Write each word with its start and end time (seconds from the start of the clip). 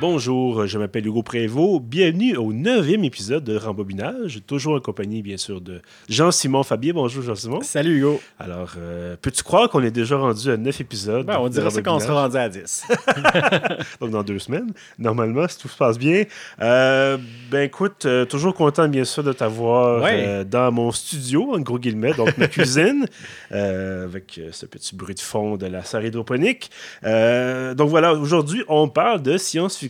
Bonjour, 0.00 0.66
je 0.66 0.78
m'appelle 0.78 1.06
Hugo 1.06 1.22
Prévost. 1.22 1.82
Bienvenue 1.82 2.34
au 2.38 2.54
neuvième 2.54 3.04
épisode 3.04 3.44
de 3.44 3.54
Rembobinage, 3.58 4.40
toujours 4.46 4.74
en 4.76 4.80
compagnie, 4.80 5.20
bien 5.20 5.36
sûr, 5.36 5.60
de 5.60 5.82
Jean-Simon 6.08 6.62
Fabier. 6.62 6.94
Bonjour, 6.94 7.22
Jean-Simon. 7.22 7.60
Salut, 7.60 7.98
Hugo. 7.98 8.18
Alors, 8.38 8.72
euh, 8.78 9.16
peux-tu 9.20 9.42
croire 9.42 9.68
qu'on 9.68 9.82
est 9.82 9.90
déjà 9.90 10.16
rendu 10.16 10.50
à 10.50 10.56
neuf 10.56 10.80
épisodes? 10.80 11.26
Ben, 11.26 11.36
on 11.38 11.48
dirait 11.50 11.68
ça 11.68 11.82
qu'on 11.82 12.00
sera 12.00 12.22
rendu 12.22 12.36
à 12.38 12.48
10. 12.48 12.84
Donc, 14.00 14.10
dans 14.10 14.22
deux 14.22 14.38
semaines, 14.38 14.72
normalement, 14.98 15.46
si 15.46 15.58
tout 15.58 15.68
se 15.68 15.76
passe 15.76 15.98
bien. 15.98 16.24
Euh, 16.62 17.18
ben, 17.50 17.60
écoute, 17.64 18.06
euh, 18.06 18.24
toujours 18.24 18.54
content, 18.54 18.88
bien 18.88 19.04
sûr, 19.04 19.22
de 19.22 19.34
t'avoir 19.34 20.02
Ouais. 20.02 20.46
dans 20.46 20.72
mon 20.72 20.92
studio, 20.92 21.54
en 21.54 21.60
gros 21.60 21.78
guillemets, 21.78 22.14
donc 22.14 22.38
ma 22.38 22.48
cuisine, 22.48 23.04
avec 23.50 24.40
ce 24.50 24.64
petit 24.64 24.96
bruit 24.96 25.14
de 25.14 25.20
fond 25.20 25.58
de 25.58 25.66
la 25.66 25.84
serre 25.84 26.06
hydroponique. 26.06 26.70
Donc, 27.02 27.90
voilà, 27.90 28.14
aujourd'hui, 28.14 28.62
on 28.66 28.88
parle 28.88 29.20
de 29.20 29.36
science-fiction. 29.36 29.89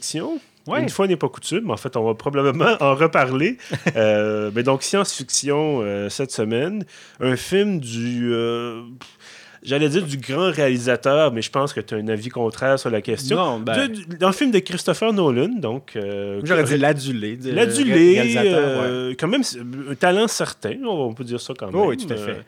Ouais. 0.67 0.83
Une 0.83 0.89
fois 0.89 1.07
n'est 1.07 1.17
pas 1.17 1.29
coutume, 1.29 1.71
en 1.71 1.77
fait, 1.77 1.97
on 1.97 2.05
va 2.05 2.15
probablement 2.15 2.77
en 2.81 2.95
reparler. 2.95 3.57
Euh, 3.97 4.51
mais 4.55 4.63
donc, 4.63 4.83
science-fiction 4.83 5.81
euh, 5.83 6.09
cette 6.09 6.31
semaine, 6.31 6.85
un 7.19 7.37
film 7.37 7.81
du. 7.81 8.31
euh, 8.33 8.83
J'allais 9.63 9.89
dire 9.91 10.07
du 10.07 10.17
grand 10.17 10.51
réalisateur, 10.51 11.33
mais 11.33 11.43
je 11.43 11.51
pense 11.51 11.73
que 11.75 11.81
tu 11.81 11.95
as 11.95 11.99
un 11.99 12.09
avis 12.09 12.31
contraire 12.31 12.79
sur 12.79 12.89
la 12.89 13.03
question. 13.03 13.37
Non, 13.37 13.61
ben- 13.61 13.89
De- 13.89 14.17
dans 14.17 14.29
le 14.29 14.33
film 14.33 14.51
de 14.51 14.59
Christopher 14.59 15.13
Nolan, 15.13 15.51
donc. 15.59 15.93
euh, 15.97 16.41
J'aurais 16.45 16.65
dit 16.65 16.79
l'adulé. 16.79 17.39
L'adulé, 17.45 18.21
ouais. 18.21 18.35
euh, 18.47 19.15
quand 19.19 19.29
même, 19.29 19.43
un 19.91 19.95
talent 19.95 20.29
certain, 20.29 20.77
on 20.87 21.13
peut 21.13 21.25
dire 21.25 21.41
ça 21.41 21.53
quand 21.59 21.67
même. 21.67 21.75
Oh 21.77 21.89
oui, 21.89 21.97
tout 21.99 22.11
à 22.13 22.17
fait. 22.17 22.31
Euh, 22.31 22.43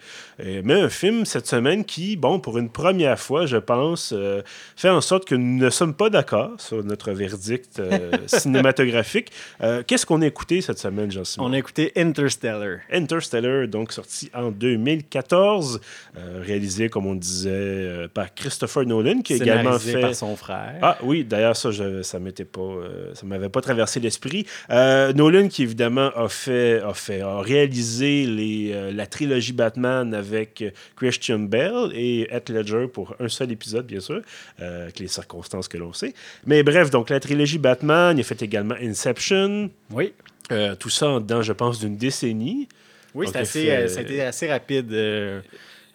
euh, 0.45 0.62
mais 0.65 0.75
un 0.80 0.89
film 0.89 1.27
cette 1.27 1.47
semaine 1.47 1.84
qui, 1.84 2.17
bon, 2.17 2.41
pour 2.41 2.56
une 2.56 2.70
première 2.70 3.19
fois, 3.19 3.44
je 3.44 3.59
pense, 3.59 4.15
fait 4.77 4.89
en 4.89 5.00
sorte 5.03 5.27
que 5.27 5.34
nous 5.34 5.59
ne 5.65 5.70
sommes 5.70 5.94
pas 5.94 6.09
d'accord 6.09 6.53
sur 6.59 6.83
notre 6.83 7.12
verdict 7.12 7.81
cinématographique. 8.27 9.31
Qu'est-ce 9.87 10.06
qu'on 10.06 10.22
a 10.22 10.27
écouté 10.27 10.61
cette 10.61 10.78
semaine, 10.78 11.11
Jean-Simon? 11.11 11.47
On 11.47 11.53
a 11.53 11.59
écouté 11.59 11.92
Interstellar. 11.97 12.78
Interstellar, 12.91 13.69
donc 13.69 13.92
sorti 13.92 14.31
en 14.34 14.50
2014, 14.50 15.81
euh, 16.17 16.42
réalisé, 16.44 16.89
comme 16.89 17.02
on 17.11 17.14
disait, 17.14 17.50
euh, 17.53 18.08
par 18.08 18.34
Christopher 18.34 18.84
Nolan, 18.86 19.22
qui 19.22 19.34
a 19.34 19.36
également 19.36 19.78
fait... 19.78 20.00
par 20.00 20.14
son 20.14 20.36
frère. 20.36 20.78
Ah 20.83 20.98
oui, 21.03 21.25
d'ailleurs, 21.25 21.56
ça, 21.56 21.70
je, 21.70 22.03
ça 22.03 22.19
m'était 22.19 22.44
pas, 22.44 22.61
euh, 22.61 23.14
ça 23.14 23.27
m'avait 23.27 23.48
pas 23.48 23.61
traversé 23.61 24.00
l'esprit. 24.00 24.47
Euh, 24.70 25.12
Nolan, 25.12 25.48
qui 25.48 25.62
évidemment 25.62 26.11
a 26.14 26.28
fait, 26.28 26.81
a 26.81 26.94
fait, 26.94 27.20
a 27.20 27.41
réalisé 27.41 28.25
les, 28.27 28.92
la 28.92 29.06
trilogie 29.06 29.53
Batman 29.53 30.14
avec 30.14 30.64
Christian 30.97 31.41
Bale 31.41 31.91
et 31.94 32.28
Heath 32.34 32.48
Ledger 32.50 32.86
pour 32.92 33.14
un 33.20 33.28
seul 33.28 33.53
épisode, 33.53 33.87
bien 33.87 34.00
sûr, 34.00 34.20
avec 34.59 34.98
les 34.98 35.09
circonstances 35.09 35.69
que 35.69 35.78
l'on 35.78 35.92
sait. 35.92 36.14
Mais 36.47 36.62
bref, 36.62 36.91
donc 36.91 37.11
la 37.11 37.20
trilogie 37.20 37.59
Batman, 37.59 38.16
il 38.16 38.20
a 38.20 38.25
fait 38.25 38.42
également 38.42 38.75
Inception, 38.81 39.70
Oui. 39.91 40.12
tout 40.78 40.91
ça 40.91 41.09
en 41.09 41.20
dedans, 41.20 41.42
je 41.42 41.53
pense, 41.53 41.78
d'une 41.81 41.97
décennie. 41.97 42.69
Oui, 43.14 43.27
Donc, 43.27 43.34
c'est 43.34 43.41
assez, 43.41 43.61
il 43.61 43.66
fait- 43.66 43.89
ça 43.89 43.98
a 43.98 44.03
été 44.03 44.22
assez 44.22 44.48
rapide. 44.50 44.91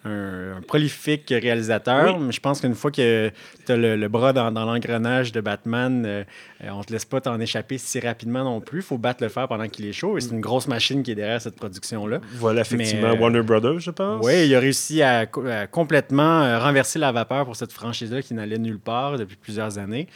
Un, 0.04 0.56
un 0.58 0.60
prolifique 0.62 1.28
réalisateur. 1.30 2.16
Oui. 2.16 2.24
Mais 2.26 2.32
Je 2.32 2.40
pense 2.40 2.60
qu'une 2.60 2.74
fois 2.74 2.90
que 2.90 3.30
tu 3.68 3.72
as 3.72 3.76
le, 3.76 3.96
le 3.96 4.08
bras 4.08 4.32
dans, 4.32 4.50
dans 4.52 4.64
l'engrenage 4.64 5.32
de 5.32 5.40
Batman, 5.40 6.04
euh, 6.06 6.24
euh, 6.64 6.68
on 6.72 6.82
te 6.82 6.92
laisse 6.92 7.04
pas 7.04 7.20
t'en 7.20 7.38
échapper 7.40 7.78
si 7.78 8.00
rapidement 8.00 8.44
non 8.44 8.60
plus. 8.60 8.80
Il 8.80 8.82
faut 8.84 8.98
battre 8.98 9.22
le 9.22 9.28
fer 9.28 9.46
pendant 9.48 9.68
qu'il 9.68 9.86
est 9.86 9.92
chaud. 9.92 10.18
Et 10.18 10.20
c'est 10.20 10.30
une 10.30 10.40
grosse 10.40 10.66
machine 10.68 11.02
qui 11.02 11.12
est 11.12 11.14
derrière 11.14 11.40
cette 11.40 11.56
production-là. 11.56 12.20
Voilà, 12.34 12.62
effectivement, 12.62 13.10
Mais, 13.10 13.16
euh, 13.16 13.20
Warner 13.20 13.42
Brothers, 13.42 13.78
je 13.80 13.90
pense. 13.90 14.24
Oui, 14.24 14.46
il 14.46 14.54
a 14.54 14.60
réussi 14.60 15.02
à, 15.02 15.26
co- 15.26 15.46
à 15.46 15.66
complètement 15.66 16.42
euh, 16.42 16.58
renverser 16.58 16.98
la 16.98 17.12
vapeur 17.12 17.44
pour 17.44 17.56
cette 17.56 17.72
franchise-là 17.72 18.22
qui 18.22 18.34
n'allait 18.34 18.58
nulle 18.58 18.78
part 18.80 19.18
depuis 19.18 19.36
plusieurs 19.36 19.78
années. 19.78 20.08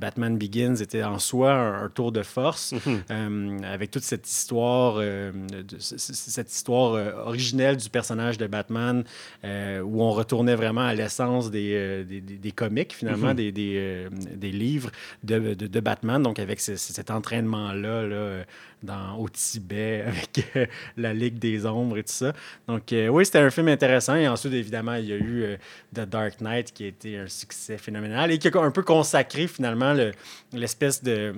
Batman 0.00 0.38
Begins 0.38 0.76
était 0.76 1.02
en 1.04 1.18
soi 1.18 1.52
un, 1.52 1.84
un 1.84 1.88
tour 1.90 2.10
de 2.10 2.22
force 2.22 2.72
Mhm. 2.72 3.00
euh, 3.10 3.58
avec 3.70 3.90
toute 3.90 4.02
cette 4.02 4.28
histoire, 4.28 4.94
euh, 4.98 5.30
de- 5.32 5.76
cette 5.78 6.50
histoire 6.52 6.94
euh, 6.94 7.12
originelle 7.26 7.76
du 7.76 7.90
personnage 7.90 8.38
de 8.38 8.46
Batman 8.46 9.04
où 9.44 10.02
on 10.02 10.10
retournait 10.10 10.54
vraiment 10.54 10.80
à 10.80 10.94
l'essence 10.94 11.50
des, 11.50 12.02
des, 12.04 12.20
des- 12.22 12.36
des 12.38 12.50
comics, 12.52 12.93
finalement, 12.94 13.28
Mhm. 13.28 13.34
des, 13.34 13.52
des, 13.52 13.74
euh, 13.76 14.08
des 14.34 14.50
livres 14.50 14.90
de, 15.22 15.54
de- 15.54 15.66
de 15.66 15.80
Batman. 15.80 16.22
Donc, 16.22 16.38
avec 16.38 16.60
ce- 16.60 16.76
cet 16.76 17.10
entraînement-là 17.10 18.02
là, 18.06 18.16
euh, 18.16 18.44
dans, 18.82 19.16
au 19.16 19.28
Tibet, 19.28 20.02
avec 20.06 20.44
euh, 20.56 20.66
la 20.96 21.12
Ligue 21.14 21.38
des 21.38 21.66
Ombres 21.66 21.98
et 21.98 22.02
tout 22.04 22.12
ça. 22.12 22.32
Donc, 22.68 22.92
euh, 22.92 23.08
oui, 23.08 23.24
c'était 23.26 23.38
un 23.38 23.50
film 23.50 23.68
intéressant. 23.68 24.14
Et 24.14 24.28
ensuite, 24.28 24.52
évidemment, 24.54 24.94
il 24.94 25.06
y 25.06 25.12
a 25.12 25.16
eu 25.16 25.56
The 25.94 26.00
Dark 26.08 26.40
Knight 26.40 26.72
qui 26.72 26.84
a 26.84 26.88
été 26.88 27.18
un 27.18 27.28
succès 27.28 27.78
phénoménal 27.78 28.30
et 28.30 28.38
qui 28.38 28.48
a 28.48 28.60
un 28.60 28.70
peu 28.70 28.82
consacré 28.82 29.46
finalement 29.48 29.92
le- 29.94 30.12
l'espèce 30.52 31.02
de. 31.02 31.34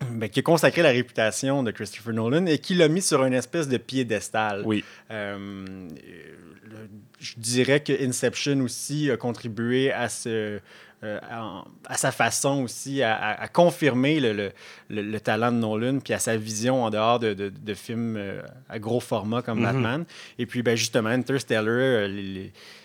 ben, 0.10 0.28
qui 0.28 0.40
a 0.40 0.42
consacré 0.42 0.82
la 0.82 0.90
réputation 0.90 1.62
de 1.62 1.70
Christopher 1.70 2.12
Nolan 2.14 2.46
et 2.46 2.58
qui 2.58 2.74
l'a 2.74 2.88
mis 2.88 3.02
sur 3.02 3.24
une 3.24 3.34
espèce 3.34 3.68
de 3.68 3.76
piédestal. 3.76 4.62
Oui. 4.64 4.84
Euh, 5.10 5.64
le- 6.64 6.88
je 7.18 7.34
dirais 7.38 7.80
que 7.80 7.92
Inception 8.06 8.60
aussi 8.60 9.10
a 9.10 9.16
contribué 9.16 9.90
à 9.92 10.08
ce. 10.08 10.60
euh, 11.04 11.18
à, 11.30 11.62
à 11.88 11.96
sa 11.96 12.10
façon 12.10 12.62
aussi 12.64 13.02
à, 13.02 13.14
à- 13.14 13.42
à 13.42 13.48
confirmer 13.48 14.18
le, 14.18 14.32
le- 14.32 14.52
le- 14.88 15.02
le 15.02 15.20
talent 15.20 15.52
de 15.52 15.58
Nolan 15.58 15.98
puis 16.00 16.14
à 16.14 16.18
sa 16.18 16.36
vision 16.38 16.84
en 16.84 16.90
dehors 16.90 17.18
de, 17.18 17.34
de- 17.34 17.50
de 17.50 17.74
films 17.74 18.16
euh, 18.16 18.40
à 18.68 18.78
gros 18.78 19.00
format 19.00 19.42
comme 19.42 19.58
Mhm. 19.58 19.64
Batman. 19.64 20.04
Et 20.38 20.46
puis, 20.46 20.62
ben, 20.62 20.74
justement, 20.76 21.10
Interstellar, 21.10 22.08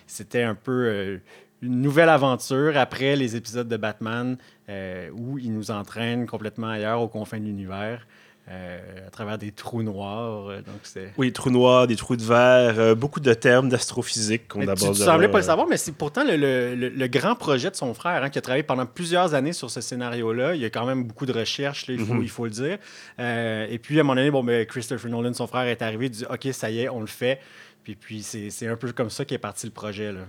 c'était 0.07 0.43
un 0.43 0.55
peu 0.55 1.19
une 1.61 1.81
nouvelle 1.81 2.09
aventure 2.09 2.77
après 2.77 3.15
les 3.15 3.35
épisodes 3.35 3.67
de 3.69 3.77
Batman 3.77 4.37
où 5.13 5.37
il 5.37 5.53
nous 5.53 5.71
entraîne 5.71 6.25
complètement 6.27 6.69
ailleurs, 6.69 7.01
aux 7.01 7.07
confins 7.07 7.39
de 7.39 7.45
l'univers, 7.45 8.05
euh, 8.49 9.07
à 9.07 9.09
travers 9.11 9.37
des 9.37 9.51
trous 9.51 9.83
noirs. 9.83 10.47
euh, 10.49 10.57
donc. 10.61 10.81
Oui, 11.17 11.31
trous 11.31 11.51
noirs, 11.51 11.85
des 11.87 11.95
trous 11.95 12.15
de 12.15 12.23
verre, 12.23 12.79
euh, 12.79 12.95
beaucoup 12.95 13.19
de 13.19 13.33
termes 13.35 13.69
d'astrophysique 13.69 14.47
qu'on 14.47 14.59
Mais 14.59 14.65
tu, 14.65 14.71
aborde. 14.71 14.95
tu 14.95 15.03
semblais 15.03 15.27
pas 15.29 15.37
le 15.37 15.43
savoir, 15.43 15.67
mais 15.67 15.77
c'est 15.77 15.91
pourtant 15.91 16.23
le, 16.23 16.35
le- 16.37 16.75
le- 16.75 16.89
le 16.89 17.07
grand 17.07 17.35
projet 17.35 17.69
de 17.69 17.75
son 17.75 17.93
frère, 17.93 18.23
hein, 18.23 18.29
qui 18.29 18.39
a 18.39 18.41
travaillé 18.41 18.63
pendant 18.63 18.85
plusieurs 18.87 19.35
années 19.35 19.53
sur 19.53 19.69
ce 19.69 19.79
scénario-là. 19.79 20.55
Il 20.55 20.61
y 20.61 20.65
a 20.65 20.69
quand 20.71 20.85
même 20.87 21.03
beaucoup 21.03 21.27
de 21.27 21.33
recherches, 21.33 21.87
là, 21.87 21.93
il, 21.93 21.99
faut, 22.03 22.15
Mhm. 22.15 22.23
il 22.23 22.29
faut 22.29 22.45
le 22.45 22.51
dire. 22.51 22.77
Euh, 23.19 23.67
et 23.69 23.77
puis, 23.77 23.97
à 23.97 24.01
un 24.01 24.03
moment 24.03 24.15
donné, 24.15 24.31
bon, 24.31 24.43
ben, 24.43 24.65
Christopher 24.65 25.09
Nolan, 25.11 25.33
son 25.33 25.47
frère, 25.47 25.63
est 25.67 25.81
arrivé, 25.83 26.07
il 26.07 26.11
dit 26.11 26.25
OK, 26.29 26.47
ça 26.51 26.69
y 26.71 26.79
est, 26.81 26.89
on 26.89 26.99
le 26.99 27.07
fait. 27.07 27.39
Puis, 27.83 27.95
puis 27.95 28.21
c'est 28.23 28.49
c'est 28.49 28.67
un 28.67 28.75
peu 28.75 28.91
comme 28.91 29.09
ça 29.11 29.23
qu'est 29.23 29.37
parti 29.37 29.65
le 29.67 29.71
projet. 29.71 30.11
Là. 30.11 30.21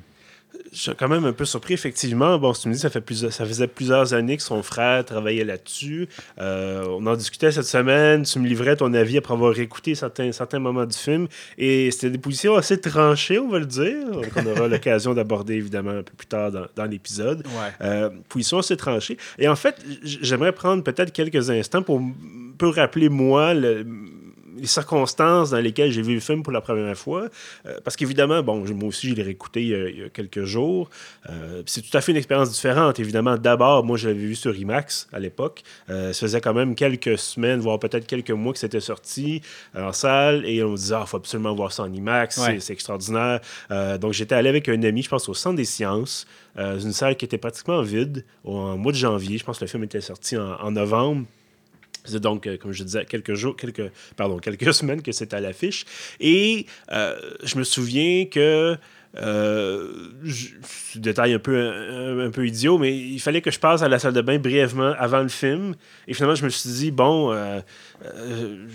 Je 0.72 0.78
suis 0.78 0.94
quand 0.94 1.08
même 1.08 1.26
un 1.26 1.32
peu 1.34 1.44
surpris, 1.44 1.74
effectivement. 1.74 2.38
Bon, 2.38 2.54
si 2.54 2.62
tu 2.62 2.68
me 2.68 2.72
dis, 2.72 2.80
ça, 2.80 2.88
fait 2.88 3.02
plusieurs, 3.02 3.30
ça 3.32 3.44
faisait 3.44 3.66
plusieurs 3.66 4.14
années 4.14 4.38
que 4.38 4.42
son 4.42 4.62
frère 4.62 5.04
travaillait 5.04 5.44
là-dessus. 5.44 6.08
Euh, 6.40 6.86
on 6.88 7.06
en 7.06 7.14
discutait 7.14 7.52
cette 7.52 7.66
semaine. 7.66 8.22
Tu 8.22 8.38
me 8.38 8.46
livrais 8.48 8.74
ton 8.76 8.92
avis 8.94 9.18
après 9.18 9.34
avoir 9.34 9.58
écouté 9.58 9.94
certains, 9.94 10.32
certains 10.32 10.60
moments 10.60 10.86
du 10.86 10.96
film. 10.96 11.28
Et 11.58 11.90
c'était 11.90 12.08
des 12.10 12.16
positions 12.18 12.56
assez 12.56 12.80
tranchées, 12.80 13.38
on 13.38 13.48
va 13.50 13.58
le 13.58 13.66
dire, 13.66 13.96
qu'on 14.34 14.46
aura 14.46 14.66
l'occasion 14.68 15.12
d'aborder, 15.12 15.54
évidemment, 15.56 15.90
un 15.90 16.02
peu 16.02 16.14
plus 16.16 16.26
tard 16.26 16.50
dans, 16.50 16.66
dans 16.74 16.84
l'épisode. 16.86 17.46
Ouais. 17.46 17.86
Euh, 17.86 18.08
position 18.30 18.58
assez 18.58 18.76
tranchée. 18.78 19.18
Et 19.38 19.48
en 19.48 19.56
fait, 19.56 19.76
j'aimerais 20.02 20.52
prendre 20.52 20.82
peut-être 20.82 21.12
quelques 21.12 21.50
instants 21.50 21.82
pour 21.82 22.00
peu 22.56 22.68
rappeler, 22.68 23.10
moi, 23.10 23.52
le- 23.52 23.84
les 24.56 24.66
circonstances 24.66 25.50
dans 25.50 25.58
lesquelles 25.60 25.90
j'ai 25.92 26.02
vu 26.02 26.14
le 26.14 26.20
film 26.20 26.42
pour 26.42 26.52
la 26.52 26.60
première 26.60 26.96
fois. 26.96 27.28
Euh, 27.66 27.78
parce 27.84 27.96
qu'évidemment, 27.96 28.42
bon, 28.42 28.64
moi 28.74 28.88
aussi, 28.88 29.10
je 29.10 29.14
l'ai 29.14 29.22
réécouté 29.22 29.62
il 29.62 29.68
y 29.68 29.74
a, 29.74 29.88
il 29.88 29.98
y 29.98 30.04
a 30.04 30.08
quelques 30.08 30.44
jours. 30.44 30.90
Euh, 31.30 31.62
c'est 31.66 31.82
tout 31.82 31.96
à 31.96 32.00
fait 32.00 32.12
une 32.12 32.18
expérience 32.18 32.50
différente. 32.50 32.98
Évidemment, 33.00 33.36
d'abord, 33.36 33.84
moi, 33.84 33.96
je 33.96 34.08
l'avais 34.08 34.20
vu 34.20 34.34
sur 34.34 34.54
IMAX 34.56 35.08
à 35.12 35.18
l'époque. 35.18 35.62
Euh, 35.90 36.12
ça 36.12 36.20
faisait 36.26 36.40
quand 36.40 36.54
même 36.54 36.74
quelques 36.74 37.18
semaines, 37.18 37.60
voire 37.60 37.78
peut-être 37.78 38.06
quelques 38.06 38.30
mois 38.30 38.52
que 38.52 38.58
c'était 38.58 38.80
sorti 38.80 39.40
en 39.76 39.92
salle. 39.92 40.44
Et 40.46 40.62
on 40.62 40.70
me 40.70 40.76
disait, 40.76 40.94
il 41.00 41.06
faut 41.06 41.16
absolument 41.16 41.54
voir 41.54 41.72
ça 41.72 41.84
en 41.84 41.92
IMAX. 41.92 42.38
Ouais. 42.38 42.58
C'est- 42.60 42.72
extraordinaire. 42.72 43.40
Euh, 43.70 43.98
donc, 43.98 44.12
j'étais 44.14 44.34
allé 44.34 44.48
avec 44.48 44.68
un 44.68 44.82
ami, 44.82 45.02
je 45.02 45.08
pense, 45.08 45.28
au 45.28 45.34
Centre 45.34 45.56
des 45.56 45.64
sciences, 45.66 46.26
euh, 46.58 46.78
une 46.80 46.92
salle 46.92 47.16
qui 47.16 47.24
était 47.24 47.38
pratiquement 47.38 47.82
vide 47.82 48.24
au 48.44 48.56
en 48.56 48.76
mois 48.78 48.92
de 48.92 48.96
janvier. 48.96 49.36
Je 49.38 49.44
pense 49.44 49.58
que 49.58 49.64
le 49.64 49.68
film 49.70 49.84
était 49.84 50.00
sorti 50.00 50.36
en, 50.36 50.54
en 50.60 50.70
novembre. 50.70 51.24
C'est 52.04 52.20
donc, 52.20 52.46
euh, 52.46 52.56
comme 52.56 52.72
je 52.72 52.82
disais, 52.82 53.04
quelques 53.04 53.34
jours, 53.34 53.56
quelques, 53.56 53.90
pardon, 54.16 54.38
quelques 54.38 54.72
semaines 54.74 55.02
que 55.02 55.12
c'était 55.12 55.36
à 55.36 55.40
l'affiche. 55.40 55.84
Et 56.20 56.66
euh, 56.90 57.16
je 57.44 57.56
me 57.58 57.64
souviens 57.64 58.26
que, 58.26 58.76
euh, 59.18 60.08
je, 60.24 60.48
c'est 60.62 60.98
un 60.98 61.02
détail 61.02 61.34
un 61.34 61.38
peu, 61.38 62.24
un 62.24 62.30
peu 62.30 62.46
idiot, 62.46 62.78
mais 62.78 62.96
il 62.96 63.20
fallait 63.20 63.40
que 63.40 63.50
je 63.50 63.58
passe 63.58 63.82
à 63.82 63.88
la 63.88 63.98
salle 63.98 64.14
de 64.14 64.20
bain 64.20 64.38
brièvement 64.38 64.94
avant 64.98 65.20
le 65.20 65.28
film. 65.28 65.74
Et 66.08 66.14
finalement, 66.14 66.34
je 66.34 66.44
me 66.44 66.50
suis 66.50 66.70
dit, 66.70 66.90
bon, 66.90 67.32
euh, 67.32 67.60
euh, 68.04 68.66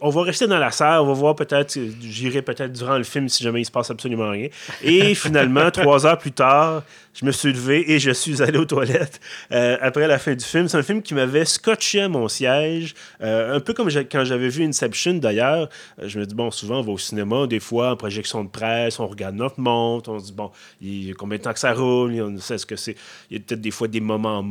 on 0.00 0.10
va 0.10 0.22
rester 0.22 0.46
dans 0.46 0.58
la 0.58 0.70
salle, 0.70 1.00
on 1.00 1.06
va 1.06 1.12
voir 1.12 1.34
peut-être, 1.34 1.78
j'irai 2.00 2.42
peut-être 2.42 2.72
durant 2.72 2.96
le 2.96 3.04
film 3.04 3.28
si 3.28 3.42
jamais 3.42 3.60
il 3.60 3.64
se 3.64 3.70
passe 3.70 3.90
absolument 3.90 4.30
rien. 4.30 4.48
Et 4.82 5.14
finalement, 5.16 5.70
trois 5.70 6.06
heures 6.06 6.18
plus 6.18 6.32
tard, 6.32 6.82
je 7.14 7.26
me 7.26 7.32
suis 7.32 7.52
levé 7.52 7.92
et 7.92 7.98
je 7.98 8.10
suis 8.10 8.42
allé 8.42 8.58
aux 8.58 8.64
toilettes 8.64 9.20
euh, 9.52 9.76
après 9.80 10.06
la 10.06 10.18
fin 10.18 10.34
du 10.34 10.44
film. 10.44 10.68
C'est 10.68 10.78
un 10.78 10.82
film 10.82 11.02
qui 11.02 11.14
m'avait 11.14 11.44
scotché 11.44 12.00
à 12.00 12.08
mon 12.08 12.28
siège, 12.28 12.94
euh, 13.22 13.56
un 13.56 13.60
peu 13.60 13.74
comme 13.74 13.90
quand 13.90 14.24
j'avais 14.24 14.48
vu 14.48 14.64
Inception 14.64 15.14
d'ailleurs. 15.14 15.68
Je 16.02 16.18
me 16.18 16.24
dis, 16.24 16.34
bon, 16.34 16.50
souvent 16.50 16.78
on 16.78 16.82
va 16.82 16.92
au 16.92 16.98
cinéma, 16.98 17.46
des 17.46 17.60
fois 17.60 17.92
en 17.92 17.96
projection 17.96 18.44
de 18.44 18.48
presse, 18.48 18.98
on 18.98 19.06
regarde 19.06 19.34
note 19.34 19.58
monte, 19.58 20.08
on 20.08 20.18
se 20.18 20.26
dit, 20.26 20.32
bon, 20.32 20.50
il 20.80 21.08
y 21.08 21.10
a 21.10 21.14
combien 21.14 21.38
de 21.38 21.42
temps 21.42 21.52
que 21.52 21.58
ça 21.58 21.74
roule, 21.74 22.12
on 22.22 22.38
sait 22.38 22.58
ce 22.58 22.66
que 22.66 22.76
c'est. 22.76 22.96
Il 23.30 23.36
y 23.36 23.40
a 23.40 23.42
peut-être 23.42 23.60
des 23.60 23.70
fois 23.70 23.88
des 23.88 24.00
moments 24.00 24.44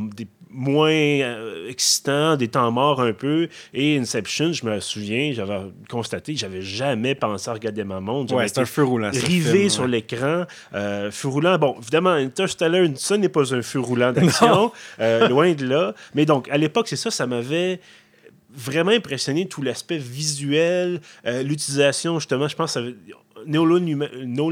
moins 0.50 0.92
euh, 1.72 1.74
excitants, 1.74 2.36
des 2.36 2.48
temps 2.48 2.72
morts 2.72 3.02
un 3.02 3.14
peu. 3.14 3.48
Et 3.74 3.98
Inception, 3.98 4.54
je 4.54 4.66
me 4.66 4.80
souviens, 4.80 5.32
j'avais 5.34 5.60
constaté 5.90 6.34
que 6.34 6.40
j'avais 6.40 6.62
jamais 6.62 7.16
pensé 7.16 7.50
à 7.50 7.54
regarder 7.54 7.84
ma 7.84 8.00
montre. 8.00 8.34
Ouais, 8.36 8.48
c'est 8.48 8.60
un 8.60 8.66
feu 8.66 8.84
roulant. 8.84 9.12
Rivé 9.12 9.70
sur 9.70 9.88
l'écran. 9.88 10.46
Euh, 10.74 11.12
feu 11.12 11.28
roulant, 11.28 11.58
bon, 11.58 11.76
évidemment, 11.80 12.12
Interstellar, 12.12 12.88
ça 12.96 13.18
n'est 13.18 13.30
pas 13.30 13.54
un 13.54 13.62
feu 13.62 13.80
roulant 13.80 14.12
d'action, 14.12 14.72
euh, 15.00 15.28
loin 15.28 15.54
de 15.54 15.66
là. 15.66 15.94
Mais 16.16 16.26
donc, 16.26 16.50
à 16.50 16.58
l'époque, 16.58 16.88
c'est 16.88 16.96
ça, 16.96 17.12
ça 17.12 17.26
m'avait 17.26 17.80
vraiment 18.54 18.92
impressionné 18.92 19.48
tout 19.48 19.62
l'aspect 19.62 19.98
visuel, 19.98 21.00
l'utilisation, 21.24 22.20
justement, 22.20 22.50
je 22.50 22.56
pense, 22.58 22.78
Nolan 23.46 23.86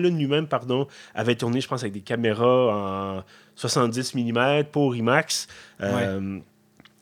lui-même, 0.10 0.48
pardon, 0.48 0.88
avait 1.14 1.36
tourné, 1.36 1.62
je 1.62 1.68
pense, 1.68 1.82
avec 1.82 1.94
des 1.94 2.02
caméras 2.02 3.18
en 3.18 3.24
70 3.56 4.16
mm 4.16 4.64
pour 4.72 4.96
IMAX. 4.96 5.48
Euh, 5.82 6.40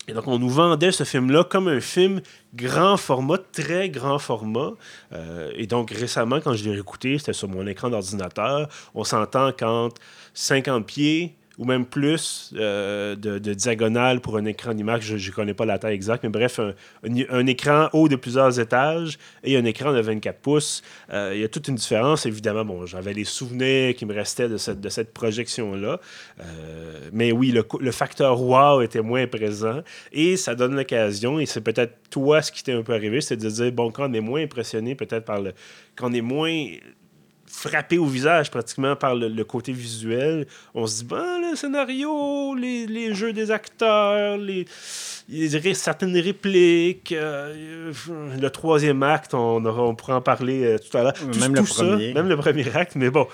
et 0.08 0.14
donc, 0.14 0.28
on 0.28 0.40
nous 0.40 0.50
vendait 0.50 0.92
ce 0.92 1.04
film-là 1.04 1.44
comme 1.44 1.68
un 1.68 1.82
film 1.82 2.22
grand 2.56 2.96
format, 2.96 3.38
très 3.38 3.90
grand 3.90 4.20
format. 4.20 4.72
Euh, 5.12 5.52
et 5.56 5.68
donc, 5.68 5.92
récemment, 5.92 6.40
quand 6.40 6.54
je 6.54 6.64
l'ai 6.64 6.72
réécouté, 6.72 7.18
c'était 7.18 7.34
sur 7.34 7.50
mon 7.50 7.68
écran 7.68 7.90
d'ordinateur. 7.90 8.70
On 8.96 9.04
s'entend 9.04 9.52
qu'entre 9.52 10.02
50 10.34 10.86
pieds 10.86 11.37
ou 11.58 11.66
même 11.66 11.86
plus 11.86 12.54
euh, 12.56 13.16
de, 13.16 13.54
diagonale 13.54 14.22
pour 14.22 14.38
un 14.38 14.46
écran 14.46 14.74
d'image. 14.74 15.18
Je 15.18 15.30
ne 15.30 15.36
connais 15.36 15.54
pas 15.54 15.66
la 15.66 15.80
taille 15.80 15.96
exacte, 15.96 16.24
mais 16.24 16.30
bref, 16.30 16.60
un, 16.60 17.48
écran 17.48 17.90
haut 17.94 18.08
de 18.08 18.16
plusieurs 18.16 18.60
étages 18.60 19.18
et 19.44 19.58
un 19.58 19.66
écran 19.66 19.92
de 19.92 20.00
24 20.00 20.40
pouces. 20.40 20.84
Euh, 21.12 21.32
il 21.34 21.42
y 21.42 21.44
a 21.44 21.48
toute 21.48 21.68
une 21.68 21.76
différence. 21.76 22.26
Évidemment, 22.26 22.64
bon, 22.64 22.86
j'avais 22.86 23.14
les 23.14 23.24
souvenirs 23.24 23.96
qui 23.96 24.06
me 24.06 24.14
restaient 24.14 24.50
de 24.50 24.58
cette, 24.58 24.80
de 24.80 24.90
cette 24.90 25.14
projection-là. 25.14 26.00
Euh, 26.40 27.10
mais 27.12 27.32
oui, 27.32 27.52
le, 27.52 27.66
le, 27.80 27.92
facteur 27.92 28.40
wow 28.40 28.82
était 28.82 29.02
moins 29.02 29.26
présent 29.26 29.82
et 30.12 30.38
ça 30.38 30.54
donne 30.54 30.76
l'occasion, 30.76 31.40
et 31.40 31.48
c'est 31.48 31.62
peut-être 31.62 31.96
toi 32.10 32.42
ce 32.42 32.52
qui 32.52 32.64
t'est 32.64 32.74
un 32.74 32.84
peu 32.84 32.94
arrivé, 32.94 33.22
c'est 33.22 33.38
de 33.38 33.50
dire, 33.50 33.72
bon, 33.72 33.92
quand 33.92 34.10
on 34.10 34.14
est 34.14 34.22
moins 34.22 34.44
impressionné 34.44 34.94
peut-être 34.94 35.26
par 35.26 35.42
le... 35.42 35.54
quand 35.96 36.12
on 36.12 36.14
est 36.14 36.22
moins 36.22 36.68
frappé 37.48 37.98
au 37.98 38.06
visage 38.06 38.52
pratiquement 38.52 38.96
par 38.96 39.16
le, 39.16 39.44
côté 39.44 39.72
visuel. 39.72 40.46
On 40.74 40.86
se 40.86 41.00
dit, 41.00 41.06
ben, 41.06 41.50
le 41.50 41.56
scénario, 41.56 42.56
les, 42.56 42.86
les 42.86 43.14
jeux 43.14 43.34
des 43.34 43.52
acteurs, 43.52 44.38
les, 44.38 44.66
les 45.30 45.74
certaines 45.74 46.18
répliques, 46.18 47.12
euh, 47.12 47.92
le 48.40 48.50
troisième 48.50 49.02
acte, 49.04 49.34
on, 49.34 49.64
aura, 49.66 49.84
on 49.84 49.96
pourra 49.96 50.18
en 50.18 50.22
parler 50.22 50.64
euh, 50.64 50.78
tout 50.78 50.96
à 50.98 51.04
l'heure. 51.04 51.14
Même 51.40 51.56
le 51.56 51.64
premier. 51.64 52.14
même 52.14 52.30
le 52.30 52.38
premier 52.38 52.76
acte, 52.76 52.96
mais 52.96 53.10
bon, 53.10 53.28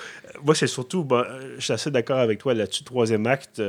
moi, 0.43 0.55
c'est 0.55 0.67
surtout, 0.67 1.03
ben, 1.03 1.25
je 1.57 1.63
suis 1.63 1.73
assez 1.73 1.91
d'accord 1.91 2.19
avec 2.19 2.39
toi 2.39 2.53
là-dessus, 2.53 2.83
troisième 2.83 3.25
acte, 3.27 3.61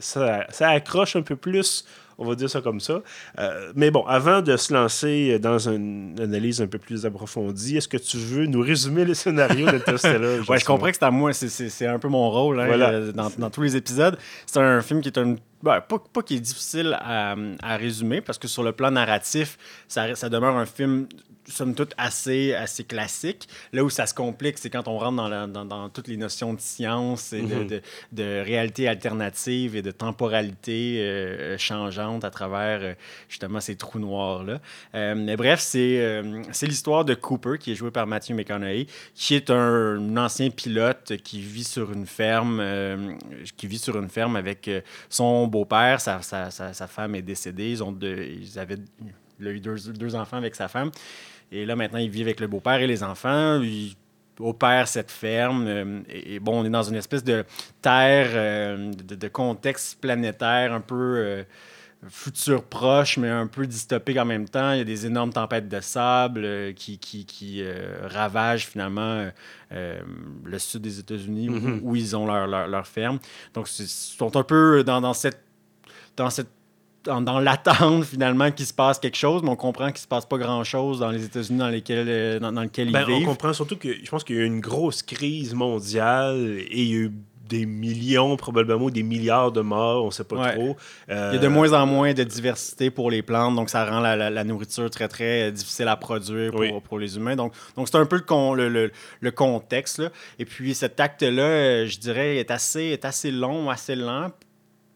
ça, 0.00 0.46
ça 0.50 0.68
accroche 0.68 1.16
un 1.16 1.22
peu 1.22 1.36
plus 1.36 1.84
on 2.20 2.26
va 2.26 2.34
dire 2.34 2.48
ça 2.48 2.60
comme 2.60 2.80
ça. 2.80 3.02
Euh, 3.38 3.72
mais 3.74 3.90
bon, 3.90 4.04
avant 4.06 4.42
de 4.42 4.56
se 4.56 4.72
lancer 4.72 5.38
dans 5.38 5.68
une 5.68 6.14
analyse 6.20 6.60
un 6.60 6.66
peu 6.66 6.78
plus 6.78 7.06
approfondie, 7.06 7.78
est-ce 7.78 7.88
que 7.88 7.96
tu 7.96 8.18
veux 8.18 8.46
nous 8.46 8.60
résumer 8.60 9.04
le 9.04 9.14
scénario 9.14 9.66
d'Interstellar? 9.66 10.40
ouais, 10.48 10.58
je 10.58 10.64
comprends 10.64 10.88
que 10.88 10.94
c'est 10.94 11.04
à 11.04 11.10
moi, 11.10 11.32
c'est 11.32 11.86
un 11.86 11.98
peu 11.98 12.08
mon 12.08 12.30
rôle 12.30 12.60
hein, 12.60 12.68
euh, 12.68 13.12
dans, 13.12 13.30
dans, 13.36 13.50
tous 13.50 13.62
les 13.62 13.74
épisodes. 13.74 14.18
C'est 14.46 14.60
un 14.60 14.82
film 14.82 15.00
qui 15.00 15.08
est 15.08 15.18
un 15.18 15.34
ben, 15.62 15.80
pas, 15.80 15.98
pas 15.98 16.22
qui 16.22 16.36
est 16.36 16.40
difficile 16.40 16.96
à, 17.00 17.34
à, 17.62 17.76
résumer, 17.76 18.20
parce 18.20 18.38
que 18.38 18.48
sur 18.48 18.62
le 18.62 18.72
plan 18.72 18.90
narratif, 18.90 19.58
ça, 19.88 20.14
ça 20.14 20.28
demeure 20.28 20.56
un 20.56 20.66
film 20.66 21.06
somme 21.50 21.74
toute 21.74 21.94
assez, 21.98 22.54
assez 22.54 22.84
classique. 22.84 23.48
Là 23.72 23.84
où 23.84 23.90
ça 23.90 24.06
se 24.06 24.14
complique, 24.14 24.58
c'est 24.58 24.70
quand 24.70 24.88
on 24.88 24.98
rentre 24.98 25.16
dans, 25.16 25.48
dans, 25.48 25.64
dans, 25.64 25.88
toutes 25.88 26.08
les 26.08 26.16
notions 26.16 26.54
de 26.54 26.60
science 26.60 27.32
et 27.32 27.42
de, 27.42 27.54
mhm. 27.54 27.66
de, 27.66 27.82
de, 28.12 28.42
réalité 28.44 28.88
alternative 28.88 29.76
et 29.76 29.82
de 29.82 29.90
temporalité 29.90 31.00
euh, 31.00 31.58
changeante 31.58 32.24
à 32.24 32.30
travers 32.30 32.80
euh, 32.82 32.94
justement 33.28 33.60
ces 33.60 33.76
trous 33.76 33.98
noirs-là. 33.98 34.60
Euh, 34.94 35.14
mais 35.16 35.36
bref, 35.36 35.60
c'est 35.60 36.66
l'histoire 36.66 37.04
de 37.04 37.14
Cooper, 37.14 37.58
qui 37.58 37.72
est 37.72 37.74
joué 37.74 37.90
par 37.90 38.06
Matthew 38.06 38.32
McConaughey, 38.32 38.86
qui 39.14 39.34
est 39.34 39.50
un, 39.50 40.16
ancien 40.16 40.50
pilote 40.50 41.16
qui 41.22 41.40
vit 41.40 41.64
sur 41.64 41.92
une 41.92 42.06
ferme, 42.06 42.62
qui 43.56 43.66
vit 43.66 43.78
sur 43.78 43.98
une 43.98 44.08
ferme 44.08 44.36
avec 44.36 44.68
son 45.08 45.46
beau-père, 45.50 46.00
sa, 46.00 46.22
sa, 46.22 46.50
sa, 46.50 46.86
femme 46.86 47.14
est 47.14 47.22
décédée, 47.22 47.70
ils, 47.70 47.82
ont 47.82 47.92
deux, 47.92 48.22
ils 48.22 48.58
avaient 48.58 48.78
il 49.40 49.48
a 49.48 49.50
eu 49.50 49.60
deux, 49.60 49.76
deux, 49.92 50.14
enfants 50.14 50.36
avec 50.36 50.54
sa 50.54 50.68
femme. 50.68 50.90
Et 51.50 51.66
là, 51.66 51.74
maintenant, 51.74 51.98
il 51.98 52.10
vit 52.10 52.22
avec 52.22 52.40
le 52.40 52.46
beau-père 52.46 52.80
et 52.80 52.86
les 52.86 53.02
enfants. 53.02 53.60
Il 53.62 53.94
opère 54.38 54.88
cette 54.88 55.10
ferme. 55.10 55.66
Euh, 55.66 56.00
et, 56.08 56.38
bon, 56.38 56.60
on 56.60 56.64
est 56.64 56.70
dans 56.70 56.82
une 56.82 56.96
espèce 56.96 57.24
de 57.24 57.44
terre, 57.82 58.28
euh, 58.34 58.92
de, 58.92 59.28
contexte 59.28 60.00
planétaire 60.00 60.72
un 60.72 60.80
peu 60.80 60.94
euh, 61.16 61.42
futur 62.08 62.64
proche, 62.64 63.18
mais 63.18 63.28
un 63.28 63.46
peu 63.46 63.66
dystopique 63.66 64.16
en 64.16 64.24
même 64.24 64.48
temps. 64.48 64.72
Il 64.72 64.78
y 64.78 64.80
a 64.80 64.84
des 64.84 65.06
énormes 65.06 65.32
tempêtes 65.32 65.68
de 65.68 65.80
sable 65.80 66.74
qui, 66.74 66.98
qui, 66.98 67.26
qui 67.26 67.62
ravagent 68.02 68.66
finalement 68.66 69.30
le 69.70 70.58
sud 70.58 70.82
des 70.82 70.98
États-Unis 70.98 71.48
mm-hmm. 71.48 71.80
où, 71.82 71.96
ils 71.96 72.16
ont 72.16 72.26
leur, 72.26 72.46
leur, 72.46 72.68
leur 72.68 72.86
ferme. 72.86 73.18
Donc, 73.52 73.68
ils 73.78 73.86
sont 73.86 74.36
un 74.36 74.42
peu 74.42 74.82
dans, 74.82 75.00
dans 75.00 75.14
cette 75.14 75.42
dans 76.16 76.30
cette 76.30 76.50
dans, 77.04 77.40
l'attente 77.40 78.04
finalement 78.04 78.50
qu'il 78.50 78.66
se 78.66 78.74
passe 78.74 78.98
quelque 78.98 79.16
chose, 79.16 79.42
mais 79.42 79.50
on 79.50 79.56
comprend 79.56 79.90
qu'il 79.90 80.00
se 80.00 80.06
passe 80.06 80.26
pas 80.26 80.38
grand-chose 80.38 81.00
dans 81.00 81.10
les 81.10 81.24
États-Unis 81.24 81.58
dans 81.58 81.68
lesquels 81.68 82.06
euh, 82.08 82.38
dans, 82.38 82.52
dans 82.52 82.62
lequel 82.62 82.90
ben, 82.90 83.04
ils 83.08 83.14
vivent. 83.14 83.28
On 83.28 83.30
comprend 83.32 83.52
surtout 83.52 83.76
que 83.76 83.88
je 84.02 84.10
pense 84.10 84.24
qu'il 84.24 84.36
y 84.36 84.38
a 84.38 84.42
eu 84.42 84.46
une 84.46 84.60
grosse 84.60 85.02
crise 85.02 85.54
mondiale 85.54 86.58
et 86.58 86.82
il 86.82 86.88
y 86.88 86.94
a 86.94 86.98
eu 86.98 87.12
des 87.50 87.66
millions, 87.66 88.36
probablement 88.36 88.88
des 88.88 89.02
milliards 89.02 89.52
de 89.52 89.60
morts, 89.60 90.04
on 90.04 90.06
ne 90.06 90.12
sait 90.12 90.24
pas 90.24 90.52
trop. 90.52 90.76
Il 91.08 91.14
y 91.14 91.16
a 91.16 91.38
de 91.38 91.48
moins 91.48 91.72
en 91.72 91.84
moins 91.86 92.14
de 92.14 92.22
diversité 92.22 92.90
pour 92.90 93.10
les 93.10 93.22
plantes, 93.22 93.56
donc 93.56 93.68
ça 93.68 93.84
rend 93.84 94.00
la, 94.00 94.44
nourriture 94.44 94.88
très, 94.88 95.08
très 95.08 95.52
difficile 95.52 95.88
à 95.88 95.96
produire 95.96 96.52
pour, 96.52 96.82
pour 96.82 96.98
les 96.98 97.16
humains. 97.16 97.36
Donc, 97.36 97.52
donc 97.76 97.88
c'est 97.88 97.98
un 97.98 98.06
peu 98.06 98.22
le, 98.56 98.68
le, 98.68 98.92
le, 99.20 99.30
contexte. 99.30 99.98
Là. 99.98 100.10
Et 100.38 100.44
puis 100.44 100.74
cet 100.74 101.00
acte-là, 101.00 101.42
euh, 101.42 101.86
je 101.86 101.98
dirais, 101.98 102.36
est 102.36 102.50
assez, 102.50 102.84
est 102.84 103.04
assez 103.04 103.30
long, 103.30 103.68
assez 103.68 103.96
lent 103.96 104.30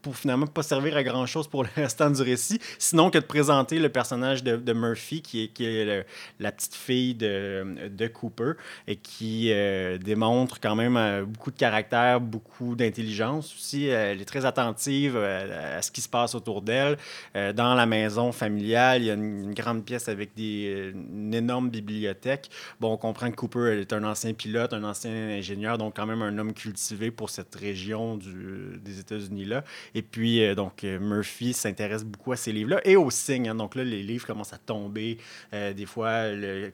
pour 0.05 0.17
finalement 0.17 0.47
pas 0.47 0.63
servir 0.63 0.99
à 0.99 1.03
grand 1.03 1.25
chose 1.25 1.49
pour 1.49 1.63
le 1.63 1.71
restant 1.77 2.11
du 2.11 2.21
récit, 2.21 2.61
sinon 2.79 3.11
que 3.11 3.19
de 3.19 3.25
présenter 3.25 3.79
le 3.79 3.89
personnage 3.89 4.45
de, 4.45 4.73
Murphy, 4.75 5.23
qui 5.23 5.45
est, 5.45 5.49
qui 5.49 5.65
est 5.65 6.07
la 6.39 6.53
petite 6.53 6.75
fille 6.75 7.15
de, 7.15 7.89
de 7.89 8.07
Cooper, 8.07 8.53
et 8.87 8.97
qui 8.97 9.51
euh, 9.51 9.97
démontre 9.97 10.61
quand 10.61 10.77
même 10.77 10.99
euh, 10.99 11.25
beaucoup 11.25 11.51
de 11.51 11.57
caractère, 11.57 12.21
beaucoup 12.21 12.77
d'intelligence 12.77 13.55
aussi. 13.55 13.87
Elle 13.87 14.21
est 14.21 14.27
très 14.27 14.45
attentive 14.45 15.15
euh, 15.17 15.79
à, 15.79 15.83
ce 15.83 15.91
qui 15.91 16.03
se 16.03 16.09
passe 16.09 16.35
autour 16.35 16.61
d'elle. 16.61 16.99
dans 17.35 17.75
la 17.75 17.87
maison 17.87 18.31
familiale, 18.31 19.03
il 19.03 19.07
y 19.07 19.11
a 19.11 19.15
une, 19.15 19.55
grande 19.55 19.85
pièce 19.85 20.09
avec 20.09 20.35
des, 20.35 20.93
une 20.95 21.33
énorme 21.33 21.71
bibliothèque. 21.71 22.51
Bon, 22.79 22.93
on 22.93 22.97
comprend 22.99 23.31
que 23.31 23.37
Cooper 23.37 23.81
est 23.81 23.93
un 23.95 24.05
ancien 24.05 24.35
pilote, 24.35 24.75
un 24.75 24.85
ancien 24.85 25.11
ingénieur, 25.11 25.79
donc 25.79 25.97
quand 25.97 26.07
même 26.07 26.21
un 26.21 26.37
homme 26.37 26.53
cultivé 26.53 27.11
pour 27.11 27.31
cette 27.31 27.55
région 27.55 28.19
du, 28.19 28.79
des 28.85 28.99
États-Unis-là. 28.99 29.65
Et 29.95 30.03
puis, 30.03 30.45
euh, 30.45 30.55
donc, 30.55 30.83
euh, 30.83 30.99
Murphy 30.99 31.53
s'intéresse 31.53 32.05
beaucoup 32.05 32.33
à 32.33 32.37
ces 32.37 32.53
livres-là 32.53 32.81
et 32.85 32.97
aux 32.97 33.11
signes. 33.11 33.49
Hein. 33.49 33.55
Donc 33.55 33.77
là, 33.77 33.85
les 33.85 34.03
livres 34.03 34.27
commencent 34.27 34.53
à 34.53 34.59
tomber. 34.59 35.19
Euh, 35.53 35.73
des 35.73 35.87
fois, 35.87 36.25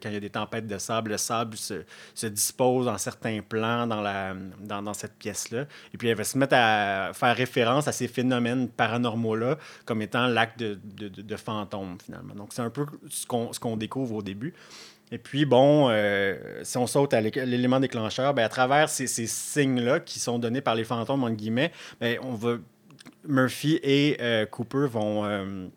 quand 0.03 0.09
il 0.09 0.15
y 0.15 0.17
a 0.17 0.21
des 0.21 0.31
tempêtes 0.31 0.67
de 0.67 0.79
sable, 0.79 1.11
le 1.11 1.19
sable 1.19 1.57
se, 1.57 1.83
se 2.15 2.27
dispose 2.27 2.89
en 2.89 2.97
certains 2.97 3.41
plans 3.47 3.87
dans, 3.87 4.01
la, 4.01 4.35
dans, 4.61 4.83
dans 4.83 4.95
cette 4.95 5.19
pièce-là. 5.19 5.67
Et 5.93 5.99
puis, 5.99 6.09
elle 6.09 6.17
va 6.17 6.25
se 6.25 6.39
mettre 6.39 6.55
à 6.57 7.13
faire 7.13 7.37
référence 7.37 7.89
à 7.89 7.93
ces 7.93 8.09
phénomènes 8.09 8.69
paranormaux-là 8.69 9.59
comme 9.85 10.01
étant 10.01 10.27
l'acte 10.27 10.59
de, 10.59 10.79
de, 11.09 11.37
fantôme, 11.37 11.99
finalement. 12.03 12.35
Donc, 12.35 12.53
c'est 12.53 12.63
un 12.63 12.71
peu 12.71 12.87
ce 13.09 13.27
qu'on 13.27 13.51
qu'on 13.61 13.77
découvre 13.77 14.17
au 14.17 14.23
début. 14.23 14.55
Et 15.13 15.19
puis, 15.19 15.45
bon, 15.45 15.91
si 16.63 16.79
on 16.79 16.87
saute 16.87 17.13
à 17.13 17.21
l'élément 17.21 17.81
déclencheur, 17.81 18.33
bien, 18.33 18.45
à 18.45 18.49
travers 18.49 18.89
ces, 18.89 19.07
ces 19.07 19.27
signes-là 19.27 20.01
qui 20.01 20.21
sont 20.21 20.39
donnés 20.39 20.61
par 20.61 20.75
les 20.77 20.85
fantômes, 20.85 21.25
entre 21.25 21.35
guillemets, 21.35 21.73
bien, 22.01 22.17
on 22.23 22.35
va 22.35 22.57
Murphy 23.27 23.79
et 23.83 24.17
euh, 24.21 24.47
Cooper 24.47 24.89
euh, 24.95 25.69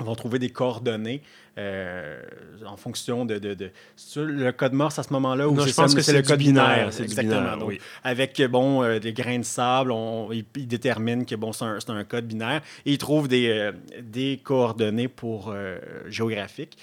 vont 0.00 0.14
trouver 0.14 0.38
des 0.38 0.50
coordonnées 0.50 1.22
euh, 1.58 2.20
en 2.66 2.76
fonction 2.76 3.24
de, 3.24 3.38
de, 3.38 3.54
de 3.54 3.70
le 4.16 4.50
code 4.52 4.72
Morse 4.72 4.98
à 4.98 5.02
ce 5.02 5.12
moment-là 5.12 5.48
ou 5.48 5.60
je 5.60 5.72
pense 5.72 5.94
que 5.94 6.00
c'est 6.00 6.12
le 6.12 6.22
code 6.22 6.38
binaire, 6.38 6.88
exactement 7.00 7.64
oui. 7.64 7.78
avec 8.02 8.40
bon 8.50 8.98
des 8.98 9.12
grains 9.12 9.38
de 9.38 9.44
sable 9.44 9.92
on, 9.92 10.30
ils, 10.32 10.44
déterminent 10.66 11.24
que 11.24 11.34
bon 11.34 11.52
c'est 11.52 11.64
un, 11.64 11.78
un, 11.88 12.04
code 12.04 12.26
binaire 12.26 12.62
et 12.84 12.92
ils 12.92 12.98
trouvent 12.98 13.28
des, 13.28 13.70
des 14.02 14.40
coordonnées 14.42 15.08
pour 15.08 15.54
géographiques 16.08 16.76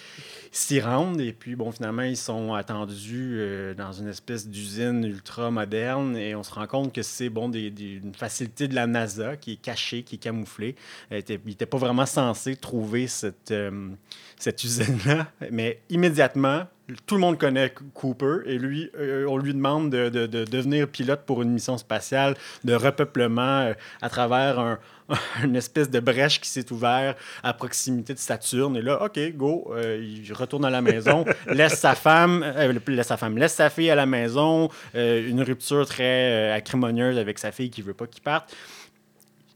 s'y 0.51 0.81
rendent 0.81 1.21
et 1.21 1.31
puis, 1.31 1.55
bon, 1.55 1.71
finalement, 1.71 2.01
ils 2.01 2.17
sont 2.17 2.53
attendus 2.53 3.37
euh, 3.39 3.73
dans 3.73 3.93
une 3.93 4.09
espèce 4.09 4.47
d'usine 4.47 5.03
ultra 5.05 5.49
moderne 5.49 6.17
et 6.17 6.35
on 6.35 6.43
se 6.43 6.53
rend 6.53 6.67
compte 6.67 6.93
que 6.93 7.01
c'est, 7.01 7.29
bon, 7.29 7.47
des, 7.47 7.67
une 8.03 8.13
facilité 8.13 8.67
de 8.67 8.75
la 8.75 8.85
NASA 8.85 9.37
qui 9.37 9.53
est 9.53 9.61
cachée, 9.61 10.03
qui 10.03 10.15
est 10.15 10.19
camouflée. 10.19 10.75
Euh, 11.13 11.21
il 11.27 11.39
n'était 11.45 11.65
pas 11.65 11.77
vraiment 11.77 12.05
censé 12.05 12.57
trouver 12.57 13.07
cette, 13.07 13.51
euh, 13.51 13.89
cette 14.37 14.60
cette 14.67 14.87
usine-là, 14.87 15.27
mais 15.51 15.81
immédiatement, 15.89 16.65
tout 17.05 17.15
le 17.15 17.21
monde 17.21 17.37
connaît 17.37 17.73
Cooper 17.93 18.39
et 18.45 18.57
lui, 18.57 18.89
euh, 18.97 19.25
on 19.27 19.37
lui 19.37 19.53
demande 19.53 19.89
de, 19.89 20.09
de, 20.09 20.25
de, 20.25 20.45
devenir 20.45 20.87
pilote 20.87 21.21
pour 21.25 21.41
une 21.41 21.51
mission 21.51 21.77
spatiale 21.77 22.35
de 22.63 22.73
repeuplement 22.73 23.61
euh, 23.61 23.73
à 24.01 24.09
travers 24.09 24.59
un, 24.59 24.79
une 25.43 25.55
espèce 25.55 25.89
de 25.89 25.99
brèche 25.99 26.41
qui 26.41 26.49
s'est 26.49 26.71
ouverte 26.71 27.17
à 27.43 27.53
proximité 27.53 28.13
de 28.13 28.19
Saturne. 28.19 28.75
Et 28.77 28.81
là, 28.81 29.03
OK, 29.03 29.19
go, 29.35 29.71
euh, 29.75 30.01
il 30.01 30.33
retourne 30.33 30.65
à 30.65 30.69
la 30.69 30.81
maison, 30.81 31.25
laisse 31.47 31.79
sa 31.79 31.95
femme, 31.95 32.45
laisse 32.87 33.07
sa 33.07 33.17
femme, 33.17 33.37
laisse 33.37 33.53
sa 33.53 33.69
fille 33.69 33.89
à 33.89 33.95
la 33.95 34.05
maison, 34.05 34.69
une 34.93 35.41
rupture 35.41 35.85
très 35.85 36.51
acrimonieuse 36.51 37.17
avec 37.17 37.39
sa 37.39 37.51
fille 37.51 37.69
qui 37.69 37.81
veut 37.81 37.93
pas 37.93 38.07
qu'il 38.07 38.21
parte 38.21 38.53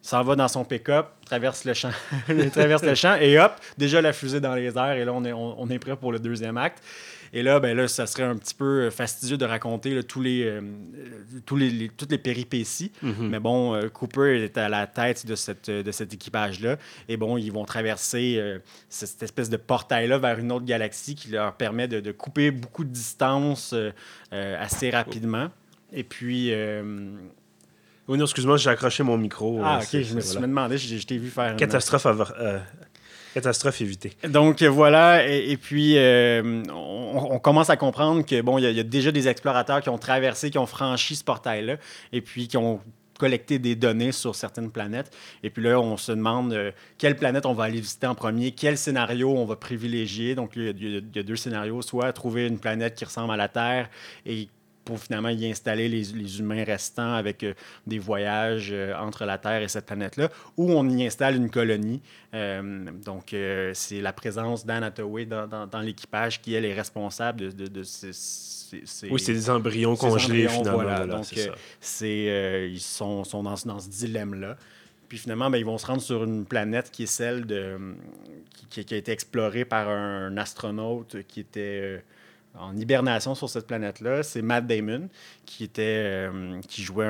s'en 0.06 0.24
va 0.24 0.36
dans 0.36 0.48
son 0.48 0.64
pick-up, 0.64 1.08
traverse 1.26 1.66
le 1.66 1.74
champ, 1.74 1.90
traverse 2.54 2.84
le 2.84 2.94
champ 2.94 3.16
et 3.20 3.40
hop, 3.40 3.54
déjà 3.76 4.02
la 4.02 4.14
fusée 4.14 4.40
dans 4.40 4.54
les 4.54 4.78
airs 4.78 4.92
et 4.94 5.04
là 5.04 5.12
on 5.12 5.26
est, 5.26 5.34
on, 5.34 5.68
est 5.70 5.80
prêt 5.80 5.96
pour 5.96 6.12
le 6.12 6.20
deuxième 6.20 6.58
acte. 6.58 6.84
Et 7.34 7.42
là, 7.44 7.60
ben 7.60 7.76
là, 7.76 7.88
ça 7.90 8.06
serait 8.06 8.24
un 8.24 8.38
petit 8.38 8.54
peu 8.54 8.90
fastidieux 8.92 9.36
de 9.36 9.44
raconter 9.44 10.02
tous 10.04 10.22
les, 10.22 10.44
euh, 10.46 10.62
tous 11.46 11.58
les, 11.58 11.90
toutes 11.90 12.12
les 12.12 12.18
péripéties. 12.18 12.94
Mm-hmm. 13.04 13.28
Mais 13.30 13.40
bon, 13.40 13.74
euh, 13.74 13.90
Cooper 13.90 14.44
est 14.44 14.58
à 14.58 14.70
la 14.70 14.88
tête 14.88 15.26
de, 15.26 15.36
cette, 15.36 15.70
de 15.70 15.92
cet 15.92 16.14
équipage-là. 16.14 16.78
Et 17.10 17.18
bon, 17.18 17.36
ils 17.36 17.52
vont 17.52 17.66
traverser 17.66 18.36
euh, 18.38 18.60
cette 18.88 19.22
espèce 19.22 19.50
de 19.50 19.58
portail-là 19.58 20.18
vers 20.18 20.40
une 20.40 20.52
autre 20.52 20.66
galaxie 20.66 21.16
qui 21.16 21.30
leur 21.30 21.56
permet 21.56 21.90
de, 21.90 22.00
de 22.00 22.12
couper 22.14 22.52
beaucoup 22.52 22.86
de 22.86 22.92
distance 22.92 23.76
assez 24.32 24.92
rapidement. 24.92 25.50
Et 25.92 26.04
puis 26.04 26.54
oui, 28.08 28.18
non, 28.18 28.26
excuse-moi, 28.26 28.58
j'ai 28.58 28.70
accroché 28.70 29.04
mon 29.04 29.18
micro. 29.18 29.60
Ah, 29.64 29.80
ok, 29.82 30.02
je 30.02 30.14
me 30.14 30.22
suis 30.22 30.40
demandé, 30.40 30.78
je, 30.78 31.06
t'ai 31.06 31.18
vu 31.18 31.30
faire. 31.30 31.56
Catastrophe, 31.56 32.06
euh, 32.06 32.60
catastrophe 33.34 33.82
évitée. 33.82 34.14
Donc 34.28 34.62
voilà, 34.62 35.28
et, 35.28 35.58
puis 35.58 35.98
euh, 35.98 36.64
on, 36.72 37.40
commence 37.40 37.70
à 37.72 37.78
comprendre 37.78 38.24
que 38.24 38.42
bon, 38.42 38.60
il 38.60 38.72
y, 38.72 38.80
a 38.80 38.84
déjà 38.84 39.12
des 39.12 39.28
explorateurs 39.28 39.82
qui 39.82 39.90
ont 39.90 39.98
traversé, 39.98 40.52
qui 40.52 40.60
ont 40.60 40.68
franchi 40.68 41.16
ce 41.16 41.24
portail-là, 41.24 41.78
et 42.14 42.22
puis 42.22 42.48
qui 42.48 42.58
ont 42.58 42.80
collecté 43.18 43.60
des 43.60 43.76
données 43.76 44.12
sur 44.12 44.36
certaines 44.36 44.70
planètes. 44.70 45.16
Et 45.42 45.50
puis 45.50 45.64
là, 45.64 45.80
on 45.80 45.98
se 45.98 46.12
demande 46.12 46.54
euh, 46.54 46.72
quelle 46.98 47.16
planète 47.16 47.46
on 47.46 47.54
va 47.54 47.64
aller 47.64 47.80
visiter 47.80 48.08
en 48.08 48.14
premier, 48.14 48.52
quel 48.52 48.78
scénario 48.78 49.32
on 49.32 49.46
va 49.46 49.56
privilégier. 49.56 50.36
Donc, 50.36 50.52
il 50.56 50.78
y, 50.78 51.16
y 51.16 51.20
a 51.20 51.24
deux 51.24 51.36
scénarios, 51.38 51.82
soit 51.82 52.12
trouver 52.14 52.46
une 52.46 52.60
planète 52.60 52.96
qui 52.96 53.06
ressemble 53.06 53.34
à 53.34 53.38
la 53.38 53.48
Terre 53.48 53.90
et 54.26 54.50
pour 54.86 55.00
finalement 55.00 55.30
y 55.30 55.48
installer 55.48 55.90
les, 55.90 56.40
humains 56.40 56.64
restants 56.64 57.14
avec 57.14 57.44
euh, 57.44 57.54
des 57.88 57.98
voyages 57.98 58.70
euh, 58.72 58.94
entre 58.96 59.26
la 59.26 59.40
Terre 59.40 59.64
et 59.64 59.68
cette 59.68 59.88
planète-là, 59.88 60.30
ou 60.58 60.72
on 60.72 60.88
y 60.88 61.06
installe 61.06 61.36
une 61.36 61.50
colonie. 61.50 62.02
Euh, 62.34 62.86
donc, 63.04 63.36
c'est 63.74 64.02
la 64.02 64.14
présence 64.14 64.66
d'Anne 64.66 64.84
Hathaway 64.84 65.26
dans, 65.26 65.48
dans, 65.48 65.80
l'équipage 65.80 66.42
qui, 66.42 66.54
elle, 66.54 66.66
est 66.66 66.74
responsable 66.74 67.54
de, 67.54 67.68
de, 67.68 67.84
ces, 67.84 69.10
Oui, 69.10 69.20
c'est 69.20 69.34
des 69.34 69.50
embryons 69.50 69.96
congelés, 69.96 70.48
finalement. 70.48 70.84
Voilà. 70.84 71.08
donc, 71.08 71.26
c'est, 71.80 72.70
ils 72.72 72.80
sont, 72.80 73.24
sont 73.24 73.42
dans, 73.42 73.56
dans, 73.66 73.80
ce 73.80 73.90
dilemme-là. 73.90 74.58
Puis 75.08 75.18
finalement, 75.18 75.50
ben, 75.50 75.58
ils 75.58 75.66
vont 75.66 75.78
se 75.78 75.86
rendre 75.86 76.02
sur 76.02 76.24
une 76.24 76.46
planète 76.46 76.92
qui 76.92 77.04
est 77.04 77.08
celle 77.08 77.46
de, 77.46 77.78
qui, 78.70 78.84
qui 78.84 78.94
a 78.94 78.98
été 78.98 79.12
explorée 79.12 79.64
par 79.64 79.88
un 79.88 80.36
astronaute 80.38 81.18
qui 81.28 81.40
était 81.40 82.04
en 82.60 82.76
hibernation 82.76 83.36
sur 83.36 83.50
cette 83.50 83.68
planète-là, 83.68 84.24
c'est 84.24 84.42
Matt 84.42 84.68
Damon 84.68 85.10
qui 85.46 85.64
était 85.64 85.84
euh, 85.84 86.60
qui 86.68 86.82
jouait 86.82 87.08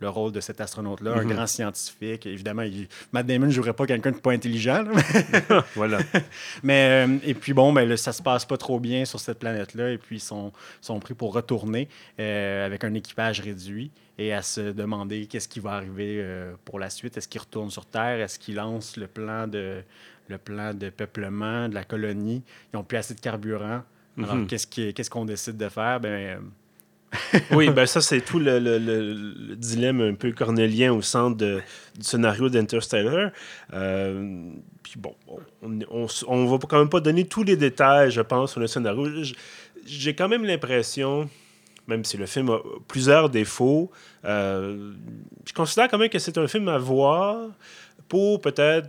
le 0.00 0.08
rôle 0.08 0.32
de 0.32 0.40
cet 0.40 0.60
astronaute-là, 0.60 1.12
un 1.12 1.24
mhm. 1.24 1.32
grand 1.32 1.46
scientifique. 1.46 2.26
Évidemment, 2.26 2.64
Matt 3.12 3.26
Damon 3.26 3.46
ne 3.46 3.50
jouerait 3.50 3.74
pas 3.74 3.86
quelqu'un 3.86 4.12
de 4.12 4.16
pas 4.16 4.32
intelligent. 4.32 4.84
voilà. 5.74 5.98
Mais, 6.62 7.06
euh, 7.06 7.18
et 7.22 7.34
puis 7.34 7.52
bon, 7.52 7.72
ben, 7.72 7.86
là, 7.86 7.96
ça 7.96 8.12
se 8.12 8.22
passe 8.22 8.46
pas 8.46 8.56
trop 8.56 8.80
bien 8.80 9.04
sur 9.04 9.20
cette 9.20 9.38
planète-là. 9.38 9.90
Et 9.90 9.98
puis, 9.98 10.16
ils 10.16 10.20
sont, 10.20 10.52
sont 10.80 10.98
pris 11.00 11.14
pour 11.14 11.34
retourner 11.34 11.88
euh, 12.18 12.64
avec 12.64 12.84
un 12.84 12.94
équipage 12.94 13.40
réduit 13.40 13.90
et 14.16 14.32
à 14.32 14.40
se 14.40 14.72
demander 14.72 15.26
qu'est-ce 15.26 15.48
qui 15.48 15.60
va 15.60 15.72
arriver 15.72 16.22
pour 16.64 16.78
la 16.78 16.90
suite. 16.90 17.16
Est-ce 17.16 17.28
qu'ils 17.28 17.40
retournent 17.40 17.70
sur 17.70 17.86
Terre? 17.86 18.20
Est-ce 18.20 18.38
qu'ils 18.38 18.56
lancent 18.56 18.98
le 18.98 19.06
plan, 19.06 19.46
de, 19.46 19.82
le 20.28 20.38
plan 20.38 20.74
de 20.74 20.90
peuplement 20.90 21.70
de 21.70 21.74
la 21.74 21.84
colonie? 21.84 22.42
Ils 22.72 22.76
n'ont 22.76 22.84
plus 22.84 22.98
assez 22.98 23.14
de 23.14 23.20
carburant. 23.20 23.82
Alors, 24.18 24.36
mhm. 24.36 24.46
qu'est-ce 24.46 25.10
qu'on 25.10 25.24
décide 25.24 25.56
de 25.56 25.68
faire? 25.68 26.00
Ben, 26.00 26.08
euh, 26.08 26.38
oui, 27.52 27.70
ben 27.70 27.86
ça, 27.86 28.00
c'est 28.00 28.20
tout 28.20 28.38
le, 28.38 29.54
dilemme 29.56 30.00
un 30.00 30.14
peu 30.14 30.32
cornélien 30.32 30.92
au 30.92 31.02
centre 31.02 31.36
du 31.36 31.60
scénario 32.00 32.48
d'Interstellar. 32.48 33.30
Euh, 33.72 34.52
puis 34.82 34.94
bon, 34.96 35.14
on, 35.62 36.06
on, 36.28 36.46
va 36.46 36.58
quand 36.58 36.78
même 36.78 36.88
pas 36.88 37.00
donner 37.00 37.24
tous 37.26 37.42
les 37.42 37.56
détails, 37.56 38.10
je 38.10 38.20
pense, 38.20 38.52
sur 38.52 38.60
le 38.60 38.66
scénario. 38.66 39.08
J'ai 39.86 40.14
quand 40.14 40.28
même 40.28 40.44
l'impression, 40.44 41.28
même 41.88 42.04
si 42.04 42.16
le 42.16 42.26
film 42.26 42.50
a 42.50 42.58
plusieurs 42.86 43.28
défauts, 43.28 43.90
euh, 44.24 44.92
je 45.46 45.52
considère 45.52 45.88
quand 45.88 45.98
même 45.98 46.10
que 46.10 46.18
c'est 46.18 46.38
un 46.38 46.46
film 46.46 46.68
à 46.68 46.78
voir 46.78 47.48
pour 48.08 48.40
peut-être 48.40 48.88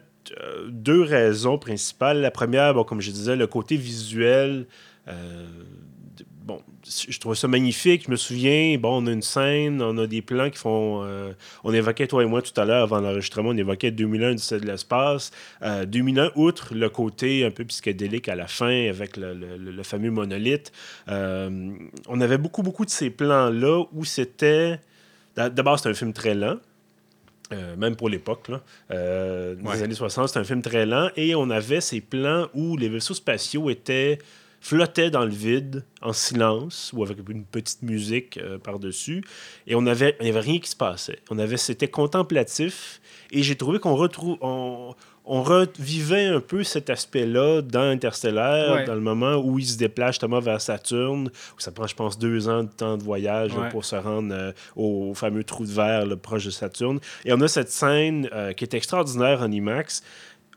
deux 0.68 1.02
raisons 1.02 1.58
principales. 1.58 2.22
La 2.22 2.32
première, 2.32 2.74
bon, 2.76 2.84
comme 2.84 3.02
je 3.02 3.10
disais, 3.12 3.36
le 3.36 3.48
côté 3.48 3.78
visuel. 3.78 4.68
Euh, 5.08 5.48
bon, 6.44 6.62
je 6.86 7.18
trouve 7.20 7.36
ça 7.36 7.48
magnifique. 7.48 8.06
Je 8.06 8.12
me 8.12 8.16
souviens, 8.16 8.78
bon, 8.78 9.04
on 9.04 9.08
a 9.08 9.12
une 9.12 9.22
scène, 9.22 9.82
on 9.82 9.98
a 9.98 10.08
des 10.08 10.22
plans 10.22 10.50
qui 10.50 10.58
font. 10.58 11.04
Euh, 11.04 11.34
on 11.64 11.74
évoquait, 11.74 12.08
toi 12.08 12.24
et 12.24 12.26
moi, 12.26 12.42
tout 12.42 12.60
à 12.60 12.66
l'heure, 12.66 12.84
avant 12.84 13.00
l'enregistrement, 13.00 13.50
on 13.50 13.58
évoquait 13.58 13.92
2001, 13.92 14.38
c'est 14.38 14.60
de 14.60 14.66
l'espace. 14.66 15.32
2001, 15.62 16.26
euh, 16.26 16.30
outre 16.36 16.74
le 16.74 16.90
côté 16.90 17.46
un 17.46 17.52
peu 17.52 17.66
psychédélique 17.66 18.30
à 18.30 18.36
la 18.36 18.48
fin, 18.48 18.90
avec 18.90 19.18
le, 19.18 19.84
fameux 19.84 20.12
monolithe, 20.12 20.72
on 21.08 22.22
avait 22.22 22.38
beaucoup, 22.38 22.64
beaucoup 22.64 22.86
de 22.86 22.92
ces 22.92 23.10
plans-là 23.10 23.86
où 23.94 24.06
c'était. 24.06 24.80
D'abord, 25.36 25.78
c'était 25.78 25.90
un 25.90 25.94
film 25.94 26.14
très 26.14 26.36
lent. 26.36 26.58
même 27.78 27.96
pour 27.96 28.10
l'époque, 28.10 28.50
euh, 28.92 29.56
des 29.56 29.84
années 29.84 29.96
60, 29.96 30.28
c'était 30.28 30.40
un 30.40 30.44
film 30.44 30.62
très 30.62 30.86
lent. 30.86 31.10
Et 31.16 31.36
on 31.36 31.50
avait 31.50 31.82
ces 31.82 32.02
plans 32.02 32.48
où 32.54 32.78
les 32.78 32.90
vaisseaux 32.90 33.14
spatiaux 33.14 33.70
étaient 33.70 34.20
flottait 34.62 35.10
dans 35.10 35.26
le 35.26 35.32
vide, 35.32 35.84
en 36.02 36.14
silence, 36.14 36.92
ou 36.96 37.04
avec 37.04 37.18
une 37.28 37.44
petite 37.44 37.82
musique 37.82 38.38
euh, 38.38 38.60
par-dessus. 38.60 39.24
Et 39.66 39.76
on 39.76 39.88
avait, 39.88 40.16
il 40.20 40.26
n'y 40.26 40.30
avait 40.30 40.40
rien 40.40 40.60
qui 40.60 40.70
se 40.70 40.76
passait. 40.76 41.20
On 41.32 41.40
avait, 41.40 41.58
c'était 41.58 41.88
contemplatif. 41.88 43.02
Et 43.32 43.42
j'ai 43.42 43.56
trouvé 43.56 43.80
qu'on 43.80 43.96
retrouve, 43.96 44.38
on, 44.42 44.94
revivait 45.26 46.26
un 46.26 46.42
peu 46.42 46.64
cet 46.64 46.90
aspect-là 46.90 47.62
dans 47.62 47.82
Interstellar, 47.82 48.86
dans 48.86 48.96
le 48.96 49.02
moment 49.02 49.36
où 49.38 49.58
il 49.58 49.66
se 49.66 49.78
déplace 49.78 50.16
justement 50.16 50.40
vers 50.40 50.60
Saturne, 50.60 51.32
où 51.58 51.60
ça 51.60 51.72
prend, 51.72 51.88
je 51.88 51.96
pense, 51.96 52.20
deux 52.20 52.50
ans 52.50 52.64
de 52.64 52.70
temps 52.70 52.98
de 52.98 53.04
voyage 53.04 53.52
pour 53.72 53.86
se 53.86 53.96
rendre 53.96 54.34
euh, 54.34 54.52
au, 54.76 55.14
fameux 55.16 55.44
trou 55.44 55.66
de 55.66 55.72
verre 55.72 56.06
proche 56.18 56.46
de 56.46 56.52
Saturne. 56.52 57.00
Et 57.26 57.34
on 57.34 57.42
a 57.42 57.48
cette 57.48 57.72
scène 57.72 58.30
euh, 58.34 58.54
qui 58.54 58.64
est 58.64 58.74
extraordinaire 58.74 59.42
en 59.42 59.52
IMAX 59.52 60.04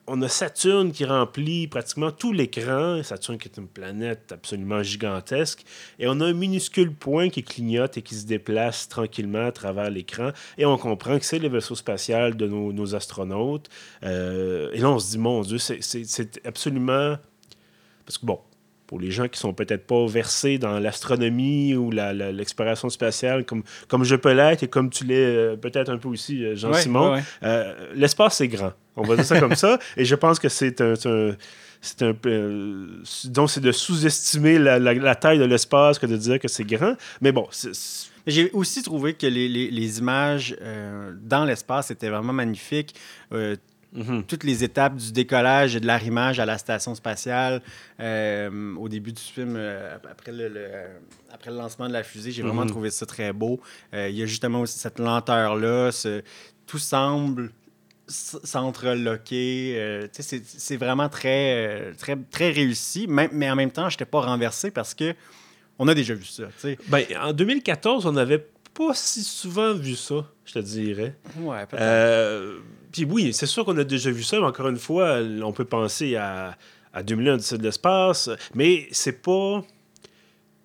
on 0.07 0.21
a 0.23 0.29
Saturne 0.29 0.93
qui 0.93 1.05
remplit 1.05 1.67
pratiquement 1.67 2.11
tout 2.11 2.33
l'écran. 2.33 3.03
Saturne 3.03 3.39
qui 3.39 3.49
est 3.49 3.57
une 3.59 3.69
planète 3.69 4.33
absolument 4.33 4.83
gigantesque. 4.83 5.65
Et 5.99 6.07
on 6.07 6.21
a 6.21 6.27
un 6.27 6.33
minuscule 6.33 6.93
point 6.93 7.29
qui 7.29 7.43
clignote 7.43 7.97
et 7.97 8.03
qui 8.03 8.15
se 8.15 8.27
déplace 8.27 8.89
tranquillement 8.89 9.47
à 9.47 9.53
travers 9.53 9.91
l'écran. 9.91 10.31
Et 10.59 10.67
on 10.67 10.77
comprend 10.77 11.19
que 11.19 11.25
c'est 11.25 11.39
le 11.39 11.49
vaisseau 11.49 11.75
spatial 11.75 12.37
de 12.37 12.47
nos, 12.47 12.95
astronautes. 12.95 13.69
Euh, 14.03 14.71
et 14.73 14.79
là, 14.79 14.91
on 14.91 14.99
se 14.99 15.13
dit, 15.13 15.19
mon 15.19 15.41
Dieu, 15.43 15.59
c'est 15.59 16.47
absolument... 16.47 17.17
Parce 18.05 18.19
que 18.19 18.27
bon, 18.27 18.39
pour 18.87 19.01
les 19.01 19.11
gens 19.11 19.29
qui 19.29 19.39
sont 19.39 19.53
peut-être 19.53 19.87
pas 19.87 20.07
versés 20.07 20.59
dans 20.59 20.79
l'astronomie 20.79 21.75
ou 21.75 21.91
l'exploration 21.91 22.89
spatiale, 22.89 23.45
comme, 23.45 23.63
comme 23.89 24.05
je 24.05 24.17
peux 24.17 24.33
l'être 24.33 24.63
et 24.63 24.69
comme 24.69 24.91
tu 24.91 25.05
l'es 25.05 25.15
euh, 25.17 25.57
peut-être 25.57 25.91
un 25.91 25.99
peu 25.99 26.09
aussi, 26.09 26.45
euh, 26.45 26.55
Jean-Simon, 26.55 27.21
euh, 27.43 27.75
l'espace, 27.95 28.37
c'est 28.37 28.49
grand. 28.49 28.73
On 28.97 29.03
va 29.03 29.17
dire 29.17 29.25
ça 29.25 29.41
comme 29.41 29.57
ça. 29.57 29.79
Et 29.97 30.05
je 30.05 30.15
pense 30.15 30.39
que 30.39 30.49
c'est 30.49 30.81
un, 30.81 30.95
c'est 31.81 32.03
un 32.03 32.15
peu. 32.15 33.01
donc, 33.27 33.51
c'est 33.51 33.61
de 33.61 33.73
sous-estimer 33.73 34.59
la, 34.59 35.15
taille 35.15 35.39
de 35.39 35.45
l'espace 35.45 35.99
que 35.99 36.07
de 36.07 36.17
dire 36.17 36.39
que 36.39 36.49
c'est 36.49 36.65
grand. 36.65 36.95
Mais 37.21 37.33
bon, 37.33 37.49
j'ai 38.27 38.51
aussi 38.53 38.83
trouvé 38.83 39.15
que 39.15 39.27
les, 39.27 39.49
les, 39.49 39.99
images 39.99 40.57
dans 41.23 41.45
l'espace 41.45 41.91
étaient 41.91 42.09
vraiment 42.09 42.33
magnifiques. 42.33 42.95
Mhm. 43.95 44.25
Toutes 44.25 44.43
les 44.43 44.65
étapes 44.65 44.97
du 44.97 45.13
décollage 45.13 45.77
et 45.77 45.81
de 45.81 45.87
l'arrimage 45.87 46.41
à 46.41 46.47
la 46.47 46.59
station 46.59 46.95
spatiale 46.97 47.63
euh, 48.01 48.75
au 48.75 48.89
début 48.89 49.13
du 49.13 49.23
film, 49.23 49.55
euh, 49.57 49.97
après, 50.11 50.33
le, 50.33 50.51
après 51.33 51.53
le 51.53 51.57
lancement 51.57 51.87
de 51.87 51.93
la 51.93 52.03
fusée, 52.03 52.33
j'ai 52.33 52.43
vraiment 52.43 52.63
mhm. 52.63 52.71
trouvé 52.71 52.91
ça 52.91 53.07
très 53.07 53.33
beau. 53.33 53.61
Euh, 53.95 54.09
il 54.09 54.17
y 54.17 54.23
a 54.23 54.27
justement 54.27 54.63
aussi 54.63 54.79
cette 54.79 54.99
lenteur-là. 54.99 55.91
tout 56.67 56.79
semble 56.79 57.53
s'entreloquer. 58.07 60.09
c'est 60.13 60.77
vraiment 60.77 61.09
très, 61.09 61.93
très, 61.99 62.17
très 62.31 62.51
réussi, 62.51 63.07
mais 63.09 63.51
en 63.51 63.57
même 63.57 63.71
temps, 63.71 63.89
je 63.89 63.95
n'étais 63.95 64.05
pas 64.05 64.21
renversé 64.21 64.71
parce 64.71 64.95
que 64.95 65.15
on 65.79 65.89
a 65.89 65.95
déjà 65.95 66.15
vu 66.15 66.25
ça. 66.25 66.45
Ben, 66.89 67.05
en 67.21 67.33
2014, 67.33 68.07
on 68.07 68.13
n'avait 68.13 68.47
pas 68.75 68.95
si 68.95 69.23
souvent 69.23 69.75
vu 69.75 69.97
ça, 69.97 70.27
je 70.45 70.55
te 70.55 70.59
dirais. 70.59 71.17
Ouais, 71.39 71.67
peut-être. 71.67 72.63
Puis 72.93 73.05
oui, 73.05 73.33
c'est 73.33 73.47
sûr 73.47 73.65
qu'on 73.65 73.77
a 73.79 73.85
déjà 73.85 74.11
vu 74.11 74.23
ça, 74.23 74.39
mais 74.39 74.47
encore 74.47 74.69
une 74.69 74.79
fois, 74.79 75.19
on 75.43 75.53
peut 75.53 75.65
penser 75.65 76.15
à, 76.15 76.57
à 76.93 77.03
2001 77.03 77.57
de 77.57 77.63
l'espace, 77.63 78.31
mais 78.55 78.87
c'est 78.93 79.21
pas. 79.21 79.65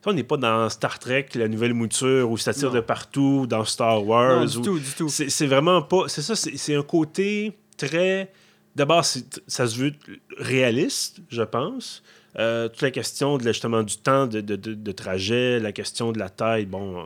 On 0.06 0.14
n'est 0.14 0.24
pas 0.24 0.38
dans 0.38 0.70
Star 0.70 0.98
Trek, 0.98 1.28
la 1.36 1.48
nouvelle 1.48 1.74
mouture, 1.74 2.32
où 2.32 2.38
ça 2.38 2.54
tire 2.54 2.72
de 2.72 2.80
partout, 2.80 3.46
dans 3.48 3.66
Star 3.66 4.06
Wars. 4.06 4.40
Non, 4.40 4.46
du 4.46 4.62
tout, 4.62 4.80
du 4.80 4.92
tout. 4.98 5.10
C'est 5.10 5.48
vraiment 5.48 5.82
pas. 5.82 6.08
C'est 6.08 6.22
ça, 6.22 6.36
c'est 6.36 6.76
un 6.76 6.84
côté 6.84 7.58
très. 7.78 8.32
D'abord, 8.76 9.04
ça 9.04 9.68
se 9.68 9.78
veut 9.78 9.94
réaliste, 10.38 11.20
je 11.30 11.44
pense. 11.44 12.02
Euh, 12.38 12.70
toute 12.70 12.82
la 12.82 12.92
question 12.92 13.38
de, 13.38 13.44
justement 13.44 13.84
du 13.84 13.98
temps 13.98 14.28
de, 14.28 14.40
de, 14.40 14.56
de, 14.56 14.92
trajet, 14.92 15.60
la 15.60 15.72
question 15.72 16.12
de 16.12 16.20
la 16.20 16.30
taille, 16.30 16.66
bon, 16.66 17.00
euh, 17.00 17.04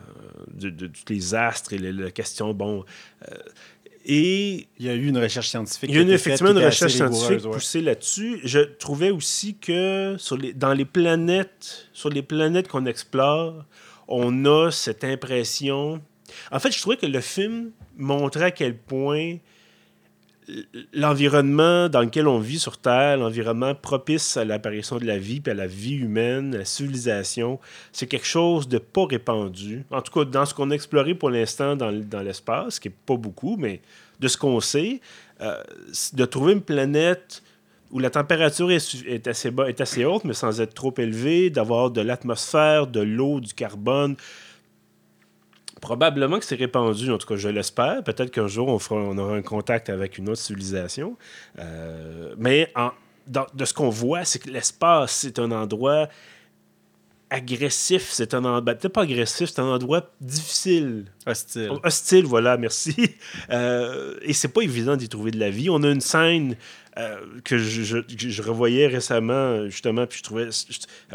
euh, 0.00 0.70
de, 0.70 0.86
tous 0.86 1.12
les 1.12 1.34
astres 1.34 1.74
et 1.74 1.78
la, 1.78 2.10
question, 2.10 2.54
bon. 2.54 2.84
Et 4.04 4.68
il 4.78 4.86
y 4.86 4.88
a 4.88 4.94
eu 4.94 5.06
une 5.06 5.18
recherche 5.18 5.48
scientifique. 5.48 5.90
Il 5.90 5.96
y 5.96 5.98
a 5.98 6.02
eu 6.02 6.10
effectivement 6.10 6.50
une 6.50 6.64
recherche 6.64 6.92
scientifique 6.92 7.42
poussée 7.42 7.80
là-dessus. 7.80 8.40
Je 8.44 8.60
trouvais 8.60 9.10
aussi 9.10 9.56
que 9.56 10.16
sur 10.18 10.36
les, 10.36 10.52
dans 10.52 10.74
les 10.74 10.84
planètes, 10.84 11.88
sur 11.92 12.10
les 12.10 12.22
planètes 12.22 12.68
qu'on 12.68 12.86
explore, 12.86 13.64
on 14.08 14.44
a 14.44 14.70
cette 14.70 15.04
impression. 15.04 16.02
En 16.52 16.58
fait, 16.58 16.70
je 16.70 16.80
trouvais 16.80 16.96
que 16.96 17.06
le 17.06 17.20
film 17.20 17.70
montrait 17.96 18.44
à 18.44 18.50
quel 18.50 18.76
point 18.76 19.36
l'environnement 20.92 21.88
dans 21.88 22.00
lequel 22.00 22.28
on 22.28 22.38
vit 22.38 22.58
sur 22.58 22.78
Terre, 22.78 23.16
l'environnement 23.16 23.74
propice 23.74 24.36
à 24.36 24.44
l'apparition 24.44 24.98
de 24.98 25.06
la 25.06 25.18
vie, 25.18 25.40
puis 25.40 25.50
à 25.50 25.54
la 25.54 25.66
vie 25.66 25.94
humaine, 25.94 26.54
à 26.54 26.58
la 26.58 26.64
civilisation, 26.64 27.58
c'est 27.92 28.06
quelque 28.06 28.26
chose 28.26 28.68
de 28.68 28.78
pas 28.78 29.06
répandu. 29.06 29.84
En 29.90 30.02
tout 30.02 30.12
cas, 30.12 30.24
dans 30.24 30.44
ce 30.44 30.54
qu'on 30.54 30.70
a 30.70 30.74
exploré 30.74 31.14
pour 31.14 31.30
l'instant 31.30 31.76
dans, 31.76 31.90
l'espace, 32.22 32.78
qui 32.78 32.88
n'est 32.88 32.94
pas 33.06 33.16
beaucoup, 33.16 33.56
mais 33.58 33.80
de 34.20 34.28
ce 34.28 34.36
qu'on 34.36 34.60
sait, 34.60 35.00
euh, 35.40 35.62
de 36.12 36.24
trouver 36.24 36.52
une 36.52 36.62
planète 36.62 37.42
où 37.90 37.98
la 37.98 38.10
température 38.10 38.70
est, 38.70 39.06
est, 39.06 39.26
assez 39.28 39.50
bas, 39.50 39.68
est 39.68 39.80
assez 39.80 40.04
haute, 40.04 40.24
mais 40.24 40.34
sans 40.34 40.60
être 40.60 40.74
trop 40.74 40.92
élevée, 40.98 41.50
d'avoir 41.50 41.90
de 41.90 42.00
l'atmosphère, 42.00 42.86
de 42.86 43.00
l'eau, 43.00 43.40
du 43.40 43.54
carbone, 43.54 44.16
probablement 45.84 46.38
que 46.38 46.46
c'est 46.46 46.54
répandu, 46.54 47.12
en 47.12 47.18
tout 47.18 47.26
cas 47.26 47.36
je 47.36 47.50
l'espère. 47.50 48.02
Peut-être 48.02 48.30
qu'un 48.30 48.46
jour 48.46 48.68
on, 48.68 48.78
fera, 48.78 49.00
on 49.00 49.18
aura 49.18 49.36
un 49.36 49.42
contact 49.42 49.90
avec 49.90 50.16
une 50.16 50.30
autre 50.30 50.40
civilisation. 50.40 51.16
Euh, 51.58 52.34
mais 52.38 52.72
de 53.26 53.64
ce 53.64 53.74
qu'on 53.74 53.90
voit, 53.90 54.24
c'est 54.24 54.38
que 54.38 54.50
l'espace, 54.50 55.12
c'est 55.12 55.38
un 55.38 55.50
endroit 55.50 56.08
agressif, 57.28 58.08
c'est 58.10 58.32
un 58.32 58.44
endroit, 58.44 58.62
peut-être 58.62 58.88
pas 58.88 59.02
agressif, 59.02 59.50
c'est 59.50 59.60
un 59.60 59.66
endroit 59.66 60.10
difficile. 60.22 61.04
Hostile. 61.26 61.70
Hostile, 61.82 62.24
voilà, 62.24 62.56
merci. 62.56 62.94
Euh, 63.50 64.16
et 64.22 64.32
c'est 64.32 64.48
pas 64.48 64.62
évident 64.62 64.96
d'y 64.96 65.08
trouver 65.08 65.30
de 65.30 65.38
la 65.38 65.50
vie. 65.50 65.68
On 65.68 65.82
a 65.82 65.90
une 65.90 66.00
scène 66.00 66.56
euh, 66.98 67.18
que 67.44 67.58
je, 67.58 68.02
je, 68.08 68.42
revoyais 68.42 68.86
récemment, 68.86 69.68
justement, 69.68 70.06
puis 70.06 70.18
je 70.18 70.22
trouvais, 70.22 70.48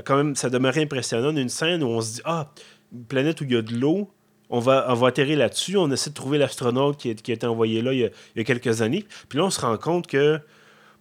quand 0.04 0.18
même, 0.18 0.36
ça 0.36 0.50
demeurait 0.50 0.84
impressionnant. 0.84 1.36
Une 1.36 1.50
scène 1.50 1.82
où 1.82 1.88
on 1.88 2.02
se 2.02 2.16
dit, 2.16 2.22
ah, 2.26 2.52
une 2.94 3.06
planète 3.06 3.42
où 3.42 3.46
il 3.46 3.52
y 3.52 3.56
a 3.56 3.62
de 3.62 3.74
l'eau, 3.74 4.12
on 4.50 4.60
va, 4.60 4.86
on 4.90 4.96
va 4.96 5.08
atterrir 5.08 5.38
là-dessus. 5.38 5.78
On 5.78 5.90
essaie 5.92 6.10
de 6.10 6.16
trouver 6.16 6.38
l'astronaute 6.38 6.98
qui, 6.98 7.14
qui, 7.16 7.32
a 7.32 7.34
été 7.36 7.46
envoyé 7.46 7.82
là 7.82 7.94
il 7.94 8.00
y 8.00 8.40
a, 8.40 8.44
quelques 8.44 8.82
années. 8.82 9.06
Puis 9.28 9.38
là, 9.38 9.46
on 9.46 9.50
se 9.50 9.62
rend 9.62 9.78
compte 9.78 10.08
que. 10.08 10.40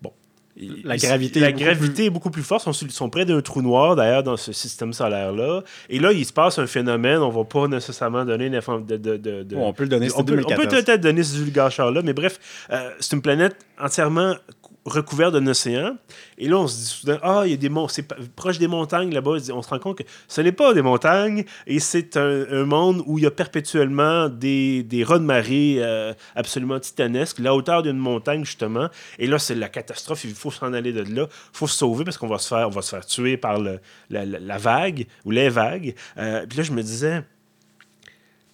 Bon. 0.02 0.12
La 0.84 0.96
gravité, 0.96 1.40
la 1.40 1.50
est, 1.50 1.52
gravité 1.52 1.88
beaucoup 1.88 2.00
est 2.02 2.10
beaucoup 2.10 2.30
plus 2.30 2.42
forte. 2.42 2.68
Ils 2.82 2.90
sont, 2.90 3.08
près 3.08 3.24
d'un 3.24 3.40
trou 3.40 3.62
noir, 3.62 3.96
d'ailleurs, 3.96 4.22
dans 4.22 4.36
ce 4.36 4.52
système 4.52 4.92
solaire-là. 4.92 5.62
Et 5.88 5.98
là, 5.98 6.12
il 6.12 6.24
se 6.26 6.32
passe 6.32 6.58
un 6.58 6.66
phénomène. 6.66 7.18
On 7.18 7.32
ne 7.32 7.36
va 7.36 7.44
pas 7.44 7.68
nécessairement 7.68 8.24
donner 8.24 8.46
une 8.46 8.60
de, 8.86 8.96
de, 8.96 9.16
de, 9.16 9.56
on 9.56 9.72
peut 9.72 9.84
le 9.84 9.88
donner, 9.88 10.08
on 10.14 10.24
peut, 10.24 10.42
on 10.44 10.54
peut 10.54 10.68
peut-être 10.68 11.00
donner 11.00 11.22
ce 11.22 11.38
vulgachar-là, 11.38 12.02
mais 12.02 12.12
bref, 12.12 12.38
euh, 12.70 12.90
c'est 13.00 13.16
une 13.16 13.22
planète 13.22 13.56
entièrement 13.80 14.34
recouvert 14.88 15.30
d'un 15.32 15.46
océan. 15.46 15.96
Et 16.36 16.48
là, 16.48 16.58
on 16.58 16.66
se 16.66 16.76
dit 16.76 16.84
soudain, 16.84 17.18
ah, 17.22 17.42
il 17.44 17.50
y 17.50 17.54
a 17.54 17.56
des 17.56 17.68
montagnes, 17.68 17.94
c'est 17.94 18.32
proche 18.34 18.58
des 18.58 18.68
montagnes 18.68 19.12
là-bas. 19.12 19.36
On 19.52 19.62
se 19.62 19.68
rend 19.68 19.78
compte 19.78 19.98
que 19.98 20.02
ce 20.26 20.40
n'est 20.40 20.52
pas 20.52 20.74
des 20.74 20.82
montagnes 20.82 21.44
et 21.66 21.80
c'est 21.80 22.16
un, 22.16 22.64
monde 22.64 23.02
où 23.06 23.18
il 23.18 23.24
y 23.24 23.26
a 23.26 23.30
perpétuellement 23.30 24.28
des, 24.28 24.82
des 24.82 25.04
de 25.04 25.18
marée 25.18 25.76
euh, 25.78 26.12
absolument 26.34 26.78
titanesques, 26.80 27.38
la 27.38 27.54
hauteur 27.54 27.82
d'une 27.82 27.96
montagne, 27.96 28.44
justement. 28.44 28.88
Et 29.18 29.26
là, 29.26 29.38
c'est 29.38 29.54
la 29.54 29.68
catastrophe. 29.68 30.24
Il 30.24 30.34
faut 30.34 30.50
s'en 30.50 30.72
aller 30.72 30.92
de 30.92 31.02
là. 31.02 31.26
Il 31.30 31.56
faut 31.56 31.66
se 31.66 31.78
sauver 31.78 32.04
parce 32.04 32.18
qu'on 32.18 32.28
va 32.28 32.38
se 32.38 32.48
faire, 32.48 32.66
on 32.66 32.70
va 32.70 32.82
se 32.82 32.90
faire 32.90 33.06
tuer 33.06 33.36
par 33.36 33.58
le, 33.58 33.80
la, 34.10 34.58
vague 34.58 35.06
ou 35.24 35.30
les 35.30 35.48
vagues. 35.48 35.94
Euh, 36.18 36.44
puis 36.46 36.58
là, 36.58 36.64
je 36.64 36.72
me 36.72 36.82
disais, 36.82 37.22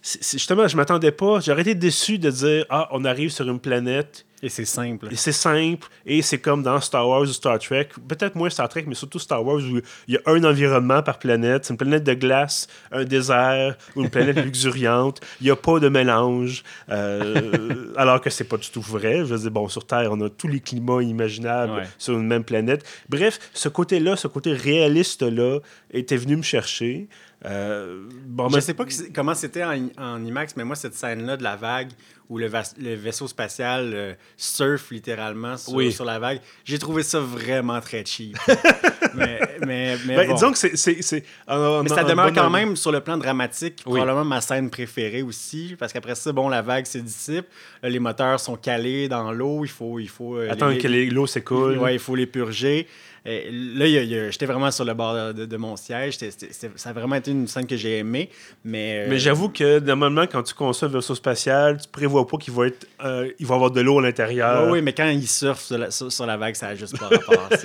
justement, 0.01 0.67
je 0.67 0.77
m'attendais 0.77 1.11
pas. 1.11 1.39
J'aurais 1.39 1.61
été 1.61 1.75
déçu 1.75 2.17
de 2.19 2.29
dire, 2.29 2.65
ah, 2.69 2.87
on 2.91 3.05
arrive 3.05 3.31
sur 3.31 3.49
une 3.49 3.59
planète 3.59 4.25
et 4.45 4.49
c'est 4.49 4.65
simple. 4.65 5.07
Et 5.11 5.15
c'est 5.15 5.31
simple. 5.31 5.87
Et 6.05 6.21
c'est 6.21 6.37
comme 6.37 6.61
dans 6.61 6.79
Star 6.79 7.09
Wars 7.09 7.23
ou 7.23 7.25
Star 7.25 7.57
Trek. 7.57 7.89
Peut-être 8.07 8.35
moins 8.35 8.51
Star 8.51 8.69
Trek, 8.69 8.85
mais 8.85 8.93
surtout 8.93 9.17
Star 9.17 9.43
Wars 9.43 9.57
où 9.57 9.79
il 10.07 10.13
y 10.13 10.17
a 10.17 10.21
un 10.27 10.43
environnement 10.43 11.01
par 11.01 11.17
planète. 11.17 11.65
C'est 11.65 11.73
une 11.73 11.77
planète 11.77 12.03
de 12.03 12.13
glace, 12.13 12.67
un 12.91 13.05
désert 13.05 13.75
ou 13.95 14.03
une 14.03 14.11
planète 14.11 14.37
luxuriante. 14.45 15.19
Il 15.41 15.45
n'y 15.45 15.49
a 15.49 15.55
pas 15.55 15.79
de 15.79 15.89
mélange. 15.89 16.63
Euh, 16.89 17.91
alors 17.97 18.21
que 18.21 18.29
c'est 18.29 18.43
pas 18.43 18.57
du 18.57 18.69
tout 18.69 18.81
vrai. 18.81 19.17
Je 19.25 19.33
veux 19.33 19.39
dire, 19.39 19.49
bon, 19.49 19.67
sur 19.67 19.87
Terre, 19.87 20.09
on 20.11 20.21
a 20.21 20.29
tous 20.29 20.47
les 20.47 20.59
climats 20.59 21.01
imaginables 21.01 21.81
sur 21.97 22.13
une 22.13 22.27
même 22.27 22.43
planète. 22.43 22.85
Bref, 23.09 23.39
ce 23.51 23.67
côté-là, 23.67 24.15
ce 24.15 24.27
côté 24.27 24.53
réaliste-là, 24.53 25.59
était 25.89 26.17
venu 26.17 26.37
me 26.37 26.43
chercher. 26.43 27.07
Euh, 27.45 28.07
bon, 28.25 28.49
je 28.49 28.55
ne 28.55 28.61
sais 28.61 28.73
pas 28.73 28.85
comment 29.13 29.35
c'était 29.35 29.63
en, 29.63 29.87
en, 29.97 30.23
IMAX, 30.23 30.55
mais 30.55 30.63
moi, 30.63 30.75
cette 30.75 30.95
scène-là 30.95 31.37
de 31.37 31.43
la 31.43 31.55
vague 31.55 31.89
où 32.29 32.37
le, 32.37 32.47
vaisseau 32.95 33.27
spatial 33.27 33.91
euh, 33.93 34.13
surfe 34.37 34.91
littéralement 34.91 35.57
sur, 35.57 36.05
la 36.05 36.19
vague, 36.19 36.41
j'ai 36.63 36.79
trouvé 36.79 37.03
ça 37.03 37.19
vraiment 37.19 37.79
très 37.81 38.03
cheap. 38.05 38.37
mais, 39.15 39.39
mais, 39.65 39.97
ben, 40.05 40.33
disons 40.33 40.51
que 40.51 40.57
c'est. 40.57 41.23
Mais 41.47 41.89
ça 41.89 42.03
demeure 42.03 42.33
quand 42.33 42.49
même 42.49 42.75
sur 42.75 42.91
le 42.91 43.01
plan 43.01 43.17
dramatique, 43.17 43.83
probablement 43.83 44.25
ma 44.25 44.41
scène 44.41 44.69
préférée 44.69 45.21
aussi, 45.21 45.75
parce 45.77 45.93
qu'après 45.93 46.15
ça, 46.15 46.31
bon, 46.31 46.49
la 46.49 46.61
vague 46.61 46.85
se 46.85 46.97
dissipe, 46.97 47.45
les 47.83 47.99
moteurs 47.99 48.39
sont 48.39 48.55
calés 48.55 49.07
dans 49.07 49.31
l'eau, 49.31 49.63
il 49.63 49.69
faut. 49.69 49.99
Il 49.99 50.09
faut 50.09 50.37
euh, 50.37 50.49
Attendre 50.49 50.77
que 50.77 50.87
l'eau 50.87 51.27
s'écoule. 51.27 51.77
Oui, 51.79 51.93
il 51.93 51.99
faut 51.99 52.15
les 52.15 52.27
purger. 52.27 52.87
Et 53.27 53.49
là, 53.51 53.87
j'étais 54.29 54.45
vraiment 54.45 54.69
sur 54.69 54.85
le 54.85 54.93
bord 54.93 55.33
de, 55.33 55.57
mon 55.57 55.75
siège. 55.75 56.17
ça 56.19 56.89
a 56.89 56.93
vraiment 56.93 57.15
été 57.15 57.31
une 57.31 57.47
scène 57.47 57.65
que 57.65 57.75
j'ai 57.75 57.97
aimée. 57.97 58.29
Mais, 58.63 58.99
euh, 58.99 59.07
mais 59.09 59.17
j'avoue 59.17 59.49
que 59.49 59.79
normalement, 59.79 60.27
quand 60.27 60.43
tu 60.43 60.53
conçois 60.53 60.87
un 60.87 60.91
vaisseau 60.91 61.15
spatial, 61.15 61.81
tu 61.81 61.87
prévois 61.87 62.14
pas 62.23 62.37
qu'il 62.37 62.53
va, 62.53 62.67
être, 62.67 62.87
euh, 63.03 63.29
il 63.39 63.45
va 63.45 63.55
avoir 63.55 63.71
de 63.71 63.81
l'eau 63.81 63.99
à 63.99 64.01
l'intérieur. 64.01 64.69
oui, 64.69 64.81
mais 64.81 64.93
quand 64.93 65.07
il 65.07 65.27
surfe 65.27 65.71
sur 65.89 66.25
la, 66.25 66.37
vague, 66.37 66.55
ça 66.55 66.67
n'a 66.67 66.75
juste 66.75 66.97
pas 66.97 67.09
rapport. 67.09 67.49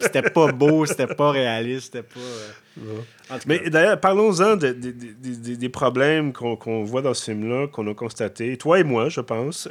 c'était 0.00 0.22
pas 0.22 0.52
beau, 0.52 0.84
c'était 0.86 1.06
pas 1.06 1.30
réaliste, 1.30 1.94
c'était 1.94 2.02
pas. 2.02 2.20
Euh, 2.20 3.38
mais 3.46 3.70
d'ailleurs, 3.70 4.00
parlons-en 4.00 4.56
des 4.56 5.68
problèmes 5.68 6.32
qu'on 6.32 6.84
voit 6.84 7.02
dans 7.02 7.14
ce 7.14 7.24
film-là, 7.24 7.68
qu'on 7.68 7.86
a 7.90 7.94
constaté, 7.94 8.56
toi 8.58 8.80
et 8.80 8.84
moi, 8.84 9.08
je 9.08 9.20
pense 9.20 9.68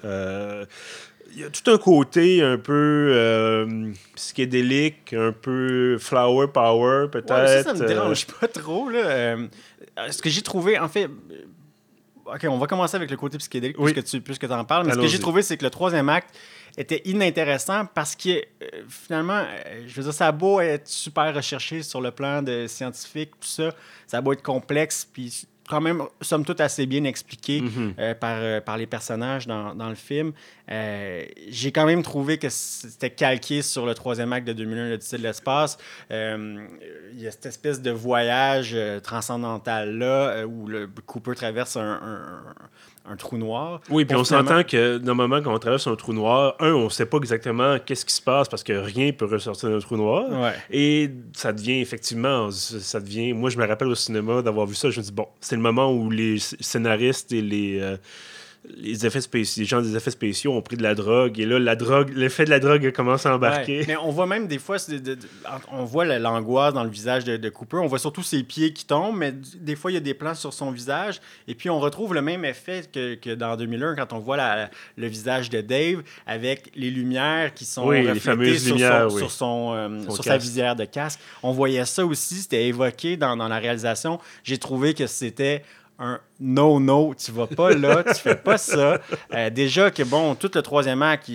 il 1.35 1.41
y 1.41 1.43
a 1.43 1.49
tout 1.49 1.69
un 1.71 1.77
côté 1.77 2.41
un 2.41 2.57
peu 2.57 3.11
euh, 3.11 3.91
psychédélique, 4.15 5.13
un 5.13 5.31
peu 5.31 5.97
flower 5.97 6.47
power, 6.47 7.07
peut-être. 7.11 7.63
ça, 7.63 7.73
me 7.73 7.87
dérange 7.87 8.27
euh. 8.29 8.33
pas 8.39 8.47
trop. 8.47 8.89
Là. 8.89 8.99
Euh, 8.99 9.47
ce 10.09 10.21
que 10.21 10.29
j'ai 10.29 10.41
trouvé, 10.41 10.77
en 10.77 10.87
fait. 10.87 11.09
OK, 12.25 12.45
on 12.49 12.57
va 12.57 12.67
commencer 12.67 12.95
avec 12.95 13.11
le 13.11 13.17
côté 13.17 13.37
psychédélique 13.37 13.77
puisque 13.77 14.03
tu 14.03 14.21
puisque 14.21 14.43
en 14.45 14.63
parles. 14.63 14.85
Mais 14.87 14.93
ce 14.93 14.99
que 14.99 15.07
j'ai 15.07 15.19
trouvé, 15.19 15.41
c'est 15.41 15.57
que 15.57 15.63
le 15.63 15.69
troisième 15.69 16.09
acte 16.09 16.35
était 16.77 17.01
inintéressant 17.05 17.85
parce 17.85 18.15
que 18.15 18.41
finalement, 18.87 19.45
je 19.85 19.93
veux 19.95 20.03
dire, 20.03 20.13
ça 20.13 20.27
a 20.27 20.31
beau 20.31 20.59
être 20.59 20.87
super 20.87 21.33
recherché 21.35 21.83
sur 21.83 22.01
le 22.01 22.11
plan 22.11 22.41
de 22.41 22.65
scientifique, 22.67 23.31
tout 23.39 23.47
ça, 23.47 23.75
ça 24.07 24.17
a 24.17 24.21
beau 24.21 24.33
être 24.33 24.41
complexe, 24.41 25.07
puis 25.11 25.47
quand 25.67 25.81
même, 25.81 26.03
somme 26.21 26.45
toute, 26.45 26.61
assez 26.61 26.85
bien 26.85 27.03
expliqué 27.05 27.61
mhm. 27.61 27.93
euh, 27.99 28.13
par, 28.13 28.37
euh, 28.39 28.61
par 28.61 28.77
les 28.77 28.87
personnages 28.87 29.47
dans, 29.47 29.73
dans 29.75 29.89
le 29.89 29.95
film. 29.95 30.33
Euh, 30.69 31.25
j'ai 31.49 31.71
quand 31.71 31.85
même 31.85 32.03
trouvé 32.03 32.37
que 32.37 32.49
c'était 32.49 33.09
calqué 33.09 33.61
sur 33.61 33.85
le 33.85 33.93
troisième 33.93 34.33
acte 34.33 34.47
de 34.47 34.53
2001, 34.53 34.89
l'Odyssée 34.89 35.17
de 35.17 35.23
l'espace. 35.23 35.77
Il 36.09 37.19
y 37.19 37.27
a 37.27 37.31
cette 37.31 37.45
espèce 37.45 37.81
de 37.81 37.91
voyage 37.91 38.77
transcendantal-là 39.03 40.45
où 40.45 40.67
le 40.67 40.87
Cooper 41.05 41.35
traverse 41.35 41.77
un, 41.77 41.81
un 41.81 42.55
trou 43.17 43.37
noir. 43.37 43.81
Oui, 43.89 44.05
puis 44.05 44.15
on 44.15 44.23
s'entend 44.23 44.63
que 44.63 44.97
normalement, 44.97 45.41
quand 45.41 45.53
on 45.53 45.59
traverse 45.59 45.87
un 45.87 45.95
trou 45.95 46.13
noir, 46.13 46.55
un, 46.59 46.73
on 46.73 46.85
ne 46.85 46.89
sait 46.89 47.05
pas 47.05 47.17
exactement 47.17 47.77
qu'est-ce 47.79 48.05
qui 48.05 48.13
se 48.13 48.21
passe 48.21 48.47
parce 48.47 48.63
que 48.63 48.73
rien 48.73 49.07
ne 49.07 49.11
peut 49.11 49.25
ressortir 49.25 49.69
d'un 49.69 49.79
trou 49.79 49.97
noir. 49.97 50.25
Et 50.71 51.09
ça 51.33 51.51
devient 51.53 51.81
effectivement, 51.81 52.49
ça 52.51 52.99
devient. 52.99 53.33
Moi, 53.33 53.49
je 53.49 53.57
me 53.57 53.65
rappelle 53.65 53.89
au 53.89 53.95
cinéma 53.95 54.41
d'avoir 54.41 54.65
vu 54.65 54.75
ça. 54.75 54.89
Je 54.89 54.99
me 54.99 55.05
dis, 55.05 55.11
bon, 55.11 55.27
c'est 55.41 55.55
le 55.55 55.61
moment 55.61 55.91
où 55.91 56.09
les 56.09 56.39
scénaristes 56.39 57.31
et 57.31 57.41
les. 57.41 57.79
Euh, 57.79 57.97
les 58.77 59.05
effets 59.05 59.21
spéciaux, 59.21 59.61
les 59.61 59.67
gens 59.67 59.81
des 59.81 59.95
effets 59.95 60.11
spéciaux 60.11 60.53
ont 60.53 60.61
pris 60.61 60.77
de 60.77 60.83
la 60.83 60.95
drogue 60.95 61.37
et 61.39 61.45
là 61.45 61.59
la 61.59 61.75
drogue, 61.75 62.13
l'effet 62.15 62.45
de 62.45 62.49
la 62.49 62.59
drogue 62.59 62.91
commence 62.91 63.25
à 63.25 63.35
embarquer. 63.35 63.83
Mais 63.87 63.97
on 63.97 64.09
voit 64.09 64.25
même 64.25 64.47
des 64.47 64.57
fois, 64.57 64.77
on 65.71 65.83
voit 65.83 66.05
l'angoisse 66.05 66.73
dans 66.73 66.83
le 66.83 66.89
visage 66.89 67.25
de, 67.25 67.49
Cooper. 67.49 67.77
On 67.77 67.87
voit 67.87 67.99
surtout 67.99 68.23
ses 68.23 68.41
pieds 68.43 68.71
qui 68.71 68.85
tombent, 68.85 69.17
mais 69.17 69.33
des 69.33 69.75
fois 69.75 69.91
il 69.91 69.95
y 69.95 69.97
a 69.97 70.01
des 70.01 70.13
plans 70.13 70.33
sur 70.33 70.53
son 70.53 70.71
visage 70.71 71.19
et 71.47 71.55
puis 71.55 71.69
on 71.69 71.79
retrouve 71.79 72.13
le 72.13 72.21
même 72.21 72.45
effet 72.45 72.83
que, 72.91 73.15
que 73.15 73.35
dans 73.35 73.57
2001 73.57 73.95
quand 73.95 74.13
on 74.13 74.19
voit 74.19 74.37
la, 74.37 74.69
le 74.95 75.07
visage 75.07 75.49
de 75.49 75.59
Dave 75.59 76.01
avec 76.25 76.71
les 76.75 76.89
lumières 76.89 77.53
qui 77.53 77.65
sont 77.65 77.87
oui, 77.87 78.07
reflétées 78.07 78.57
sur, 78.57 78.75
lumières, 78.75 79.11
son, 79.11 79.17
sur, 79.17 79.31
son, 79.31 79.73
euh, 79.73 80.09
sur 80.09 80.23
sa 80.23 80.37
visière 80.37 80.75
de 80.75 80.85
casque. 80.85 81.19
On 81.43 81.51
voyait 81.51 81.85
ça 81.85 82.05
aussi, 82.05 82.35
c'était 82.35 82.65
évoqué 82.65 83.17
dans, 83.17 83.35
dans 83.35 83.49
la 83.49 83.59
réalisation. 83.59 84.19
J'ai 84.43 84.57
trouvé 84.57 84.93
que 84.93 85.05
c'était 85.05 85.63
un 85.99 86.19
no, 86.39 86.79
no, 86.79 87.13
tu 87.13 87.31
vas 87.31 87.47
pas 87.47 87.71
là, 87.73 88.03
tu 88.03 88.15
fais 88.15 88.35
pas 88.35 88.57
ça. 88.57 88.99
Euh, 89.33 89.49
déjà 89.49 89.91
que, 89.91 90.03
bon, 90.03 90.35
tout 90.35 90.49
le 90.53 90.61
troisième 90.61 91.01
acte, 91.01 91.31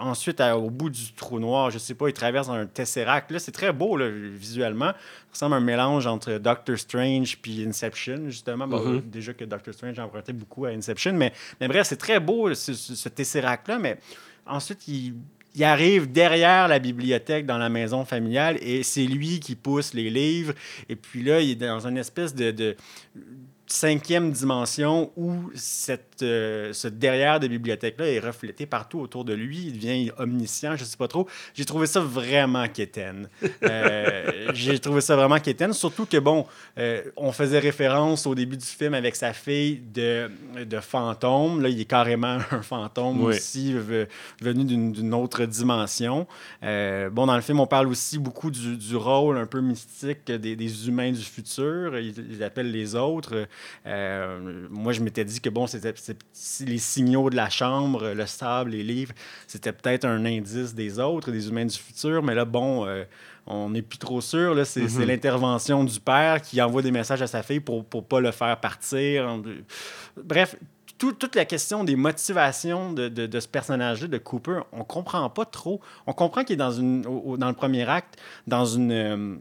ensuite, 0.00 0.40
au 0.40 0.70
bout 0.70 0.90
du 0.90 1.12
trou 1.12 1.38
noir, 1.38 1.70
je 1.70 1.78
sais 1.78 1.94
pas, 1.94 2.08
il 2.08 2.12
traverse 2.12 2.48
un 2.48 2.66
tesseract. 2.66 3.30
Là, 3.30 3.38
c'est 3.38 3.52
très 3.52 3.72
beau, 3.72 3.96
là, 3.96 4.08
visuellement. 4.08 4.92
Ça 5.32 5.46
ressemble 5.46 5.54
à 5.54 5.58
un 5.58 5.60
mélange 5.60 6.06
entre 6.06 6.38
Doctor 6.38 6.78
Strange 6.78 7.38
puis 7.40 7.64
Inception, 7.66 8.24
justement. 8.28 8.66
Mm-hmm. 8.66 9.10
Déjà 9.10 9.34
que 9.34 9.44
Doctor 9.44 9.74
Strange 9.74 9.98
empruntait 9.98 10.32
beaucoup 10.32 10.64
à 10.64 10.70
Inception, 10.70 11.12
mais, 11.12 11.32
mais 11.60 11.68
bref, 11.68 11.86
c'est 11.86 11.96
très 11.96 12.18
beau, 12.18 12.52
ce, 12.54 12.74
ce 12.74 13.08
tesseract-là, 13.08 13.78
mais 13.78 13.98
ensuite, 14.46 14.88
il 14.88 15.14
il 15.54 15.64
arrive 15.64 16.12
derrière 16.12 16.68
la 16.68 16.78
bibliothèque 16.78 17.44
dans 17.44 17.58
la 17.58 17.68
maison 17.68 18.04
familiale 18.04 18.58
et 18.60 18.84
c'est 18.84 19.06
lui 19.06 19.40
qui 19.40 19.56
pousse 19.56 19.92
les 19.92 20.08
livres. 20.08 20.52
Et 20.88 20.94
puis 20.94 21.24
là, 21.24 21.40
il 21.40 21.50
est 21.50 21.54
dans 21.66 21.84
une 21.84 21.96
espèce 21.96 22.32
de 22.32 22.76
cinquième 23.68 24.32
dimension 24.32 25.12
où 25.16 25.50
cette, 25.54 26.22
euh, 26.22 26.72
ce 26.72 26.88
derrière 26.88 27.38
de 27.38 27.46
bibliothèque-là 27.48 28.08
est 28.08 28.18
reflété 28.18 28.64
partout 28.64 28.98
autour 28.98 29.26
de 29.26 29.34
lui. 29.34 29.66
Il 29.66 29.72
devient 29.74 30.10
omniscient, 30.16 30.74
je 30.76 30.82
ne 30.82 30.86
sais 30.86 30.96
pas 30.96 31.06
trop. 31.06 31.28
J'ai 31.54 31.66
trouvé 31.66 31.86
ça 31.86 32.00
vraiment 32.00 32.66
quétaine. 32.68 33.28
Euh, 33.62 34.50
j'ai 34.54 34.78
trouvé 34.78 35.02
ça 35.02 35.16
vraiment 35.16 35.38
quétaine, 35.38 35.74
surtout 35.74 36.06
que, 36.06 36.16
bon, 36.16 36.46
euh, 36.78 37.02
on 37.16 37.30
faisait 37.30 37.58
référence 37.58 38.26
au 38.26 38.34
début 38.34 38.56
du 38.56 38.64
film 38.64 38.94
avec 38.94 39.14
sa 39.16 39.34
fille 39.34 39.82
de, 39.92 40.30
de 40.64 40.80
fantôme. 40.80 41.62
Là, 41.62 41.68
il 41.68 41.78
est 41.78 41.84
carrément 41.84 42.38
un 42.50 42.62
fantôme 42.62 43.22
aussi, 43.22 43.74
venu 44.40 44.64
d'une 44.64 45.14
autre 45.14 45.44
dimension. 45.44 46.26
bon, 46.62 47.26
dans 47.26 47.36
le 47.36 47.42
film, 47.42 47.60
on 47.60 47.66
parle 47.66 47.88
aussi 47.88 48.18
beaucoup 48.18 48.50
du, 48.50 48.78
du 48.78 48.96
rôle 48.96 49.36
un 49.36 49.46
peu 49.46 49.60
mystique 49.60 50.24
des, 50.32 50.56
des 50.56 50.88
humains 50.88 51.12
du 51.12 51.22
futur. 51.22 51.98
Ils, 51.98 52.14
ils 52.30 52.42
appellent 52.42 52.72
les 52.72 52.94
autres. 52.94 53.46
Euh, 53.86 54.66
moi, 54.70 54.92
je 54.92 55.00
m'étais 55.00 55.24
dit 55.24 55.40
que 55.40 55.50
bon, 55.50 55.66
c'était 55.66 55.94
les 56.60 56.78
signaux 56.78 57.30
de 57.30 57.36
la 57.36 57.50
chambre, 57.50 58.12
le 58.12 58.26
sable, 58.26 58.70
les 58.70 58.82
livres, 58.82 59.14
c'était 59.46 59.72
peut-être 59.72 60.04
un 60.04 60.24
indice 60.24 60.74
des 60.74 60.98
autres, 60.98 61.30
des 61.30 61.48
humains 61.48 61.66
du 61.66 61.76
futur. 61.76 62.22
Mais 62.22 62.34
là, 62.34 62.44
bon, 62.44 62.86
euh, 62.86 63.04
on 63.46 63.70
n'est 63.70 63.82
plus 63.82 63.98
trop 63.98 64.20
sûr. 64.20 64.54
C'est 64.66 64.82
mm-hmm. 64.82 65.04
l'intervention 65.04 65.84
du 65.84 66.00
père 66.00 66.40
qui 66.42 66.60
envoie 66.60 66.82
des 66.82 66.92
messages 66.92 67.22
à 67.22 67.26
sa 67.26 67.42
fille 67.42 67.60
pour 67.60 67.84
ne 67.94 68.00
pas 68.00 68.20
le 68.20 68.30
faire 68.30 68.58
partir. 68.60 69.40
Bref, 70.16 70.56
toute 70.98 71.36
la 71.36 71.44
question 71.44 71.84
des 71.84 71.96
motivations 71.96 72.92
de, 72.92 73.08
de, 73.08 73.40
ce 73.40 73.48
personnage-là, 73.48 74.08
de 74.08 74.18
Cooper, 74.18 74.60
on 74.72 74.84
comprend 74.84 75.28
pas 75.30 75.44
trop. 75.44 75.80
On 76.06 76.12
comprend 76.12 76.42
qu'il 76.42 76.54
est 76.54 76.56
dans, 76.56 76.72
une, 76.72 77.02
dans 77.02 77.48
le 77.48 77.54
premier 77.54 77.88
acte, 77.88 78.16
dans 78.46 78.64
une, 78.64 78.92
euh, 78.92 79.36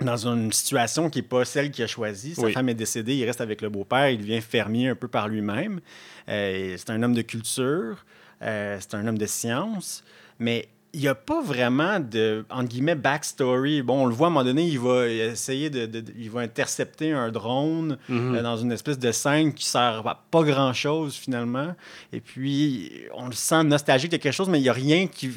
dans 0.00 0.28
une 0.28 0.52
situation 0.52 1.10
qui 1.10 1.18
n'est 1.18 1.26
pas 1.26 1.44
celle 1.44 1.70
qu'il 1.70 1.84
a 1.84 1.86
choisie. 1.86 2.34
Sa 2.34 2.50
femme 2.50 2.68
est 2.68 2.74
décédée, 2.74 3.16
il 3.16 3.24
reste 3.24 3.40
avec 3.40 3.62
le 3.62 3.68
beau-père, 3.68 4.10
il 4.10 4.18
devient 4.18 4.40
fermier 4.40 4.88
un 4.88 4.94
peu 4.94 5.08
par 5.08 5.28
lui-même. 5.28 5.80
Euh, 6.28 6.74
c'est 6.76 6.90
un 6.90 7.02
homme 7.02 7.14
de 7.14 7.22
culture, 7.22 8.04
euh, 8.42 8.78
c'est 8.80 8.94
un 8.94 9.06
homme 9.06 9.18
de 9.18 9.26
science, 9.26 10.04
mais 10.38 10.68
il 10.94 11.00
n'y 11.00 11.08
a 11.08 11.14
pas 11.14 11.42
vraiment 11.42 12.00
de, 12.00 12.46
entre 12.50 12.68
guillemets, 12.68 12.94
backstory. 12.94 13.82
Bon, 13.82 14.04
on 14.04 14.06
le 14.06 14.14
voit 14.14 14.28
à 14.28 14.30
un 14.30 14.32
moment 14.32 14.44
donné, 14.44 14.66
il 14.66 14.78
va 14.78 15.06
essayer 15.06 15.68
de, 15.68 16.02
il 16.16 16.30
va 16.30 16.40
intercepter 16.40 17.12
un 17.12 17.30
drone 17.30 17.98
mhm. 18.08 18.36
euh, 18.36 18.42
dans 18.42 18.56
une 18.56 18.72
espèce 18.72 18.98
de 18.98 19.12
scène 19.12 19.52
qui 19.52 19.66
sert 19.66 20.06
à 20.06 20.24
pas 20.30 20.42
grand-chose 20.44 21.14
finalement. 21.14 21.74
Et 22.12 22.20
puis, 22.20 22.90
on 23.14 23.26
le 23.26 23.34
sent 23.34 23.64
nostalgique 23.64 24.12
de 24.12 24.16
quelque 24.16 24.32
chose, 24.32 24.48
mais 24.48 24.60
il 24.60 24.62
n'y 24.62 24.68
a 24.68 24.74
rien 24.74 25.08
qui, 25.08 25.30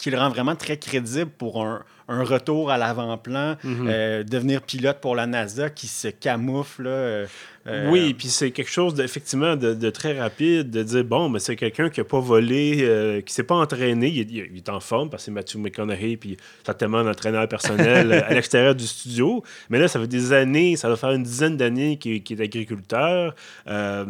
qui 0.00 0.10
le 0.10 0.18
rend 0.18 0.30
vraiment 0.30 0.56
très 0.56 0.78
crédible 0.78 1.30
pour 1.30 1.62
un, 1.62 1.84
un 2.08 2.24
retour 2.24 2.70
à 2.70 2.78
l'avant-plan, 2.78 3.56
mhm. 3.62 3.86
euh, 3.88 4.24
devenir 4.24 4.62
pilote 4.62 4.98
pour 5.00 5.14
la 5.14 5.26
NASA 5.26 5.68
qui 5.68 5.86
se 5.86 6.08
camoufle. 6.08 6.86
Euh, 6.86 7.26
euh, 7.66 7.90
oui, 7.90 8.14
puis 8.14 8.28
c'est 8.28 8.50
quelque 8.50 8.70
chose 8.70 8.98
effectivement 8.98 9.56
de, 9.56 9.90
très 9.90 10.18
rapide, 10.18 10.70
de 10.70 10.82
dire 10.82 11.04
bon, 11.04 11.28
mais 11.28 11.38
c'est 11.38 11.54
quelqu'un 11.54 11.90
qui 11.90 12.00
n'a 12.00 12.04
pas 12.04 12.18
volé, 12.18 13.22
qui 13.26 13.34
s'est 13.34 13.44
pas 13.44 13.56
entraîné, 13.56 14.08
il, 14.08 14.56
est 14.56 14.68
en 14.70 14.80
forme 14.80 15.10
parce 15.10 15.22
que 15.22 15.24
c'est 15.26 15.30
Matthew 15.30 15.56
McConaughey, 15.56 16.16
puis 16.16 16.38
tellement 16.78 17.04
d'entraîneur 17.04 17.46
personnel 17.46 18.12
à 18.26 18.32
l'extérieur 18.32 18.74
du 18.74 18.86
studio. 18.86 19.44
Mais 19.68 19.78
là, 19.78 19.86
ça 19.86 20.00
fait 20.00 20.08
des 20.08 20.32
années, 20.32 20.76
ça 20.76 20.88
va 20.88 20.96
faire 20.96 21.12
une 21.12 21.22
dizaine 21.22 21.58
d'années 21.58 21.98
qu'il 21.98 22.14
est 22.14 22.40
agriculteur. 22.40 23.34
là, 23.66 24.04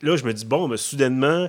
je 0.00 0.24
me 0.24 0.32
dis 0.32 0.46
bon, 0.46 0.68
mais 0.68 0.76
soudainement, 0.76 1.48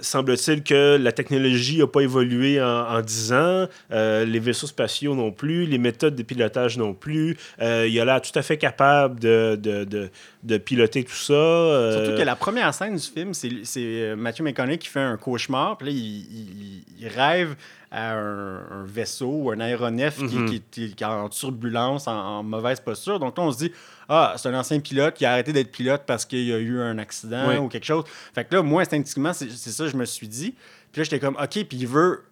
semble-t-il 0.00 0.62
que 0.62 0.96
la 0.96 1.12
technologie 1.12 1.78
n'a 1.78 1.86
pas 1.86 2.00
évolué 2.00 2.60
en, 2.60 3.00
10 3.00 3.32
ans, 3.32 3.66
euh, 3.92 4.24
les 4.24 4.38
vaisseaux 4.38 4.66
spatiaux 4.66 5.14
non 5.14 5.32
plus, 5.32 5.66
les 5.66 5.78
méthodes 5.78 6.14
de 6.14 6.22
pilotage 6.22 6.78
non 6.78 6.94
plus. 6.94 7.36
Euh, 7.60 7.86
il 7.88 7.98
a 8.00 8.04
l'air 8.04 8.20
tout 8.20 8.36
à 8.38 8.42
fait 8.42 8.58
capable 8.58 9.20
de, 9.20 9.58
de, 9.60 10.10
de, 10.42 10.58
piloter 10.58 11.04
tout 11.04 11.12
ça. 11.12 11.92
Surtout 11.92 12.16
que 12.16 12.24
la 12.24 12.36
première 12.36 12.72
scène 12.74 12.96
du 12.96 13.02
film, 13.02 13.32
c'est 13.34 14.14
Matthew 14.16 14.42
McConaughey 14.42 14.78
qui 14.78 14.88
fait 14.88 15.00
un 15.00 15.16
cauchemar, 15.16 15.78
puis 15.78 15.86
là, 15.88 15.92
il, 15.92 17.08
rêve 17.08 17.56
à 17.90 18.14
un, 18.14 18.84
vaisseau 18.84 19.30
ou 19.30 19.50
un 19.50 19.60
aéronef 19.60 20.16
qui, 20.16 20.24
mm-hmm. 20.24 21.00
est 21.00 21.04
en 21.04 21.28
turbulence, 21.28 22.06
en, 22.08 22.42
mauvaise 22.42 22.80
posture. 22.80 23.18
Donc 23.18 23.36
là, 23.36 23.44
on 23.44 23.52
se 23.52 23.58
dit, 23.58 23.72
ah, 24.14 24.34
c'est 24.36 24.48
un 24.48 24.58
ancien 24.58 24.78
pilote 24.78 25.14
qui 25.14 25.24
a 25.24 25.32
arrêté 25.32 25.54
d'être 25.54 25.72
pilote 25.72 26.02
parce 26.06 26.26
qu'il 26.26 26.44
y 26.44 26.52
a 26.52 26.58
eu 26.58 26.78
un 26.80 26.98
accident 26.98 27.56
ou 27.64 27.68
quelque 27.68 27.86
chose. 27.86 28.04
Fait 28.34 28.44
que 28.44 28.54
là, 28.54 28.62
moi, 28.62 28.82
instinctivement, 28.82 29.32
c'est 29.32 29.48
ça 29.48 29.88
je 29.88 29.96
me 29.96 30.04
suis 30.04 30.28
dit. 30.28 30.54
Puis 30.92 31.00
là, 31.00 31.04
j'étais 31.04 31.18
comme, 31.18 31.36
OK, 31.36 31.64
puis 31.64 31.78
il 31.78 31.86
veut 31.86 32.24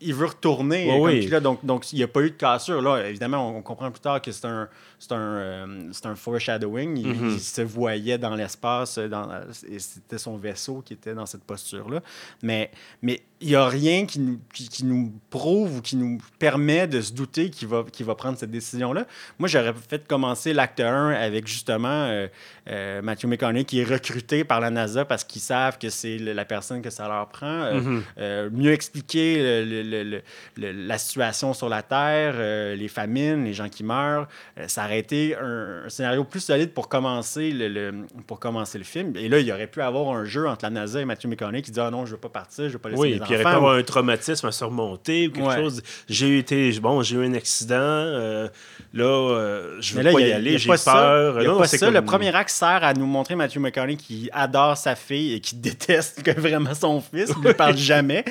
il 0.00 0.14
veut 0.14 0.26
retourner. 0.26 0.94
oui. 1.00 1.28
donc, 1.40 1.64
donc, 1.64 1.92
il 1.92 1.96
n'y 1.96 2.02
a 2.02 2.08
pas 2.08 2.20
eu 2.20 2.30
de 2.30 2.36
cassure. 2.36 2.82
Là, 2.82 3.08
évidemment, 3.08 3.56
on, 3.56 3.62
comprend 3.62 3.90
plus 3.90 4.00
tard 4.00 4.20
que 4.20 4.30
c'est 4.30 4.46
un, 4.46 4.68
c'est 4.98 5.12
un, 5.12 5.16
euh, 5.16 5.92
un 6.04 6.14
foreshadowing. 6.16 6.96
Il, 6.96 7.06
mm-hmm. 7.06 7.34
il, 7.34 7.40
se 7.40 7.62
voyait 7.62 8.18
dans 8.18 8.34
l'espace, 8.34 8.98
et 8.98 9.78
c'était 9.78 10.18
son 10.18 10.36
vaisseau 10.36 10.82
qui 10.82 10.94
était 10.94 11.14
dans 11.14 11.26
cette 11.26 11.44
posture-là. 11.44 12.02
Mais, 12.42 12.70
mais 13.02 13.22
il 13.40 13.48
n'y 13.48 13.54
a 13.54 13.68
rien 13.68 14.04
qui 14.06 14.18
nous, 14.18 14.40
qui, 14.52 14.84
nous, 14.84 15.12
prouve 15.30 15.76
ou 15.76 15.80
qui 15.80 15.96
nous 15.96 16.18
permet 16.38 16.88
de 16.88 17.00
se 17.00 17.12
douter 17.12 17.50
qu'il 17.50 17.68
va, 17.68 17.84
va 18.00 18.14
prendre 18.14 18.36
cette 18.36 18.50
décision-là. 18.50 19.06
Moi, 19.38 19.48
j'aurais 19.48 19.74
fait 19.88 20.08
commencer 20.08 20.52
l'acte 20.52 20.80
1 20.80 21.10
avec 21.10 21.46
justement 21.46 21.88
euh, 21.88 22.26
euh, 22.68 23.00
Matthew 23.02 23.26
McConaughey 23.26 23.64
qui 23.64 23.80
est 23.80 23.84
recruté 23.84 24.42
par 24.42 24.60
la 24.60 24.70
NASA 24.70 25.04
parce 25.04 25.22
qu'ils 25.22 25.42
savent 25.42 25.78
que 25.78 25.88
c'est 25.88 26.18
la 26.18 26.44
personne 26.44 26.82
que 26.82 26.90
ça 26.90 27.06
leur 27.06 27.28
prend. 27.28 27.46
Euh, 27.46 28.48
mm-hmm. 28.48 28.50
mieux 28.50 28.72
expliquer 28.72 29.64
le, 29.64 30.22
la 30.56 30.98
situation 30.98 31.54
sur 31.54 31.68
la 31.68 31.82
Terre, 31.82 32.76
les 32.76 32.88
famines, 32.88 33.44
les 33.44 33.54
gens 33.54 33.68
qui 33.68 33.84
meurent. 33.84 34.26
ça 34.66 34.87
aurait 34.88 34.98
été 34.98 35.36
un, 35.36 35.88
scénario 35.88 36.24
plus 36.24 36.40
solide 36.40 36.72
pour 36.72 36.88
commencer 36.88 37.50
le, 37.52 38.06
pour 38.26 38.40
commencer 38.40 38.78
le 38.78 38.84
film. 38.84 39.14
Et 39.16 39.28
là, 39.28 39.38
il 39.38 39.52
aurait 39.52 39.66
pu 39.66 39.80
avoir 39.80 40.16
un 40.16 40.24
jeu 40.24 40.48
entre 40.48 40.64
la 40.64 40.70
NASA 40.70 41.00
et 41.00 41.04
Matthew 41.04 41.26
McConaughey 41.26 41.62
qui 41.62 41.70
dit 41.70 41.80
Ah 41.80 41.90
non, 41.90 42.04
je 42.04 42.10
ne 42.10 42.16
veux 42.16 42.20
pas 42.20 42.28
partir, 42.28 42.64
je 42.64 42.68
ne 42.68 42.72
veux 42.72 42.78
pas 42.78 42.88
laisser 42.90 43.02
puis 43.02 43.12
il 43.12 43.22
aurait 43.22 43.42
pu 43.42 43.46
avoir 43.46 43.74
un 43.74 43.82
traumatisme 43.82 44.46
à 44.46 44.52
surmonter 44.52 45.28
ou 45.28 45.32
quelque 45.32 45.54
chose. 45.54 45.82
J'ai 46.08 46.38
été, 46.38 46.78
bon, 46.80 47.02
j'ai 47.02 47.16
eu 47.16 47.24
un 47.24 47.34
accident, 47.34 47.76
euh, 47.76 48.48
là, 48.94 49.04
euh, 49.04 49.76
je 49.80 49.94
veux 49.94 50.02
pas 50.02 50.20
y, 50.20 50.32
aller, 50.32 50.58
j'ai 50.58 50.72
peur. 50.84 51.42
non, 51.42 51.58
pas 51.58 51.66
ça. 51.66 51.90
Le 51.90 52.02
premier 52.02 52.34
acte 52.34 52.50
sert 52.50 52.82
à 52.82 52.94
nous 52.94 53.06
montrer 53.06 53.34
Matthew 53.34 53.58
McConaughey 53.58 53.96
qui 53.96 54.30
adore 54.32 54.76
sa 54.76 54.94
fille 54.94 55.34
et 55.34 55.40
qui 55.40 55.56
déteste 55.68 56.22
que 56.22 56.38
vraiment 56.38 56.74
son 56.74 57.00
fils, 57.00 57.32
il 57.36 57.46
ne 57.46 57.52
parle 57.52 57.76
jamais. 57.76 58.24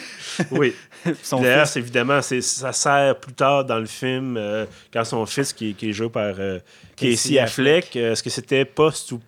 oui. 0.51 0.73
D'ailleurs, 1.31 1.77
évidemment, 1.77 2.21
ça 2.21 2.73
sert 2.73 3.19
plus 3.19 3.33
tard 3.33 3.65
dans 3.65 3.79
le 3.79 3.85
film 3.85 4.35
euh, 4.37 4.65
quand 4.91 5.03
son 5.03 5.25
fils, 5.25 5.53
qui, 5.53 5.73
qui 5.73 5.89
est 5.89 5.93
joué 5.93 6.09
par 6.09 6.35
Casey 6.95 7.39
Affleck, 7.39 7.95
est-ce 7.95 8.23
que 8.23 8.29
c'était 8.29 8.65
post 8.65 9.11
ou 9.11 9.19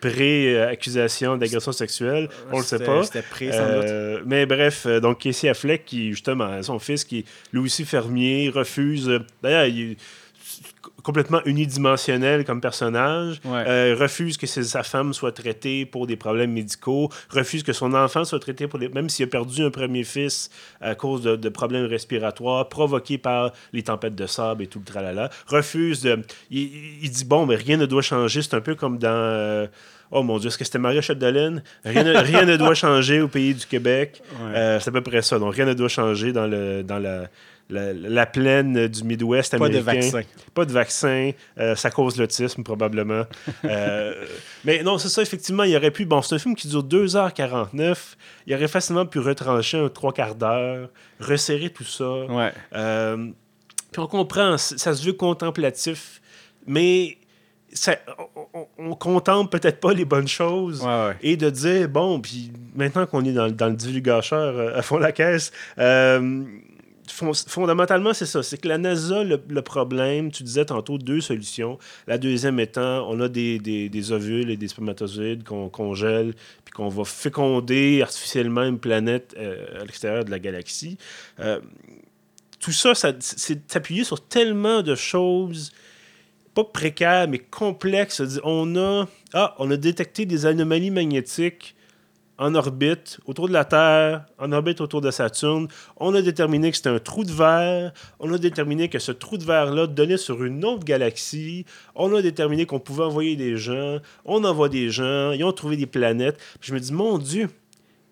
pré-accusation 0.00 1.36
d'agression 1.36 1.72
sexuelle? 1.72 2.28
On 2.52 2.58
le 2.58 2.64
sait 2.64 2.78
pas. 2.78 3.02
C'était 3.04 3.22
pré, 3.22 3.52
sans 3.52 3.66
doute. 3.66 3.84
Euh, 3.84 4.20
mais 4.24 4.46
bref, 4.46 4.86
euh, 4.86 5.00
donc 5.00 5.18
Casey 5.18 5.48
Affleck, 5.48 5.84
qui 5.84 6.10
justement, 6.10 6.62
son 6.62 6.78
fils, 6.78 7.04
qui 7.04 7.24
lui 7.52 7.60
aussi 7.60 7.84
fermier, 7.84 8.50
refuse. 8.50 9.10
D'ailleurs, 9.42 9.66
il 9.66 9.96
complètement 11.08 11.40
unidimensionnel 11.46 12.44
comme 12.44 12.60
personnage, 12.60 13.40
Ouais. 13.44 13.64
euh, 13.66 13.96
refuse 13.98 14.36
que 14.36 14.46
sa 14.46 14.82
femme 14.82 15.14
soit 15.14 15.32
traitée 15.32 15.86
pour 15.86 16.06
des 16.06 16.16
problèmes 16.16 16.52
médicaux, 16.52 17.08
refuse 17.30 17.62
que 17.62 17.72
son 17.72 17.94
enfant 17.94 18.24
soit 18.24 18.38
traité 18.40 18.66
pour 18.68 18.78
des... 18.78 18.88
Même 18.90 19.08
s'il 19.08 19.24
a 19.24 19.28
perdu 19.28 19.62
un 19.64 19.70
premier 19.70 20.04
fils 20.04 20.50
à 20.80 20.94
cause 20.94 21.22
de, 21.22 21.36
de 21.36 21.48
problèmes 21.48 21.86
respiratoires 21.86 22.68
provoqués 22.68 23.16
par 23.18 23.52
les 23.72 23.82
tempêtes 23.82 24.14
de 24.14 24.26
sable 24.26 24.62
et 24.64 24.66
tout 24.66 24.80
le 24.80 24.84
tralala, 24.84 25.30
refuse 25.46 26.02
de... 26.02 26.18
Il, 26.50 26.58
il- 26.60 27.04
il 27.04 27.10
dit, 27.10 27.24
bon, 27.24 27.46
mais 27.46 27.56
rien 27.56 27.76
ne 27.78 27.86
doit 27.86 28.02
changer. 28.02 28.42
C'est 28.42 28.54
un 28.54 28.60
peu 28.60 28.74
comme 28.74 28.98
dans... 28.98 29.08
euh, 29.08 29.66
Oh 30.10 30.22
mon 30.22 30.38
Dieu, 30.38 30.48
est-ce 30.48 30.56
que 30.58 30.64
c'était 30.64 30.78
Maria 30.78 31.00
Chapdelaine? 31.02 31.62
Rien, 31.84 32.02
ne- 32.02 32.16
rien 32.16 32.44
ne 32.44 32.56
doit 32.56 32.74
changer 32.74 33.20
au 33.20 33.28
pays 33.28 33.54
du 33.54 33.66
Québec. 33.66 34.22
Ouais. 34.40 34.56
Euh, 34.56 34.80
c'est 34.80 34.88
à 34.88 34.92
peu 34.92 35.02
près 35.02 35.20
ça. 35.22 35.38
Donc, 35.38 35.54
rien 35.54 35.66
ne 35.66 35.74
doit 35.74 35.88
changer 35.88 36.32
dans, 36.32 36.46
le, 36.46 36.82
dans 36.82 36.98
la, 36.98 37.28
la, 37.70 37.92
la 37.92 38.26
plaine 38.26 38.88
du 38.88 39.04
Midwest 39.04 39.58
Pas 39.58 39.68
de 39.68 39.78
américain. 39.78 40.10
vaccin. 40.10 40.22
Pas 40.54 40.64
de 40.64 40.72
vaccin. 40.72 41.30
Euh, 41.58 41.74
ça 41.76 41.90
cause 41.90 42.16
l'autisme, 42.16 42.62
probablement. 42.62 43.24
Euh, 43.64 44.14
mais 44.64 44.82
non, 44.82 44.96
c'est 44.98 45.08
ça, 45.08 45.20
effectivement, 45.22 45.64
il 45.64 45.76
aurait 45.76 45.90
pu... 45.90 46.04
Bon, 46.06 46.22
c'est 46.22 46.34
un 46.34 46.38
film 46.38 46.54
qui 46.54 46.66
dure 46.68 46.82
2h49. 46.84 47.96
Il 48.46 48.54
aurait 48.54 48.68
facilement 48.68 49.06
pu 49.06 49.18
retrancher 49.18 49.78
un 49.78 49.88
trois 49.88 50.12
quarts 50.12 50.34
d'heure, 50.34 50.88
resserrer 51.20 51.70
tout 51.70 51.84
ça. 51.84 52.08
Ouais. 52.26 52.52
Euh, 52.74 53.28
puis 53.92 54.00
on 54.00 54.06
comprend, 54.06 54.56
ça 54.58 54.94
se 54.94 55.04
veut 55.04 55.12
contemplatif, 55.14 56.20
mais 56.66 57.16
ça, 57.72 57.96
on, 58.34 58.40
on- 58.54 58.66
on 58.78 58.94
contemple 58.94 59.58
peut-être 59.58 59.80
pas 59.80 59.92
les 59.92 60.04
bonnes 60.04 60.28
choses. 60.28 60.82
Ouais, 60.82 60.88
ouais. 61.08 61.16
Et 61.22 61.36
de 61.36 61.50
dire, 61.50 61.88
bon, 61.88 62.20
puis 62.20 62.50
maintenant 62.74 63.06
qu'on 63.06 63.24
est 63.24 63.32
dans, 63.32 63.50
dans 63.50 63.66
le 63.68 63.74
divulgacheur 63.76 64.56
euh, 64.56 64.78
à 64.78 64.82
fond 64.82 64.98
la 64.98 65.12
caisse, 65.12 65.52
euh, 65.78 66.44
fon- 67.10 67.32
fondamentalement, 67.34 68.14
c'est 68.14 68.26
ça. 68.26 68.42
C'est 68.42 68.58
que 68.58 68.68
la 68.68 68.78
NASA, 68.78 69.24
le, 69.24 69.62
problème, 69.62 70.30
tu 70.30 70.42
disais 70.42 70.64
tantôt 70.64 70.98
deux 70.98 71.20
solutions. 71.20 71.78
La 72.06 72.18
deuxième 72.18 72.58
étant, 72.60 73.08
on 73.10 73.20
a 73.20 73.28
des, 73.28 74.12
ovules 74.12 74.50
et 74.50 74.56
des 74.56 74.68
spermatozoïdes 74.68 75.44
qu'on 75.44 75.68
congèle, 75.68 76.34
puis 76.64 76.72
qu'on 76.72 76.88
va 76.88 77.04
féconder 77.04 78.02
artificiellement 78.02 78.64
une 78.64 78.78
planète 78.78 79.34
euh, 79.38 79.80
à 79.80 79.84
l'extérieur 79.84 80.24
de 80.24 80.30
la 80.30 80.38
galaxie. 80.38 80.98
Euh, 81.40 81.60
tout 82.60 82.72
ça, 82.72 82.94
ça 82.94 83.12
c'est 83.20 83.76
appuyé 83.76 84.04
sur 84.04 84.20
tellement 84.20 84.82
de 84.82 84.94
choses 84.94 85.72
pas 86.54 86.64
précaires, 86.64 87.28
mais 87.28 87.38
complexes. 87.38 88.22
On 88.42 88.76
a, 88.76 89.06
ah, 89.32 89.54
on 89.58 89.70
a 89.70 89.76
détecté 89.76 90.26
des 90.26 90.46
anomalies 90.46 90.90
magnétiques 90.90 91.76
en 92.38 92.54
orbite 92.54 93.18
autour 93.26 93.48
de 93.48 93.52
la 93.52 93.64
Terre, 93.64 94.24
en 94.38 94.52
orbite 94.52 94.80
autour 94.80 95.00
de 95.00 95.10
Saturne. 95.10 95.68
On 95.96 96.14
a 96.14 96.22
déterminé 96.22 96.70
que 96.70 96.76
c'était 96.76 96.88
un 96.88 97.00
trou 97.00 97.24
de 97.24 97.32
verre. 97.32 97.92
On 98.20 98.32
a 98.32 98.38
déterminé 98.38 98.88
que 98.88 99.00
ce 99.00 99.12
trou 99.12 99.36
de 99.36 99.44
verre-là 99.44 99.86
donnait 99.88 100.16
sur 100.16 100.44
une 100.44 100.64
autre 100.64 100.84
galaxie. 100.84 101.66
On 101.96 102.14
a 102.14 102.22
déterminé 102.22 102.64
qu'on 102.64 102.78
pouvait 102.78 103.04
envoyer 103.04 103.34
des 103.34 103.56
gens. 103.56 103.98
On 104.24 104.44
envoie 104.44 104.68
des 104.68 104.88
gens. 104.90 105.32
Ils 105.32 105.44
ont 105.44 105.52
trouvé 105.52 105.76
des 105.76 105.86
planètes. 105.86 106.38
Puis 106.60 106.68
je 106.68 106.74
me 106.74 106.80
dis, 106.80 106.92
mon 106.92 107.18
Dieu, 107.18 107.48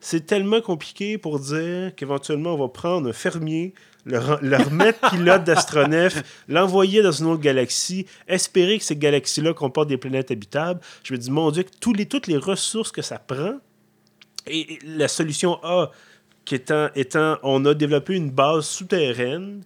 c'est 0.01 0.27
tellement 0.27 0.61
compliqué 0.61 1.19
pour 1.19 1.39
dire 1.39 1.95
qu'éventuellement, 1.95 2.55
on 2.55 2.59
va 2.59 2.69
prendre 2.69 3.09
un 3.09 3.13
fermier, 3.13 3.75
le, 4.05 4.19
le 4.43 4.57
remettre 4.57 5.11
pilote 5.11 5.45
d'astronef, 5.45 6.23
l'envoyer 6.49 7.03
dans 7.03 7.13
une 7.13 7.27
autre 7.27 7.41
galaxie, 7.41 8.07
espérer 8.27 8.79
que 8.79 8.85
cette 8.85 8.99
galaxie-là 8.99 9.53
comporte 9.53 9.89
des 9.89 9.97
planètes 9.97 10.33
habitables. 10.33 10.81
Je 11.05 11.13
me 11.13 11.19
dis, 11.19 11.31
mon 11.31 11.53
Dieu, 11.53 11.63
que 11.63 11.71
tous 11.81 11.93
les, 11.93 12.07
toutes 12.07 12.27
les 12.27 12.37
ressources 12.37 12.93
que 12.93 13.03
ça 13.03 13.19
prend, 13.19 13.55
et 14.47 14.79
la 14.85 15.09
solution 15.09 15.59
A, 15.65 15.91
qui 16.45 16.55
étant, 16.55 16.89
étant, 16.95 17.39
on 17.43 17.65
a 17.65 17.75
développé 17.75 18.15
une 18.15 18.31
base 18.31 18.67
souterraine 18.67 19.63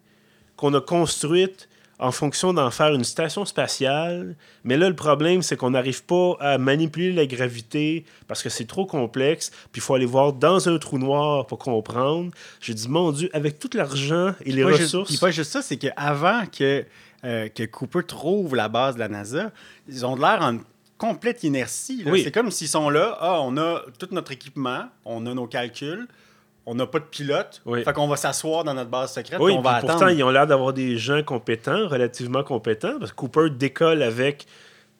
qu'on 0.56 0.72
a 0.74 0.80
construite 0.80 1.68
en 1.98 2.12
fonction 2.12 2.54
d'en 2.54 2.70
faire 2.70 2.94
une 2.94 3.04
station 3.04 3.44
spatiale. 3.44 4.34
Mais 4.64 4.78
là, 4.78 4.88
le 4.88 4.96
problème, 4.96 5.42
c'est 5.42 5.56
qu'on 5.58 5.70
n'arrive 5.70 6.02
pas 6.04 6.34
à 6.40 6.56
manipuler 6.56 7.12
la 7.12 7.26
gravité 7.26 8.06
parce 8.26 8.42
que 8.42 8.48
c'est 8.48 8.64
trop 8.64 8.86
complexe. 8.86 9.50
Puis 9.70 9.80
il 9.80 9.80
faut 9.82 9.94
aller 9.94 10.06
voir 10.06 10.32
dans 10.32 10.66
un 10.70 10.78
trou 10.78 10.96
noir 10.98 11.46
pour 11.46 11.58
comprendre. 11.58 12.30
J'ai 12.62 12.72
dit, 12.72 12.88
mon 12.88 13.12
Dieu, 13.12 13.28
avec 13.34 13.58
tout 13.58 13.68
l'argent 13.74 14.34
et 14.46 14.52
les 14.52 14.62
Pas 14.62 14.70
juste- 14.70 14.82
ressources. 14.84 15.10
puis 15.10 15.18
pas 15.18 15.30
juste 15.30 15.52
ça, 15.52 15.60
c'est 15.60 15.76
qu'avant 15.76 16.44
que, 16.46 16.86
euh, 17.24 17.48
que 17.50 17.64
Cooper 17.64 18.02
trouve 18.06 18.56
la 18.56 18.70
base 18.70 18.94
de 18.94 19.00
la 19.00 19.08
NASA, 19.08 19.52
ils 19.86 20.06
ont 20.06 20.16
de 20.16 20.22
l'air 20.22 20.38
en 20.40 20.56
complète 21.00 21.42
inertie. 21.44 22.02
Oui. 22.06 22.22
C'est 22.22 22.30
comme 22.30 22.50
s'ils 22.50 22.68
sont 22.68 22.90
là, 22.90 23.16
ah, 23.20 23.40
on 23.42 23.56
a 23.56 23.80
tout 23.98 24.08
notre 24.12 24.32
équipement, 24.32 24.84
on 25.06 25.24
a 25.26 25.32
nos 25.34 25.46
calculs, 25.46 26.06
on 26.66 26.74
n'a 26.74 26.86
pas 26.86 26.98
de 26.98 27.04
pilote, 27.04 27.62
Oui. 27.64 27.82
fait 27.82 27.92
qu'on 27.94 28.06
va 28.06 28.16
s'asseoir 28.16 28.64
dans 28.64 28.74
notre 28.74 28.90
base 28.90 29.14
secrète, 29.14 29.40
Oui, 29.40 29.52
on 29.56 29.62
va 29.62 29.80
pourtant, 29.80 29.96
attendre. 29.96 30.10
ils 30.12 30.22
ont 30.22 30.30
l'air 30.30 30.46
d'avoir 30.46 30.74
des 30.74 30.98
gens 30.98 31.22
compétents, 31.22 31.88
relativement 31.88 32.42
compétents, 32.44 32.98
parce 32.98 33.12
que 33.12 33.16
Cooper 33.16 33.48
décolle 33.50 34.02
avec, 34.02 34.46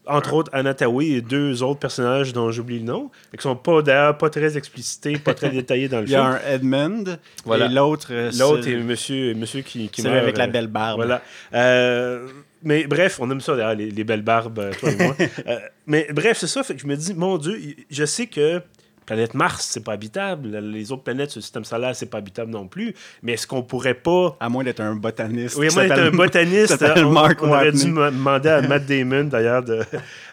entre 0.06 0.32
autres, 0.32 0.50
Anna 0.54 0.72
Tawai 0.72 1.08
et 1.10 1.20
deux 1.20 1.62
autres 1.62 1.78
personnages 1.80 2.32
dont 2.32 2.50
j'oublie 2.50 2.78
le 2.78 2.86
nom, 2.86 3.10
et 3.34 3.36
qui 3.36 3.42
sont 3.42 3.54
pas, 3.54 3.82
d'ailleurs 3.82 4.16
pas 4.16 4.30
très 4.30 4.56
explicités, 4.56 5.18
pas 5.18 5.34
très 5.34 5.50
détaillés 5.58 5.88
dans 5.88 6.00
le 6.00 6.06
Il 6.06 6.12
y 6.12 6.16
a 6.16 6.22
film. 6.24 6.32
un 6.46 6.54
Edmund, 6.54 7.18
Voilà. 7.44 7.66
et 7.66 7.68
l'autre... 7.68 8.08
euh, 8.10 8.30
L'autre 8.38 8.66
est 8.66 8.76
monsieur, 8.76 9.34
monsieur 9.34 9.60
qui, 9.60 9.90
qui 9.90 10.02
meurt, 10.02 10.16
avec 10.16 10.38
la 10.38 10.44
euh, 10.44 10.46
belle 10.48 10.66
barbe. 10.68 10.96
Voilà. 10.96 11.20
Euh, 11.54 12.26
mais 12.62 12.86
bref, 12.86 13.18
on 13.20 13.30
aime 13.30 13.40
ça, 13.40 13.56
d'ailleurs, 13.56 13.74
les, 13.74 13.90
les 13.90 14.04
belles 14.04 14.22
barbes, 14.22 14.58
euh, 14.58 14.72
toi 14.78 14.90
et 14.90 14.96
moi. 14.96 15.16
Euh, 15.46 15.58
mais 15.86 16.06
bref, 16.12 16.38
c'est 16.38 16.46
ça. 16.46 16.62
Fait 16.62 16.74
que 16.74 16.80
je 16.80 16.86
me 16.86 16.96
dis, 16.96 17.14
mon 17.14 17.38
Dieu, 17.38 17.58
je 17.90 18.04
sais 18.04 18.26
que 18.26 18.60
planète 19.06 19.34
Mars, 19.34 19.66
c'est 19.68 19.82
pas 19.82 19.92
habitable. 19.94 20.56
Les 20.58 20.92
autres 20.92 21.02
planètes 21.02 21.30
sur 21.30 21.38
le 21.38 21.42
système 21.42 21.64
solaire, 21.64 21.96
c'est 21.96 22.06
pas 22.10 22.18
habitable 22.18 22.52
non 22.52 22.68
plus. 22.68 22.94
Mais 23.22 23.32
est-ce 23.32 23.44
qu'on 23.46 23.62
pourrait 23.62 23.94
pas. 23.94 24.36
À 24.38 24.48
moins 24.48 24.62
d'être 24.62 24.80
un 24.80 24.94
botaniste. 24.94 25.56
Oui, 25.56 25.66
qui 25.68 25.74
moi, 25.74 25.84
être 25.84 25.88
s'appelle- 25.96 26.06
un 26.14 26.16
botaniste, 26.16 26.84
on, 26.98 27.10
Mark 27.10 27.42
on 27.42 27.48
aurait 27.48 27.72
dû 27.72 27.86
demander 27.86 28.48
à 28.50 28.62
Matt 28.68 28.86
Damon, 28.86 29.24
d'ailleurs. 29.24 29.64
De, 29.64 29.80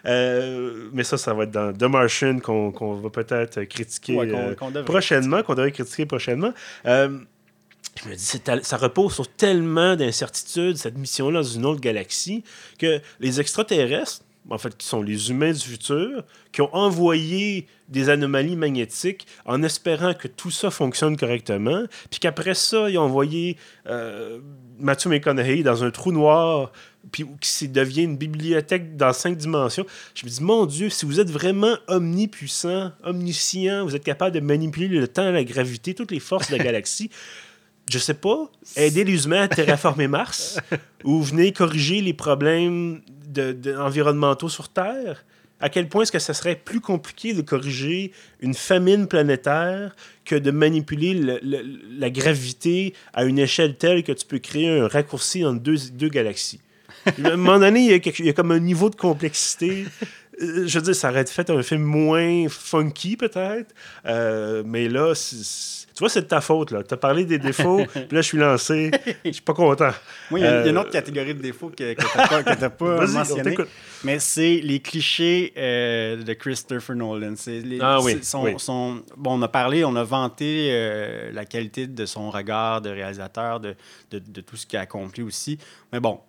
euh, 0.06 0.88
mais 0.92 1.02
ça, 1.04 1.16
ça 1.18 1.34
va 1.34 1.44
être 1.44 1.50
dans 1.50 1.72
The 1.72 1.82
Martian 1.90 2.38
qu'on 2.38 2.94
va 2.94 3.10
peut-être 3.10 3.64
critiquer 3.64 4.14
Ouais, 4.16 4.54
prochainement, 4.84 5.42
qu'on 5.42 5.54
devrait 5.54 5.72
critiquer 5.72 6.06
prochainement. 6.06 6.52
Euh, 6.86 7.18
je 8.02 8.08
me 8.08 8.14
dis, 8.14 8.64
ça 8.64 8.76
repose 8.76 9.14
sur 9.14 9.28
tellement 9.28 9.96
d'incertitudes, 9.96 10.76
cette 10.76 10.96
mission-là, 10.96 11.42
dans 11.42 11.48
une 11.48 11.66
autre 11.66 11.80
galaxie, 11.80 12.44
que 12.78 13.00
les 13.20 13.40
extraterrestres, 13.40 14.22
en 14.50 14.58
fait, 14.58 14.76
qui 14.76 14.86
sont 14.86 15.02
les 15.02 15.30
humains 15.30 15.52
du 15.52 15.60
futur, 15.60 16.24
qui 16.52 16.62
ont 16.62 16.74
envoyé 16.74 17.66
des 17.88 18.08
anomalies 18.08 18.56
magnétiques 18.56 19.26
en 19.44 19.62
espérant 19.62 20.14
que 20.14 20.28
tout 20.28 20.50
ça 20.50 20.70
fonctionne 20.70 21.16
correctement, 21.16 21.84
puis 22.10 22.20
qu'après 22.20 22.54
ça, 22.54 22.88
ils 22.88 22.96
ont 22.98 23.02
envoyé 23.02 23.56
euh, 23.86 24.40
Matthew 24.78 25.08
McConaughey 25.08 25.62
dans 25.62 25.84
un 25.84 25.90
trou 25.90 26.12
noir, 26.12 26.72
puis 27.12 27.26
qui 27.40 27.68
devient 27.68 28.04
une 28.04 28.16
bibliothèque 28.16 28.96
dans 28.96 29.12
cinq 29.12 29.36
dimensions. 29.36 29.86
Je 30.14 30.24
me 30.24 30.30
dis, 30.30 30.42
mon 30.42 30.66
Dieu, 30.66 30.88
si 30.88 31.04
vous 31.04 31.20
êtes 31.20 31.30
vraiment 31.30 31.76
omnipuissant, 31.86 32.92
omniscient, 33.02 33.84
vous 33.84 33.96
êtes 33.96 34.04
capable 34.04 34.34
de 34.34 34.40
manipuler 34.40 34.88
le 34.88 35.08
temps, 35.08 35.30
la 35.30 35.44
gravité, 35.44 35.94
toutes 35.94 36.10
les 36.10 36.20
forces 36.20 36.50
de 36.50 36.56
la 36.56 36.64
galaxie, 36.64 37.10
je 37.90 37.98
sais 37.98 38.14
pas, 38.14 38.50
aider 38.76 39.04
les 39.04 39.24
humains 39.24 39.42
à 39.42 39.48
terraformer 39.48 40.08
Mars 40.08 40.58
ou 41.04 41.22
venez 41.22 41.52
corriger 41.52 42.00
les 42.00 42.12
problèmes 42.14 43.00
de, 43.28 43.52
de- 43.52 43.74
environnementaux 43.76 44.48
sur 44.48 44.68
Terre? 44.68 45.24
À 45.60 45.68
quel 45.70 45.88
point 45.88 46.02
est-ce 46.02 46.12
que 46.12 46.20
ça 46.20 46.34
serait 46.34 46.54
plus 46.54 46.80
compliqué 46.80 47.34
de 47.34 47.42
corriger 47.42 48.12
une 48.40 48.54
famine 48.54 49.08
planétaire 49.08 49.96
que 50.24 50.36
de 50.36 50.52
manipuler 50.52 51.14
le- 51.14 51.40
le- 51.42 51.64
la 51.98 52.10
gravité 52.10 52.94
à 53.12 53.24
une 53.24 53.40
échelle 53.40 53.76
telle 53.76 54.04
que 54.04 54.12
tu 54.12 54.24
peux 54.24 54.38
créer 54.38 54.68
un 54.78 54.86
raccourci 54.86 55.44
entre 55.44 55.60
deux, 55.60 55.76
deux 55.94 56.08
galaxies? 56.10 56.60
à 57.06 57.28
un 57.32 57.36
moment 57.36 57.58
donné, 57.58 57.80
il 57.80 57.90
y, 57.90 57.92
a 57.94 57.98
quelque- 57.98 58.20
il 58.20 58.26
y 58.26 58.28
a 58.28 58.32
comme 58.34 58.52
un 58.52 58.60
niveau 58.60 58.88
de 58.88 58.94
complexité. 58.96 59.84
Euh, 60.40 60.66
Je 60.66 60.78
veux 60.78 60.84
dire, 60.84 60.94
ça 60.94 61.10
aurait 61.10 61.26
fait 61.26 61.50
un 61.50 61.62
film 61.62 61.82
moins 61.82 62.46
funky, 62.48 63.16
peut-être. 63.16 63.74
Euh, 64.06 64.62
mais 64.64 64.88
là, 64.88 65.12
tu 65.14 66.00
vois, 66.00 66.08
c'est 66.08 66.22
de 66.22 66.26
ta 66.26 66.40
faute. 66.40 66.68
Tu 66.86 66.94
as 66.94 66.96
parlé 66.96 67.24
des 67.24 67.38
défauts, 67.38 67.84
puis 67.92 68.02
là, 68.12 68.20
je 68.20 68.26
suis 68.26 68.38
lancé. 68.38 68.90
Je 69.24 69.32
suis 69.32 69.42
pas 69.42 69.52
content. 69.54 69.90
Moi, 70.30 70.38
il 70.40 70.42
y, 70.44 70.46
a 70.46 70.60
il 70.60 70.64
y 70.64 70.68
a 70.68 70.70
une 70.70 70.76
Euh, 70.76 70.80
autre 70.80 70.90
catégorie 70.90 71.34
de 71.34 71.42
défauts 71.42 71.70
que, 71.70 71.94
que 71.94 72.54
tu 72.54 72.60
n'as 72.60 72.70
pas, 72.70 73.06
mentionné. 73.06 73.56
Mais 74.04 74.20
c'est 74.20 74.60
les 74.62 74.78
clichés 74.80 75.52
euh, 75.56 76.22
de 76.22 76.32
Christopher 76.34 76.94
Nolan. 76.94 77.34
Les- 77.46 77.78
Ah 77.80 77.98
oui, 78.00 78.12
c'est 78.18 78.24
son- 78.24 78.44
oui. 78.44 78.54
son- 78.58 79.02
bon, 79.16 79.38
on 79.38 79.42
a 79.42 79.48
parlé, 79.48 79.84
on 79.84 79.96
a 79.96 80.04
vanté 80.04 80.68
euh, 80.70 81.32
la 81.32 81.44
qualité 81.44 81.88
de 81.88 82.06
son 82.06 82.30
regard 82.30 82.80
de 82.80 82.90
réalisateur, 82.90 83.58
de, 83.58 83.74
de- 84.12 84.20
de 84.20 84.40
tout 84.40 84.56
ce 84.56 84.66
qu'il 84.66 84.78
a 84.78 84.82
accompli 84.82 85.22
aussi. 85.24 85.58
Mais 85.92 85.98
bon, 85.98 86.20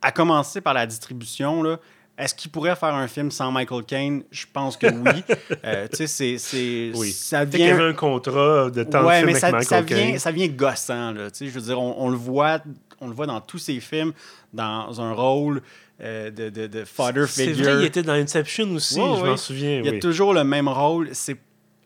à 0.00 0.10
commencer 0.10 0.62
par 0.62 0.72
la 0.72 0.86
distribution, 0.86 1.62
là, 1.62 1.78
est-ce 2.18 2.34
qu'il 2.34 2.50
pourrait 2.50 2.74
faire 2.76 2.94
un 2.94 3.06
film 3.08 3.30
sans 3.30 3.50
Michael 3.52 3.84
Caine? 3.84 4.22
Je 4.30 4.44
pense 4.52 4.76
que 4.76 4.86
oui. 4.88 5.22
Euh, 5.64 5.86
tu 5.88 5.96
sais, 5.96 6.06
c'est- 6.06 6.38
c'est... 6.38 6.90
Oui. 6.94 7.10
Ça 7.12 7.40
Peut-être 7.40 7.50
qu'il 7.52 7.60
y 7.60 7.64
vient... 7.64 7.74
avait 7.76 7.84
un 7.88 7.92
contrat 7.94 8.70
de 8.70 8.82
temps 8.84 9.02
de 9.02 9.06
Ouais, 9.06 9.16
film 9.18 9.26
mais 9.26 9.32
avec 9.32 9.40
ça, 9.40 9.50
Michael 9.52 9.64
ça 9.66 9.82
Caine. 9.82 10.06
vient, 10.08 10.18
ça 10.18 10.30
vient 10.32 10.48
gossant. 10.48 11.12
Là, 11.12 11.30
tu 11.30 11.38
sais, 11.38 11.46
je 11.46 11.50
veux 11.52 11.60
dire, 11.60 11.80
on, 11.80 11.94
on 11.98 12.10
le 12.10 12.16
voit, 12.16 12.60
on 13.00 13.08
le 13.08 13.14
voit 13.14 13.26
dans 13.26 13.40
tous 13.40 13.58
ses 13.58 13.80
films, 13.80 14.12
dans 14.52 15.00
un 15.00 15.12
rôle 15.12 15.62
euh, 16.00 16.30
de, 16.30 16.48
de, 16.48 16.66
de 16.66 16.84
father 16.84 17.24
C'est 17.28 17.48
figure. 17.48 17.64
vrai, 17.72 17.82
il 17.82 17.86
était 17.86 18.02
dans 18.02 18.12
Inception 18.12 18.70
aussi, 18.72 19.00
Ouais, 19.00 19.16
je 19.16 19.22
ouais. 19.22 19.28
m'en 19.30 19.36
souviens. 19.36 19.78
Il 19.80 19.84
y 19.86 19.88
a 19.88 19.92
oui. 19.92 19.98
toujours 20.00 20.32
le 20.34 20.44
même 20.44 20.68
rôle. 20.68 21.08
C'est, 21.12 21.36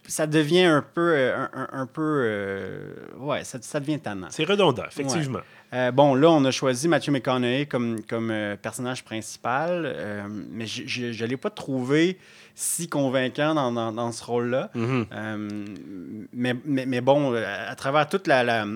ça 0.06 0.26
devient 0.26 0.64
un 0.64 0.82
peu, 0.82 1.12
euh, 1.14 1.36
un, 1.36 1.50
un- 1.54 1.68
un 1.82 1.86
peu, 1.86 2.22
euh, 2.24 2.94
ouais, 3.18 3.44
ça, 3.44 3.58
ça 3.62 3.80
devient 3.80 4.00
tannant. 4.00 4.28
C'est 4.30 4.44
redondant, 4.44 4.84
effectivement. 4.86 5.40
Euh, 5.72 5.90
bon, 5.90 6.14
là, 6.14 6.30
on 6.30 6.44
a 6.44 6.50
choisi 6.50 6.86
Matthew 6.86 7.10
McConaughey 7.10 7.66
comme, 7.66 8.02
comme 8.02 8.30
euh, 8.30 8.56
personnage 8.56 9.04
principal, 9.04 9.84
euh, 9.86 10.24
mais 10.28 10.66
je 10.66 11.06
ne 11.06 11.28
l'ai 11.28 11.36
pas 11.38 11.50
trouvé 11.50 12.18
si 12.54 12.88
convaincant 12.88 13.54
dans, 13.54 13.72
dans, 13.72 13.92
dans 13.92 14.12
ce 14.12 14.22
rôle-là. 14.22 14.70
Mhm. 14.74 15.06
mais, 16.32 16.54
mais, 16.64 16.86
mais, 16.86 17.00
bon, 17.00 17.34
à 17.34 17.74
travers 17.74 18.08
toute 18.08 18.26
la... 18.26 18.44
la 18.44 18.66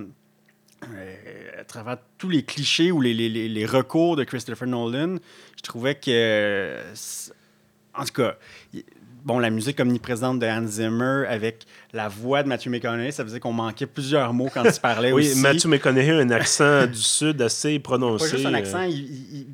à 1.58 1.64
travers 1.64 1.96
tous 2.18 2.28
les 2.28 2.44
clichés 2.44 2.92
ou 2.92 3.00
les, 3.00 3.12
les, 3.14 3.28
les, 3.48 3.66
recours 3.66 4.14
de 4.14 4.24
Christopher 4.24 4.68
Nolan, 4.68 5.16
je 5.56 5.62
trouvais 5.62 5.94
que... 5.96 6.76
En 7.94 8.04
tout 8.04 8.12
cas, 8.12 8.36
bon, 9.26 9.40
la 9.40 9.50
musique 9.50 9.80
omniprésente 9.80 10.38
de 10.38 10.46
Hans 10.46 10.66
Zimmer 10.66 11.24
avec 11.28 11.66
la 11.92 12.08
voix 12.08 12.44
de 12.44 12.48
Matthew 12.48 12.68
McConaughey, 12.68 13.10
ça 13.10 13.24
faisait 13.24 13.40
qu'on 13.40 13.52
manquait 13.52 13.86
plusieurs 13.86 14.32
mots 14.32 14.48
quand 14.54 14.62
il 14.64 14.80
parlait 14.80 15.12
oui, 15.12 15.28
aussi. 15.28 15.40
Matthew 15.40 15.66
McConaughey 15.66 16.12
a 16.12 16.18
un 16.18 16.30
accent 16.30 16.86
du 16.92 16.94
sud 16.98 17.42
assez 17.42 17.78
prononcé. 17.80 18.30
Pas 18.30 18.36
juste 18.36 18.46
un 18.46 18.54
accent, 18.54 18.82
euh, 18.82 18.86
il, 18.86 19.46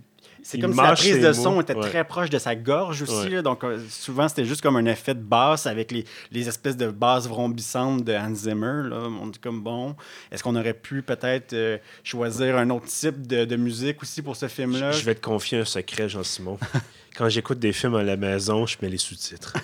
c'est 0.42 0.59
comme 0.59 0.72
si 0.72 0.81
la 0.81 0.92
prise 0.94 1.20
de 1.20 1.33
son 1.33 1.61
était 1.61 1.74
très 1.74 2.05
proche 2.05 2.31
de 2.31 2.38
sa 2.38 2.55
gorge 2.55 3.02
aussi. 3.02 3.42
donc, 3.42 3.64
euh, 3.64 3.78
souvent, 3.88 4.28
c'était 4.28 4.44
juste 4.44 4.61
comme 4.61 4.76
un 4.76 4.87
effet 4.87 5.14
de 5.14 5.20
basse 5.20 5.66
avec 5.66 5.92
les, 5.92 6.05
les 6.31 6.48
espèces 6.48 6.76
de 6.76 6.88
basses 6.88 7.26
vrombissantes 7.26 8.05
de 8.05 8.12
Hans 8.12 8.35
Zimmer. 8.35 8.88
Là. 8.88 9.09
On 9.20 9.26
dit 9.28 9.38
comme, 9.38 9.62
bon, 9.62 9.94
est-ce 10.31 10.42
qu'on 10.42 10.57
aurait 10.57 10.74
pu 10.74 11.02
peut-être 11.02 11.52
euh, 11.52 11.78
choisir 12.02 12.57
un 12.57 12.70
autre 12.70 12.87
type 12.87 13.26
de, 13.26 13.44
de, 13.44 13.57
musique 13.57 14.02
aussi 14.02 14.22
pour 14.22 14.37
ce 14.37 14.48
film-là? 14.48 14.92
Je 14.92 15.05
vais 15.05 15.14
te 15.14 15.20
confier 15.20 15.59
un 15.59 15.64
secret, 15.64 16.09
Jean-Simon. 16.09 16.59
quand 17.16 17.28
j'écoute 17.28 17.59
des 17.59 17.72
films 17.72 17.94
à 17.96 18.02
la 18.02 18.16
maison, 18.16 18.66
je 18.66 18.76
mets 18.81 18.88
les 18.88 18.98
sous-titres. 18.98 19.55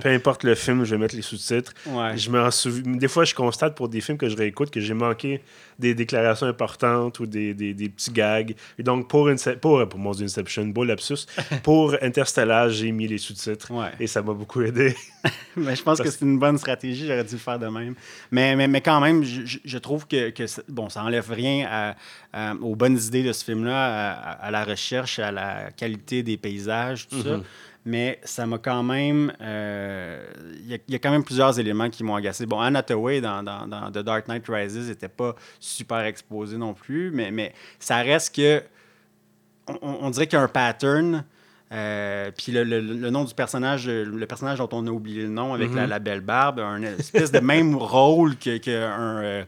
Peu 0.00 0.08
importe 0.08 0.44
le 0.44 0.54
film, 0.54 0.84
je 0.84 0.92
vais 0.94 0.98
mettre 0.98 1.14
les 1.14 1.22
sous-titres. 1.22 1.72
Je 1.86 2.80
Des 2.98 3.08
fois, 3.08 3.24
je 3.24 3.34
constate 3.34 3.74
pour 3.74 3.88
des 3.88 4.00
films 4.00 4.18
que 4.18 4.28
je 4.28 4.36
réécoute 4.36 4.70
que 4.70 4.80
j'ai 4.80 4.94
manqué 4.94 5.42
des 5.78 5.94
déclarations 5.94 6.46
importantes 6.46 7.20
ou 7.20 7.26
des, 7.26 7.52
des, 7.52 7.74
des 7.74 7.88
petits 7.88 8.12
gags. 8.12 8.54
Et 8.78 8.82
donc, 8.82 9.08
pour, 9.08 9.28
pour, 9.60 9.88
pour 9.88 9.98
mon 9.98 10.12
Inception, 10.22 10.66
beau 10.66 10.84
lapsus, 10.84 11.26
pour 11.62 11.96
Interstellar, 12.02 12.70
j'ai 12.70 12.92
mis 12.92 13.06
les 13.06 13.18
sous-titres. 13.18 13.72
Et 14.00 14.06
ça 14.06 14.22
m'a 14.22 14.32
beaucoup 14.32 14.62
aidé. 14.62 14.94
mais 15.56 15.76
je 15.76 15.82
pense 15.82 16.00
que 16.00 16.10
c'est 16.10 16.22
une 16.24 16.38
bonne 16.38 16.58
stratégie. 16.58 17.06
J'aurais 17.06 17.24
dû 17.24 17.32
le 17.32 17.38
faire 17.38 17.58
de 17.58 17.66
même. 17.66 17.94
Mais, 18.30 18.56
mais, 18.56 18.68
mais 18.68 18.80
quand 18.80 19.00
même, 19.00 19.24
je, 19.24 19.58
je 19.64 19.78
trouve 19.78 20.06
que, 20.06 20.30
que 20.30 20.44
bon, 20.68 20.88
ça 20.88 21.02
enlève 21.02 21.30
rien 21.30 21.66
à, 22.32 22.54
aux 22.60 22.76
bonnes 22.76 22.98
idées 22.98 23.22
de 23.22 23.32
ce 23.32 23.44
film-là, 23.44 24.12
à, 24.12 24.50
la 24.50 24.64
recherche, 24.64 25.18
à 25.18 25.32
la 25.32 25.70
qualité 25.72 26.22
des 26.22 26.36
paysages, 26.36 27.08
tout 27.08 27.22
ça. 27.22 27.36
Mm-hmm. 27.36 27.42
Mais 27.86 28.18
ça 28.24 28.46
m'a 28.46 28.58
quand 28.58 28.82
même. 28.82 29.32
Euh, 29.40 30.26
il 30.64 30.80
y, 30.88 30.94
a 30.94 30.98
quand 30.98 31.12
même 31.12 31.22
plusieurs 31.22 31.58
éléments 31.60 31.88
qui 31.88 32.02
m'ont 32.02 32.16
agacé. 32.16 32.44
Bon, 32.44 32.58
Anna 32.58 32.80
Hathaway 32.80 33.20
dans, 33.20 33.44
dans, 33.44 33.68
dans, 33.68 33.92
The 33.92 33.98
Dark 33.98 34.26
Knight 34.26 34.44
Rises 34.48 34.88
n'était 34.88 35.08
pas 35.08 35.36
super 35.60 36.00
exposé 36.00 36.56
non 36.58 36.74
plus, 36.74 37.12
mais, 37.12 37.30
mais 37.30 37.54
ça 37.78 37.98
reste 37.98 38.34
que. 38.34 38.62
On, 39.68 39.98
on 40.02 40.10
dirait 40.10 40.26
qu'il 40.26 40.38
y 40.38 40.40
a 40.40 40.44
un 40.44 40.48
pattern. 40.48 41.24
Euh, 41.72 42.30
puis 42.36 42.52
le, 42.52 42.62
le, 42.62 42.80
nom 43.10 43.24
du 43.24 43.34
personnage, 43.34 43.88
le 43.88 44.26
personnage 44.26 44.58
dont 44.58 44.68
on 44.70 44.86
a 44.86 44.90
oublié 44.90 45.22
le 45.22 45.28
nom 45.28 45.52
avec 45.52 45.74
la, 45.74 45.86
la, 45.86 45.98
belle 45.98 46.20
barbe, 46.20 46.60
un 46.60 46.82
espèce 46.82 47.32
de 47.32 47.40
même 47.40 47.74
rôle 47.76 48.36
qu'un. 48.36 48.58
Que 48.58 48.70
euh, 48.70 49.44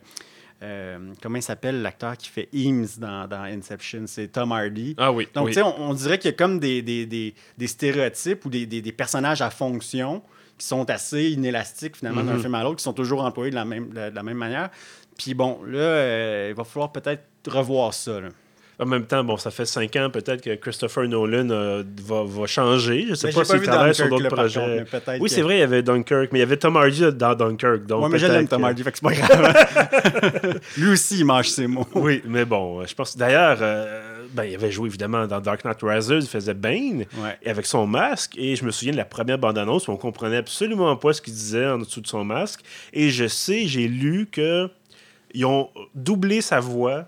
euh, 0.61 0.99
comment 1.23 1.37
il 1.37 1.43
s'appelle 1.43 1.83
l'acteur 1.83 2.17
qui 2.17 2.29
fait 2.29 2.49
Eames 2.53 2.89
dans, 2.99 3.29
dans 3.29 3.43
Inception? 3.43 4.05
C'est 4.07 4.27
Tom 4.27 4.51
Hardy. 4.51 4.97
Ah 4.99 5.13
oui. 5.13 5.29
Donc, 5.33 5.49
tu 5.49 5.55
sais, 5.55 5.63
on, 5.63 5.95
dirait 5.95 6.19
qu'il 6.19 6.33
y 6.33 6.35
a 6.35 6.37
comme 6.37 6.59
des, 6.59 6.83
des, 6.83 7.07
des, 7.07 7.35
des 7.57 7.67
stéréotypes 7.69 8.45
ou 8.45 8.51
des, 8.51 8.93
personnages 8.93 9.41
à 9.41 9.51
fonction 9.51 10.21
qui 10.59 10.67
sont 10.67 10.91
assez 10.91 11.31
inélastiques 11.31 11.97
finalement 11.97 12.25
d'un 12.25 12.35
mhm. 12.35 12.41
film 12.41 12.55
à 12.57 12.65
l'autre, 12.65 12.79
qui 12.79 12.83
sont 12.83 12.93
toujours 12.93 13.23
employés 13.23 13.51
de 13.51 13.55
la 13.55 13.65
même, 13.65 13.91
de 13.91 14.13
la 14.13 14.23
même 14.25 14.37
manière. 14.37 14.71
Puis 15.17 15.35
bon, 15.35 15.61
là, 15.65 16.49
il 16.49 16.55
va 16.55 16.65
falloir 16.65 16.91
peut-être 16.91 17.23
revoir 17.47 17.95
ça. 17.95 18.21
Là. 18.21 18.31
En 18.81 18.87
même 18.87 19.07
temps, 19.07 19.25
bon, 19.25 19.37
ça 19.37 19.51
fait 19.51 19.67
cinq 19.67 19.97
ans 19.97 20.09
peut-être 20.09 20.41
que 20.41 20.55
Christopher 20.55 21.09
Nolan 21.09 21.51
euh, 21.51 21.83
va, 22.05 22.23
va, 22.25 22.47
changer. 22.47 23.05
Je 23.07 23.11
ne 23.11 23.15
sais 23.17 23.33
pas 23.33 23.45
s'il 23.45 23.61
travaille 23.61 23.95
sur 23.95 24.09
d'autres 24.09 24.29
projets. 24.29 24.85
oui, 25.21 25.29
c'est 25.29 25.43
vrai, 25.43 25.57
il 25.57 25.61
y 25.61 25.63
avait 25.63 25.83
Dunkirk, 25.83 26.31
mais 26.33 26.39
il 26.39 26.43
y 26.43 26.45
avait 26.45 26.57
Tom 26.57 26.77
Hardy 26.77 27.13
dans 27.13 27.35
Dunkirk. 27.35 27.87
Donc 27.87 28.05
ouais, 28.05 28.09
mais 28.09 28.19
j'aime 28.19 28.47
Tom 28.47 28.63
Hardy, 28.63 28.85
fait 28.85 28.93
que 28.93 28.99
c'est 28.99 29.05
pas 29.05 29.13
grave. 29.27 30.61
Lui 30.77 30.91
aussi, 30.91 31.19
il 31.19 31.25
mange 31.25 31.49
ses 31.49 31.67
mots. 31.67 31.89
Oui, 31.95 32.23
mais 32.25 32.45
bon, 32.45 32.85
je 32.87 32.95
pense. 32.95 33.17
D'ailleurs, 33.17 33.59
euh, 33.61 34.27
ben, 34.33 34.45
il 34.45 34.55
avait 34.55 34.71
joué 34.71 34.89
évidemment 34.89 35.27
dans 35.27 35.41
Dark 35.41 35.65
Knight 35.65 35.79
Rises, 35.83 36.11
il 36.11 36.29
faisait 36.29 36.55
Bane, 36.55 37.05
et 37.43 37.51
avec 37.51 37.67
son 37.67 37.85
masque. 37.87 38.35
Et 38.37 38.55
je 38.55 38.65
me 38.65 38.71
souviens 38.71 38.93
de 38.93 38.99
la 38.99 39.05
première 39.05 39.39
bande-annonce 39.39 39.89
où 39.89 39.93
on 39.93 39.97
comprenait 39.97 40.37
absolument 40.37 40.95
pas 40.97 41.13
ce 41.13 41.21
qu'il 41.21 41.35
disait 41.35 41.67
en 41.67 41.79
dessous 41.79 42.01
de 42.01 42.07
son 42.07 42.25
masque. 42.25 42.61
Et 42.93 43.11
je 43.11 43.27
sais, 43.27 43.67
j'ai 43.67 43.89
lu 43.89 44.29
que 44.31 44.71
ils 45.35 45.45
ont 45.45 45.69
doublé 45.95 46.41
sa 46.41 46.61
voix 46.61 47.07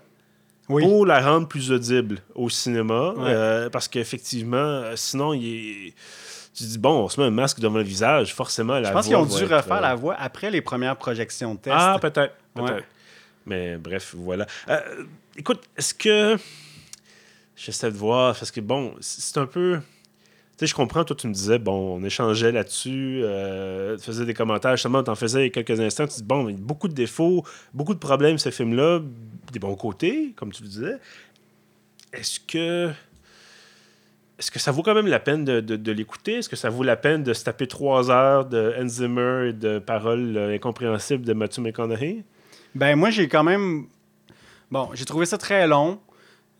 pour 0.79 1.05
la 1.05 1.21
rendre 1.21 1.47
plus 1.47 1.71
audible 1.71 2.19
au 2.35 2.49
cinéma. 2.49 3.13
Euh, 3.19 3.69
parce 3.69 3.87
qu'effectivement, 3.87 4.83
sinon, 4.95 5.33
il 5.33 5.87
est 5.87 5.93
tu 6.53 6.63
dis, 6.63 6.77
bon, 6.77 7.05
on 7.05 7.09
se 7.09 7.19
met 7.19 7.27
un 7.27 7.31
masque 7.31 7.59
devant 7.59 7.77
le 7.77 7.83
visage, 7.83 8.33
forcément, 8.33 8.77
la 8.79 8.89
Je 8.89 8.93
pense 8.93 9.07
qu'ils 9.07 9.15
ont 9.15 9.25
dû 9.25 9.45
refaire 9.45 9.81
la 9.81 9.93
euh, 9.93 9.95
voix 9.95 10.15
après 10.15 10.51
les 10.51 10.61
premières 10.61 10.97
projections 10.97 11.55
de 11.55 11.59
test. 11.59 11.75
Ah, 11.77 11.97
peut-être. 12.01 12.35
Peut 12.53 12.83
Mais 13.45 13.77
bref, 13.77 14.13
voilà. 14.17 14.45
Euh, 14.69 15.05
écoute, 15.37 15.61
est-ce 15.77 15.93
que. 15.93 16.37
J'essaie 17.55 17.91
de 17.91 17.97
voir, 17.97 18.35
parce 18.35 18.51
que 18.51 18.59
bon, 18.59 18.95
c'est 18.99 19.37
un 19.37 19.45
peu. 19.45 19.79
Je 20.65 20.75
comprends, 20.75 21.03
toi, 21.03 21.15
tu 21.15 21.27
me 21.27 21.33
disais, 21.33 21.59
bon, 21.59 21.97
on 21.97 22.03
échangeait 22.03 22.51
là-dessus, 22.51 23.23
tu 23.97 24.03
faisais 24.03 24.25
des 24.25 24.33
commentaires, 24.33 24.75
justement, 24.75 25.03
tu 25.03 25.09
en 25.09 25.15
faisais 25.15 25.49
quelques 25.49 25.79
instants, 25.79 26.07
tu 26.07 26.15
dis, 26.15 26.23
bon, 26.23 26.49
il 26.49 26.55
y 26.55 26.57
a 26.57 26.61
beaucoup 26.61 26.87
de 26.87 26.93
défauts, 26.93 27.43
beaucoup 27.73 27.93
de 27.93 27.99
problèmes, 27.99 28.37
ce 28.37 28.49
film-là, 28.51 28.99
des 29.51 29.59
bons 29.59 29.75
côtés, 29.75 30.33
comme 30.35 30.51
tu 30.51 30.63
le 30.63 30.69
disais. 30.69 30.97
Est-ce 32.13 32.39
que. 32.39 32.91
Est-ce 34.39 34.49
que 34.49 34.59
ça 34.59 34.71
vaut 34.71 34.81
quand 34.81 34.95
même 34.95 35.07
la 35.07 35.19
peine 35.19 35.45
de, 35.45 35.91
l'écouter? 35.91 36.37
Est-ce 36.37 36.49
que 36.49 36.55
ça 36.55 36.69
vaut 36.69 36.81
la 36.81 36.95
peine 36.95 37.21
de 37.21 37.31
se 37.31 37.43
taper 37.43 37.67
trois 37.67 38.09
heures 38.09 38.45
de 38.45 38.73
Hans 38.79 38.87
Zimmer 38.87 39.49
et 39.49 39.53
de 39.53 39.77
paroles 39.77 40.35
euh, 40.35 40.55
incompréhensibles 40.55 41.23
de 41.23 41.33
Matthew 41.33 41.59
McConaughey? 41.59 42.23
Ben, 42.73 42.95
moi, 42.95 43.11
j'ai 43.11 43.27
quand 43.27 43.43
même. 43.43 43.85
Bon, 44.71 44.89
j'ai 44.95 45.05
trouvé 45.05 45.27
ça 45.27 45.37
très 45.37 45.67
long 45.67 45.99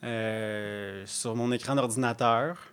euh, 0.03 1.01
sur 1.07 1.35
mon 1.35 1.51
écran 1.51 1.73
d'ordinateur. 1.73 2.70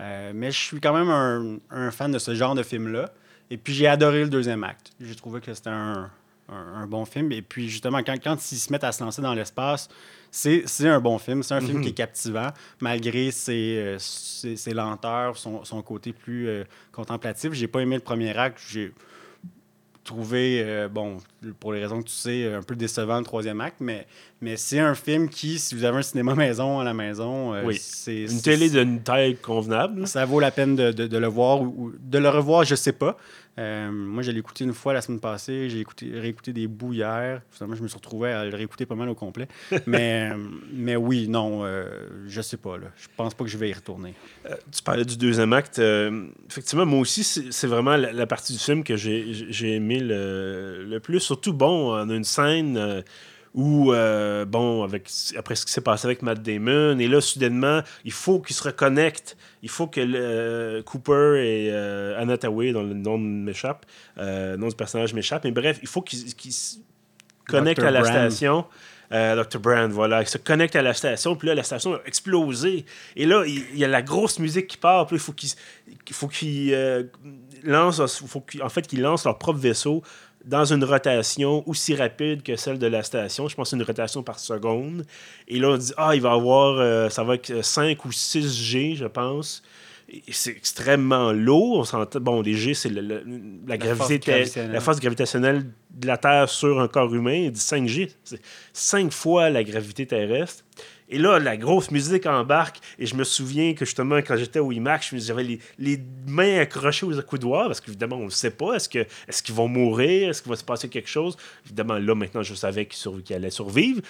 Euh, 0.00 0.32
mais 0.34 0.50
je 0.50 0.58
suis 0.58 0.80
quand 0.80 0.94
même 0.94 1.10
un, 1.10 1.58
un, 1.70 1.90
fan 1.90 2.10
de 2.10 2.18
ce 2.18 2.34
genre 2.34 2.54
de 2.54 2.62
film-là. 2.62 3.10
Et 3.50 3.56
puis, 3.56 3.74
j'ai 3.74 3.86
adoré 3.86 4.22
le 4.22 4.30
deuxième 4.30 4.64
acte. 4.64 4.92
J'ai 5.00 5.14
trouvé 5.14 5.40
que 5.40 5.52
c'était 5.52 5.70
un, 5.70 6.10
un, 6.48 6.86
bon 6.86 7.04
film. 7.04 7.30
Et 7.32 7.42
puis, 7.42 7.68
justement, 7.68 8.02
quand, 8.02 8.16
quand 8.22 8.52
ils 8.52 8.56
se 8.56 8.72
mettent 8.72 8.84
à 8.84 8.92
se 8.92 9.02
lancer 9.04 9.20
dans 9.20 9.34
l'espace, 9.34 9.88
c'est 10.30 10.88
un 10.88 11.00
bon 11.00 11.18
film. 11.18 11.42
C'est 11.42 11.54
un 11.54 11.60
film 11.60 11.82
qui 11.82 11.88
est 11.88 11.90
mhm. 11.90 11.96
captivant, 11.96 12.48
malgré 12.80 13.30
ses, 13.30 13.76
euh, 13.78 13.98
ses, 13.98 14.72
lenteurs, 14.72 15.36
son, 15.36 15.64
son, 15.64 15.82
côté 15.82 16.12
plus 16.12 16.48
euh, 16.48 16.64
contemplatif. 16.90 17.52
J'ai 17.52 17.68
pas 17.68 17.80
aimé 17.80 17.96
le 17.96 18.02
premier 18.02 18.36
acte. 18.36 18.58
J'ai 18.70 18.92
trouvé, 20.04 20.62
euh, 20.64 20.88
bon, 20.88 21.18
pour 21.60 21.72
les 21.72 21.80
raisons 21.80 22.02
que 22.02 22.08
tu 22.08 22.14
sais, 22.14 22.52
un 22.52 22.62
peu 22.62 22.74
décevant 22.74 23.18
le 23.18 23.24
troisième 23.24 23.60
acte, 23.60 23.76
mais, 23.80 24.06
mais 24.40 24.56
c'est 24.56 24.78
un 24.78 24.94
film 24.94 25.28
qui, 25.28 25.58
si 25.58 25.74
vous 25.74 25.84
avez 25.84 25.98
un 25.98 26.02
cinéma 26.02 26.34
maison 26.36 26.80
à 26.80 26.84
la 26.84 26.94
maison, 26.94 27.54
c'est... 27.78 28.24
Une 28.24 28.42
télé 28.42 28.70
d'une 28.70 29.00
taille 29.02 29.36
convenable. 29.36 30.06
Ça 30.06 30.24
vaut 30.24 30.40
la 30.40 30.50
peine 30.50 30.76
de, 30.76 30.90
de, 30.90 31.18
le 31.18 31.26
voir 31.26 31.62
ou 31.62 31.92
de 31.98 32.18
le 32.18 32.28
revoir, 32.28 32.64
je 32.64 32.74
sais 32.74 32.92
pas. 32.92 33.16
Euh, 33.58 33.90
moi, 33.90 34.22
j'ai 34.22 34.36
écouté 34.36 34.64
une 34.64 34.72
fois 34.72 34.92
la 34.92 35.02
semaine 35.02 35.20
passée. 35.20 35.68
J'ai 35.68 35.80
écouté, 35.80 36.10
réécouté 36.18 36.52
des 36.52 36.66
bouts 36.66 36.92
hier. 36.92 37.42
Finalement, 37.50 37.76
je 37.76 37.82
me 37.82 37.88
suis 37.88 37.96
retrouvé 37.96 38.32
à 38.32 38.44
le 38.44 38.56
réécouter 38.56 38.86
pas 38.86 38.94
mal 38.94 39.08
au 39.08 39.14
complet. 39.14 39.48
mais, 39.86 40.30
euh, 40.32 40.36
mais 40.72 40.96
oui, 40.96 41.28
non, 41.28 41.64
euh, 41.64 42.08
je 42.26 42.40
sais 42.40 42.56
pas. 42.56 42.78
Là. 42.78 42.86
Je 42.96 43.08
pense 43.16 43.34
pas 43.34 43.44
que 43.44 43.50
je 43.50 43.58
vais 43.58 43.68
y 43.68 43.72
retourner. 43.72 44.14
tu 44.70 44.82
parlais 44.82 45.04
du 45.04 45.16
deuxième 45.16 45.52
acte. 45.52 45.80
effectivement, 46.48 46.86
moi 46.86 47.00
aussi, 47.00 47.24
c'est 47.24 47.66
vraiment 47.66 47.96
la, 47.96 48.26
partie 48.26 48.54
du 48.54 48.58
film 48.58 48.84
que 48.84 48.96
j'ai 48.96 49.74
aimé 49.74 50.00
le, 50.00 50.84
le, 50.88 51.00
plus. 51.00 51.20
Surtout, 51.20 51.52
bon, 51.52 51.94
on 51.94 52.08
a 52.08 52.14
une 52.14 52.24
scène 52.24 53.02
ou, 53.54 53.92
euh, 53.92 54.44
bon, 54.46 54.82
avec, 54.82 55.10
après 55.36 55.54
ce 55.54 55.66
qui 55.66 55.72
s'est 55.72 55.82
passé 55.82 56.06
avec 56.06 56.22
Matt 56.22 56.42
Damon, 56.42 56.98
et 56.98 57.06
là, 57.06 57.20
soudainement, 57.20 57.82
il 58.04 58.12
faut 58.12 58.40
qu'ils 58.40 58.56
se 58.56 58.62
reconnectent. 58.62 59.36
Il 59.62 59.68
faut 59.68 59.86
que 59.86 60.00
euh, 60.00 60.82
Cooper 60.82 61.36
et 61.36 61.70
euh, 61.70 62.20
Anna 62.20 62.38
Tawai, 62.38 62.72
dont 62.72 62.82
le 62.82 62.94
nom 62.94 63.18
m'échappe, 63.18 63.84
le 64.16 64.56
nom 64.56 64.68
du 64.68 64.74
personnage 64.74 65.12
m'échappe, 65.12 65.44
mais 65.44 65.50
bref, 65.50 65.78
il 65.82 65.88
faut 65.88 66.02
qu'ils 66.02 66.52
se 66.52 66.76
connectent 67.46 67.82
à 67.82 67.90
la 67.90 68.04
station. 68.04 68.64
Dr. 69.10 69.58
Brand, 69.60 69.90
voilà, 69.90 70.22
ils 70.22 70.26
se 70.26 70.38
connectent 70.38 70.74
à 70.74 70.80
la 70.80 70.94
station, 70.94 71.36
puis 71.36 71.46
là, 71.46 71.54
la 71.54 71.62
station 71.62 71.96
a 71.96 72.00
explosé. 72.06 72.86
Et 73.14 73.26
là, 73.26 73.44
il, 73.46 73.76
y 73.76 73.84
a 73.84 73.88
la 73.88 74.00
grosse 74.00 74.38
musique 74.38 74.68
qui 74.68 74.78
part, 74.78 75.06
puis 75.06 75.16
il 75.16 75.20
faut 75.20 75.32
qu'ils 75.32 75.50
qu'ils 76.24 76.74
lancent, 77.62 78.24
faut 78.26 78.42
en 78.62 78.68
fait, 78.70 78.86
qu'ils 78.86 79.02
lancent 79.02 79.26
leur 79.26 79.36
propre 79.36 79.58
vaisseau 79.58 80.02
dans 80.44 80.64
une 80.64 80.82
rotation 80.84 81.62
aussi 81.68 81.94
rapide 81.94 82.42
que 82.42 82.56
celle 82.56 82.78
de 82.78 82.86
la 82.86 83.02
station. 83.02 83.48
Je 83.48 83.54
pense 83.54 83.70
que 83.70 83.76
une 83.76 83.82
rotation 83.82 84.22
par 84.22 84.38
seconde. 84.38 85.04
Et 85.48 85.58
là, 85.58 85.68
on 85.68 85.76
dit, 85.76 85.92
ah, 85.96 86.14
il 86.14 86.20
va 86.22 86.32
avoir, 86.32 86.78
euh, 86.78 87.08
ça 87.08 87.22
va 87.24 87.34
être 87.34 87.62
5 87.64 88.04
ou 88.04 88.12
6 88.12 88.52
G, 88.62 88.94
je 88.96 89.06
pense. 89.06 89.62
c'est 90.30 90.50
extrêmement 90.50 91.32
lourd. 91.32 91.78
On 91.78 91.84
s'entend, 91.84 92.20
bon, 92.20 92.42
les 92.42 92.54
G, 92.54 92.74
c'est 92.74 92.90
le- 92.90 93.00
le- 93.00 93.24
la, 93.66 93.78
gravité, 93.78 93.96
force 93.96 94.10
gravitationnelle. 94.20 94.72
la 94.72 94.80
force 94.80 95.00
gravitationnelle 95.00 95.66
de 95.90 96.06
la 96.06 96.16
Terre 96.18 96.48
sur 96.50 96.80
un 96.80 96.88
corps 96.88 97.14
humain. 97.14 97.32
Il 97.46 97.52
dit 97.52 97.60
5G, 97.60 98.10
c'est 98.24 98.40
5 98.74 99.10
fois 99.12 99.48
la 99.48 99.64
gravité 99.64 100.04
terrestre. 100.06 100.64
Et 101.12 101.18
là, 101.18 101.38
la 101.38 101.56
grosse 101.56 101.90
musique 101.90 102.26
embarque. 102.26 102.78
Et 102.98 103.06
je 103.06 103.14
me 103.14 103.24
souviens 103.24 103.74
que 103.74 103.84
justement, 103.84 104.16
quand 104.18 104.36
j'étais 104.36 104.58
au 104.58 104.72
IMAX, 104.72 105.14
j'avais 105.16 105.44
les, 105.44 105.58
les 105.78 106.00
mains 106.26 106.58
accrochées 106.60 107.06
aux 107.06 107.18
accoudoirs 107.18 107.66
parce 107.66 107.80
qu'évidemment, 107.80 108.16
on 108.16 108.24
ne 108.24 108.30
sait 108.30 108.50
pas. 108.50 108.74
Est-ce 108.74 108.88
que- 108.88 109.06
est-ce 109.28 109.42
qu'ils 109.42 109.54
vont 109.54 109.68
mourir? 109.68 110.30
Est-ce 110.30 110.42
qu'il 110.42 110.50
va 110.50 110.56
se 110.56 110.64
passer 110.64 110.88
quelque 110.88 111.08
chose? 111.08 111.36
Évidemment, 111.66 111.98
là, 111.98 112.14
maintenant, 112.14 112.42
je 112.42 112.54
savais 112.54 112.86
qu'ils 112.86 113.22
qu'ils 113.22 113.36
allaient 113.36 113.50
survivre. 113.50 114.00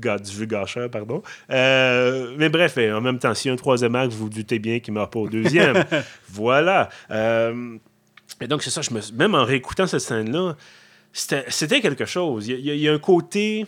Du 0.00 0.08
vieux 0.30 0.46
gâcheur, 0.46 0.90
pardon. 0.90 1.22
Euh, 1.50 2.34
mais 2.38 2.48
bref, 2.48 2.78
en 2.78 3.00
même 3.02 3.18
temps, 3.18 3.34
s'il 3.34 3.48
y 3.48 3.50
a 3.50 3.52
un 3.52 3.56
troisième 3.56 3.94
acte, 3.94 4.12
vous 4.14 4.24
vous 4.24 4.30
doutez 4.30 4.58
bien 4.58 4.80
qu'il 4.80 4.94
ne 4.94 4.98
meurt 4.98 5.12
pas 5.12 5.18
au 5.18 5.28
deuxième. 5.28 5.84
voilà. 6.30 6.88
Euh, 7.10 7.76
et 8.40 8.46
donc, 8.46 8.62
c'est 8.62 8.70
ça, 8.70 8.80
je 8.80 8.90
me, 8.90 9.00
même 9.18 9.34
en 9.34 9.44
réécoutant 9.44 9.86
cette 9.86 10.00
scène-là, 10.00 10.56
c'était 11.12 11.80
quelque 11.82 12.06
chose. 12.06 12.48
Il 12.48 12.60
y, 12.60 12.70
a- 12.70 12.74
y 12.74 12.78
y 12.80 12.88
un 12.88 12.98
côté, 12.98 13.66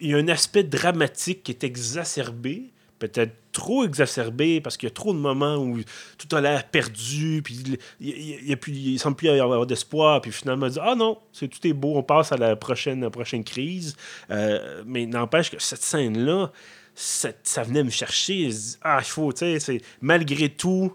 il 0.00 0.10
y 0.10 0.14
a 0.14 0.18
un 0.18 0.28
aspect 0.28 0.64
dramatique 0.64 1.42
qui 1.42 1.52
est 1.52 1.64
exacerbé, 1.64 2.72
peut-être 2.98 3.32
trop 3.52 3.84
exacerbé 3.84 4.60
parce 4.60 4.76
qu'il 4.76 4.88
y 4.88 4.92
a 4.92 4.94
trop 4.94 5.12
de 5.12 5.18
moments 5.18 5.56
où 5.56 5.78
tout 6.18 6.34
a 6.34 6.40
l'air 6.40 6.68
perdu, 6.68 7.40
puis 7.42 7.78
il, 8.00 8.52
a 8.52 8.56
plus- 8.56 8.98
semble 8.98 9.16
plus 9.16 9.28
y 9.28 9.40
avoir 9.40 9.66
d'espoir, 9.66 10.20
puis 10.20 10.32
finalement, 10.32 10.68
dit 10.68 10.78
Ah 10.80 10.94
non, 10.94 11.18
c'est, 11.32 11.48
tout 11.48 11.66
est 11.66 11.72
beau, 11.72 11.96
on 11.96 12.02
passe 12.02 12.32
à 12.32 12.36
la 12.36 12.56
prochaine, 12.56 13.08
prochaine 13.10 13.44
crise. 13.44 13.96
Euh, 14.30 14.82
mais 14.86 15.06
n'empêche 15.06 15.50
que 15.50 15.60
cette 15.60 15.82
scène-là, 15.82 16.50
ça, 16.94 17.62
venait 17.62 17.84
me 17.84 17.90
chercher. 17.90 18.50
Je 18.50 18.56
dis, 18.56 18.76
ah, 18.82 18.98
il 19.00 19.06
faut, 19.06 19.32
tu 19.32 19.58
sais, 19.60 19.80
malgré 20.00 20.48
tout. 20.48 20.92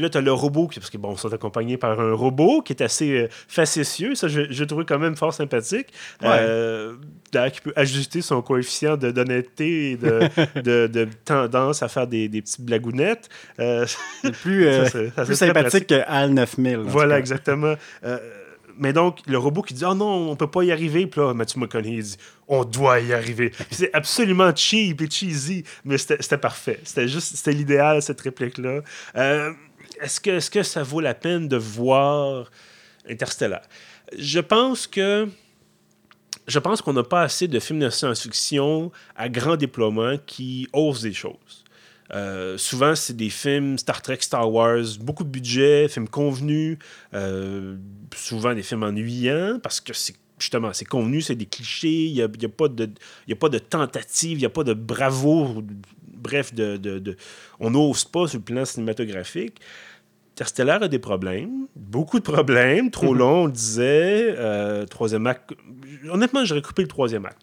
Puis 0.00 0.06
là, 0.06 0.08
tu 0.08 0.16
as 0.16 0.22
le 0.22 0.32
robot, 0.32 0.66
qui, 0.66 0.80
parce 0.80 0.88
que 0.88 0.96
bon, 0.96 1.14
sont 1.14 1.30
accompagnés 1.30 1.76
par 1.76 2.00
un 2.00 2.14
robot 2.14 2.62
qui 2.62 2.72
est 2.72 2.82
assez 2.82 3.10
euh, 3.10 3.28
facétieux. 3.48 4.14
Ça, 4.14 4.28
je, 4.28 4.50
je 4.50 4.64
trouve 4.64 4.86
quand 4.86 4.98
même 4.98 5.14
fort 5.14 5.34
sympathique. 5.34 5.88
Euh, 6.24 6.94
d'ailleurs, 7.30 7.52
qui 7.52 7.60
peut 7.60 7.74
ajuster 7.76 8.22
son 8.22 8.40
coefficient 8.40 8.96
d'honnêteté 8.96 9.90
et 9.90 9.96
de, 9.98 10.20
de, 10.62 10.86
de 10.86 11.06
tendance 11.26 11.82
à 11.82 11.88
faire 11.88 12.06
des, 12.06 12.30
des 12.30 12.40
petites 12.40 12.62
blagounettes. 12.62 13.28
Euh, 13.58 13.84
C'est 14.22 14.32
plus, 14.40 14.66
euh, 14.68 14.86
Ça, 14.86 15.24
plus 15.26 15.34
sympathique 15.34 15.88
que 15.88 16.00
HAL 16.06 16.30
9000. 16.30 16.78
en 16.78 16.82
tout 16.84 16.88
voilà, 16.88 17.18
exactement. 17.18 17.74
Euh, 18.02 18.18
mais 18.80 18.94
donc, 18.94 19.18
le 19.26 19.36
robot 19.36 19.60
qui 19.60 19.74
dit 19.74 19.84
Ah 19.84 19.94
non, 19.94 20.30
on 20.30 20.36
peut 20.36 20.50
pas 20.50 20.64
y 20.64 20.72
arriver. 20.72 21.06
Puis 21.06 21.20
là, 21.20 21.34
Matthew 21.34 21.58
McConaughey 21.58 22.00
dit 22.00 22.16
On 22.48 22.64
doit 22.64 23.00
y 23.00 23.12
arriver. 23.12 23.52
C'est 23.70 23.90
absolument 23.92 24.50
cheap 24.56 25.02
et 25.02 25.10
cheesy, 25.10 25.64
mais 25.84 25.98
c'était 25.98 26.16
c'était 26.20 26.38
parfait. 26.38 26.80
C'était 26.84 27.06
juste, 27.06 27.36
c'était 27.36 27.52
l'idéal, 27.52 28.00
cette 28.00 28.22
réplique-là. 28.22 28.80
Euh, 29.16 29.52
est-ce, 30.00 30.20
que, 30.20 30.30
est-ce 30.30 30.50
que 30.50 30.62
ça 30.62 30.82
vaut 30.82 31.00
la 31.00 31.14
peine 31.14 31.48
de 31.48 31.56
voir 31.56 32.50
Interstellar? 33.08 33.62
Je 34.16 34.40
pense 34.40 34.86
que. 34.86 35.28
Je 36.46 36.58
pense 36.58 36.82
qu'on 36.82 36.94
n'a 36.94 37.04
pas 37.04 37.22
assez 37.22 37.46
de 37.46 37.60
films 37.60 37.80
de 37.80 37.90
science-fiction 37.90 38.90
à 39.14 39.28
grand 39.28 39.56
déploiement 39.56 40.16
qui 40.26 40.66
osent 40.72 41.02
des 41.02 41.12
choses. 41.12 41.64
Euh, 42.12 42.58
souvent, 42.58 42.96
c'est 42.96 43.16
des 43.16 43.30
films 43.30 43.78
Star 43.78 44.02
Trek, 44.02 44.18
Star 44.20 44.50
Wars, 44.50 44.82
beaucoup 45.00 45.22
de 45.22 45.28
budget, 45.28 45.86
films 45.88 46.08
convenus, 46.08 46.78
euh, 47.14 47.76
souvent 48.16 48.52
des 48.52 48.64
films 48.64 48.82
ennuyants 48.82 49.60
parce 49.62 49.80
que 49.80 49.92
c'est 49.92 50.16
justement 50.40 50.72
c'est 50.72 50.86
convenu, 50.86 51.20
c'est 51.20 51.36
des 51.36 51.46
clichés, 51.46 52.06
il 52.06 52.14
n'y 52.14 52.22
a, 52.22 52.28
y 52.40 52.46
a 52.46 52.48
pas 52.48 52.68
de 52.68 52.88
a 53.30 53.36
pas 53.36 53.48
de 53.48 53.58
tentative, 53.58 54.38
il 54.38 54.40
n'y 54.40 54.46
a 54.46 54.50
pas 54.50 54.64
de 54.64 54.72
bravo, 54.72 55.62
bref, 56.02 56.52
on 57.60 57.70
n'ose 57.70 58.04
pas 58.04 58.26
sur 58.26 58.38
le 58.38 58.44
plan 58.44 58.64
cinématographique. 58.64 59.60
Interstellar 60.34 60.82
a 60.82 60.88
des 60.88 60.98
problèmes, 60.98 61.66
beaucoup 61.76 62.18
de 62.18 62.24
problèmes, 62.24 62.90
trop 62.90 63.12
long, 63.14 63.44
on 63.44 63.48
disait. 63.48 64.34
euh, 64.38 64.86
troisième 64.86 65.26
acte. 65.26 65.50
Honnêtement, 66.10 66.44
j'aurais 66.44 66.62
coupé 66.62 66.82
le 66.82 66.88
troisième 66.88 67.26
acte. 67.26 67.42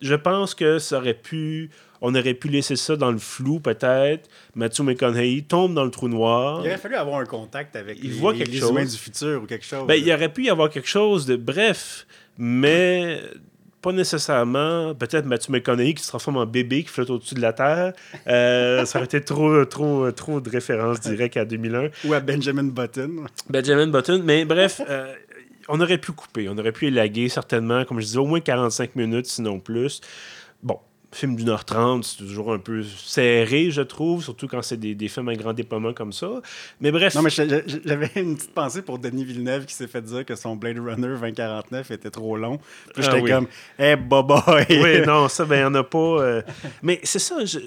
Je 0.00 0.14
pense 0.16 0.54
que 0.56 0.78
ça 0.80 0.98
aurait 0.98 1.14
pu. 1.14 1.70
On 2.00 2.12
aurait 2.16 2.34
pu 2.34 2.48
laisser 2.48 2.74
ça 2.74 2.96
dans 2.96 3.12
le 3.12 3.18
flou, 3.18 3.60
peut-être. 3.60 4.28
Matthew 4.56 4.80
McConaughey 4.80 5.44
tombe 5.46 5.74
dans 5.74 5.84
le 5.84 5.92
trou 5.92 6.08
noir. 6.08 6.60
Il 6.64 6.68
aurait 6.68 6.78
fallu 6.78 6.96
avoir 6.96 7.20
un 7.20 7.24
contact 7.24 7.76
avec 7.76 7.98
Il 8.02 8.10
les, 8.10 8.18
voit 8.18 8.34
quelque 8.34 8.50
les 8.50 8.58
chose. 8.58 8.70
humains 8.70 8.84
du 8.84 8.96
futur 8.96 9.42
ou 9.44 9.46
quelque 9.46 9.64
chose. 9.64 9.86
Ben, 9.86 9.94
il 9.94 10.12
aurait 10.12 10.32
pu 10.32 10.42
y 10.46 10.50
avoir 10.50 10.70
quelque 10.70 10.88
chose 10.88 11.24
de 11.26 11.36
bref, 11.36 12.04
mais 12.36 13.20
pas 13.82 13.92
nécessairement. 13.92 14.94
Peut-être 14.94 15.26
Matthew 15.26 15.50
McConaughey 15.50 15.94
qui 15.94 16.02
se 16.02 16.08
transforme 16.08 16.38
en 16.38 16.46
bébé 16.46 16.84
qui 16.84 16.88
flotte 16.88 17.10
au-dessus 17.10 17.34
de 17.34 17.40
la 17.40 17.52
Terre. 17.52 17.92
Euh, 18.28 18.84
ça 18.84 18.98
aurait 18.98 19.06
été 19.06 19.20
trop, 19.20 19.64
trop, 19.64 20.10
trop 20.12 20.40
de 20.40 20.48
références 20.48 21.00
directes 21.00 21.36
à 21.36 21.44
2001. 21.44 21.88
Ou 22.04 22.14
à 22.14 22.20
Benjamin 22.20 22.64
Button. 22.64 23.24
Benjamin 23.50 23.88
Button. 23.88 24.22
Mais 24.24 24.44
bref, 24.44 24.80
euh, 24.88 25.12
on 25.68 25.80
aurait 25.80 25.98
pu 25.98 26.12
couper, 26.12 26.48
on 26.48 26.56
aurait 26.58 26.72
pu 26.72 26.86
élaguer 26.86 27.28
certainement, 27.28 27.84
comme 27.84 28.00
je 28.00 28.06
disais, 28.06 28.18
au 28.18 28.26
moins 28.26 28.40
45 28.40 28.96
minutes, 28.96 29.26
sinon 29.26 29.58
plus. 29.58 30.00
Film 31.14 31.36
d'une 31.36 31.50
heure 31.50 31.64
trente, 31.66 32.04
c'est 32.04 32.16
toujours 32.16 32.54
un 32.54 32.58
peu 32.58 32.82
serré, 32.82 33.70
je 33.70 33.82
trouve, 33.82 34.22
surtout 34.24 34.48
quand 34.48 34.62
c'est 34.62 34.78
des, 34.78 34.94
des 34.94 35.08
films 35.08 35.28
à 35.28 35.34
grand 35.36 35.52
déploiement 35.52 35.92
comme 35.92 36.12
ça. 36.12 36.40
Mais 36.80 36.90
bref. 36.90 37.14
Non, 37.14 37.20
mais 37.20 37.28
j'avais 37.28 38.10
une 38.16 38.34
petite 38.36 38.54
pensée 38.54 38.80
pour 38.80 38.98
Denis 38.98 39.24
Villeneuve 39.24 39.66
qui 39.66 39.74
s'est 39.74 39.88
fait 39.88 40.00
dire 40.00 40.24
que 40.24 40.34
son 40.34 40.56
Blade 40.56 40.78
Runner 40.78 41.08
2049 41.20 41.90
était 41.90 42.10
trop 42.10 42.36
long. 42.38 42.56
Puis 42.94 42.94
Ah 42.96 43.02
j'étais 43.02 43.20
oui. 43.20 43.30
comme, 43.30 43.46
eh, 43.78 43.94
boboy! 43.96 44.64
oui, 44.70 45.02
non, 45.06 45.28
ça, 45.28 45.44
ben, 45.44 45.56
il 45.56 45.58
n'y 45.58 45.64
en 45.66 45.74
a 45.74 45.84
pas. 45.84 45.98
euh, 45.98 46.42
Mais 46.82 46.98
c'est 47.02 47.18
ça, 47.18 47.44
je, 47.44 47.58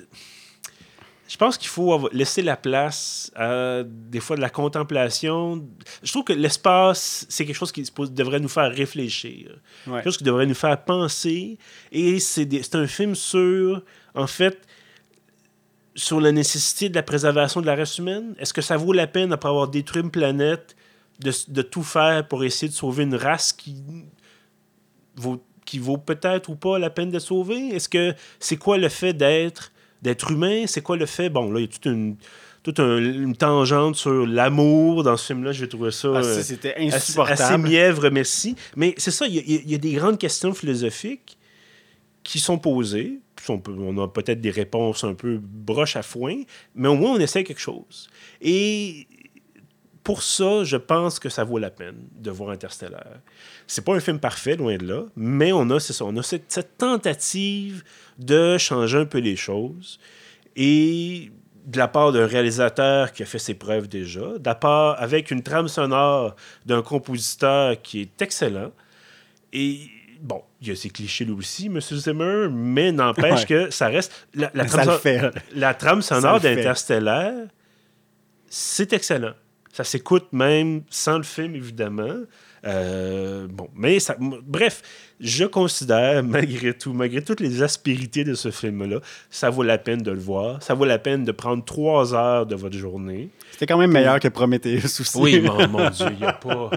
je 1.27 1.37
pense 1.37 1.57
qu'il 1.57 1.69
faut 1.69 2.07
laisser 2.11 2.43
la 2.43 2.55
place 2.55 3.31
à 3.35 3.81
des 3.83 4.19
fois 4.19 4.35
de 4.35 4.41
la 4.41 4.49
contemplation. 4.49 5.67
Je 6.03 6.11
trouve 6.11 6.23
que 6.23 6.33
l'espace, 6.33 7.25
c'est 7.29 7.45
quelque 7.45 7.55
chose 7.55 7.71
qui 7.71 7.83
devrait 8.11 8.39
nous 8.39 8.49
faire 8.49 8.71
réfléchir. 8.71 9.57
Ouais. 9.87 9.93
Quelque 9.93 10.03
chose 10.05 10.17
qui 10.17 10.23
devrait 10.23 10.45
nous 10.45 10.53
faire 10.53 10.83
penser. 10.83 11.57
Et 11.91 12.19
c'est 12.19 12.75
un 12.75 12.85
film 12.85 13.15
sur, 13.15 13.81
en 14.13 14.27
fait, 14.27 14.67
sur 15.95 16.21
la 16.21 16.31
nécessité 16.31 16.89
de 16.89 16.95
la 16.95 17.03
préservation 17.03 17.59
de 17.59 17.65
la 17.65 17.75
race 17.75 17.97
humaine. 17.97 18.35
Est-ce 18.37 18.53
que 18.53 18.61
ça 18.61 18.77
vaut 18.77 18.93
la 18.93 19.07
peine, 19.07 19.33
après 19.33 19.49
avoir 19.49 19.67
détruit 19.67 20.03
une 20.03 20.11
planète, 20.11 20.75
de, 21.19 21.31
de 21.47 21.61
tout 21.63 21.83
faire 21.83 22.27
pour 22.27 22.43
essayer 22.43 22.67
de 22.67 22.73
sauver 22.73 23.03
une 23.03 23.15
race 23.15 23.51
qui 23.51 23.81
vaut, 25.15 25.41
qui 25.65 25.79
vaut 25.79 25.97
peut-être 25.97 26.49
ou 26.49 26.55
pas 26.55 26.77
la 26.77 26.91
peine 26.91 27.09
de 27.09 27.19
sauver? 27.19 27.69
Est-ce 27.69 27.89
que 27.89 28.13
c'est 28.39 28.57
quoi 28.57 28.77
le 28.77 28.89
fait 28.89 29.13
d'être 29.13 29.71
d'être 30.05 30.31
humain? 30.31 30.63
C'est 30.67 30.81
quoi 30.81 30.95
le 30.97 31.05
fait? 31.05 31.29
Bon, 31.29 31.51
là, 31.51 31.59
il 31.59 31.63
y 31.63 31.65
a 31.65 31.67
toute 31.67 31.85
une, 31.85 32.15
toute 32.63 32.79
un- 32.79 32.97
une 32.97 33.35
tangente 33.35 33.95
sur 33.95 34.25
l'amour 34.25 35.03
dans 35.03 35.17
ce 35.17 35.25
film-là. 35.27 35.51
J'ai 35.51 35.67
trouvé 35.67 35.91
ça. 35.91 36.09
Ah, 36.15 36.19
euh, 36.19 36.41
c'était 36.41 36.73
assez, 36.75 36.95
insupportable. 36.95 37.41
assez 37.41 37.57
mièvre, 37.57 38.09
merci. 38.09 38.55
Mais 38.75 38.93
c'est 38.97 39.11
ça, 39.11 39.27
il 39.27 39.35
y, 39.35 39.39
a- 39.39 39.43
il 39.65 39.69
y 39.71 39.75
a 39.75 39.77
des 39.77 39.93
grandes 39.93 40.17
questions 40.17 40.53
philosophiques 40.53 41.37
qui 42.23 42.39
sont 42.39 42.57
posées. 42.57 43.19
Puis 43.35 43.45
On, 43.49 43.59
peut- 43.59 43.75
on 43.77 43.97
a 44.01 44.07
peut-être 44.07 44.41
des 44.41 44.49
réponses 44.49 45.03
un 45.03 45.13
peu 45.13 45.39
broche 45.41 45.95
à 45.97 46.01
foin, 46.01 46.35
mais 46.73 46.87
au 46.87 46.95
moins 46.95 47.11
on 47.11 47.19
essaie 47.19 47.43
quelque 47.43 47.59
chose. 47.61 48.07
Et 48.41 49.05
pour 50.05 50.21
ça, 50.21 50.63
je 50.63 50.77
pense 50.77 51.17
que 51.17 51.29
ça 51.29 51.43
vaut 51.43 51.57
la 51.57 51.71
peine 51.71 51.97
de 52.15 52.29
voir 52.29 52.51
Interstellar. 52.51 53.03
C'est 53.65 53.83
pas 53.83 53.95
un 53.95 53.99
film 53.99 54.19
parfait, 54.19 54.55
loin 54.55 54.77
de 54.77 54.85
là, 54.85 55.03
mais 55.15 55.51
on 55.51 55.67
a, 55.71 55.79
c'est 55.79 55.93
ça, 55.93 56.05
on 56.05 56.15
a 56.15 56.21
cette, 56.21 56.45
cette 56.47 56.77
tentative 56.77 57.83
de 58.19 58.59
changer 58.59 58.99
un 58.99 59.05
peu 59.05 59.17
les 59.17 59.35
choses. 59.35 59.99
Et 60.55 61.31
de 61.65 61.77
la 61.79 61.87
part 61.87 62.11
d'un 62.11 62.27
réalisateur 62.27 63.11
qui 63.13 63.23
a 63.23 63.25
fait 63.25 63.39
ses 63.39 63.55
preuves 63.55 63.87
déjà, 63.87 64.37
de 64.37 64.45
la 64.45 64.53
part 64.53 65.01
avec 65.01 65.31
une 65.31 65.41
trame 65.41 65.67
sonore 65.67 66.35
d'un 66.67 66.83
compositeur 66.83 67.81
qui 67.81 68.01
est 68.01 68.21
excellent. 68.21 68.71
Et 69.53 69.89
bon, 70.21 70.43
il 70.61 70.67
y 70.67 70.71
a 70.71 70.75
ses 70.75 70.91
clichés 70.91 71.25
lui 71.25 71.33
aussi, 71.33 71.65
M. 71.65 71.81
Zimmer, 71.81 72.47
mais 72.51 72.91
n'empêche 72.91 73.41
Ouais. 73.41 73.45
que 73.47 73.69
ça 73.71 73.87
reste. 73.87 74.27
La, 74.35 74.49
trame 75.73 76.03
sonore 76.03 76.39
fait. 76.39 76.55
d'Interstellar, 76.55 77.33
c'est 78.47 78.93
excellent. 78.93 79.33
Ça 79.75 79.83
s'écoute 79.83 80.27
même 80.31 80.83
sans 80.89 81.17
le 81.17 81.23
film, 81.23 81.53
évidemment. 81.53 82.15
Euh, 82.65 83.45
bon, 83.49 83.67
mais 83.75 83.99
ça, 83.99 84.15
bref, 84.17 84.81
je 85.19 85.43
considère, 85.43 86.23
malgré 86.23 86.73
tout, 86.73 86.93
malgré 86.93 87.21
toutes 87.21 87.41
les 87.41 87.61
aspérités 87.61 88.23
de 88.23 88.35
ce 88.35 88.51
film-là, 88.51 89.01
ça 89.29 89.49
vaut 89.49 89.63
la 89.63 89.77
peine 89.77 90.01
de 90.01 90.11
le 90.11 90.19
voir. 90.19 90.63
Ça 90.63 90.75
vaut 90.75 90.85
la 90.85 90.97
peine 90.97 91.25
de 91.25 91.31
prendre 91.33 91.65
trois 91.65 92.15
heures 92.15 92.45
de 92.45 92.55
votre 92.55 92.77
journée. 92.77 93.31
C'était 93.51 93.65
quand 93.65 93.77
même 93.77 93.91
meilleur 93.91 94.21
que 94.21 94.29
Prometheus 94.29 95.01
aussi. 95.01 95.17
Oui, 95.17 95.41
mon, 95.41 95.67
mon 95.67 95.89
Dieu, 95.89 96.07
il 96.09 96.19
n'y 96.19 96.23
a 96.23 96.31
pas. 96.31 96.71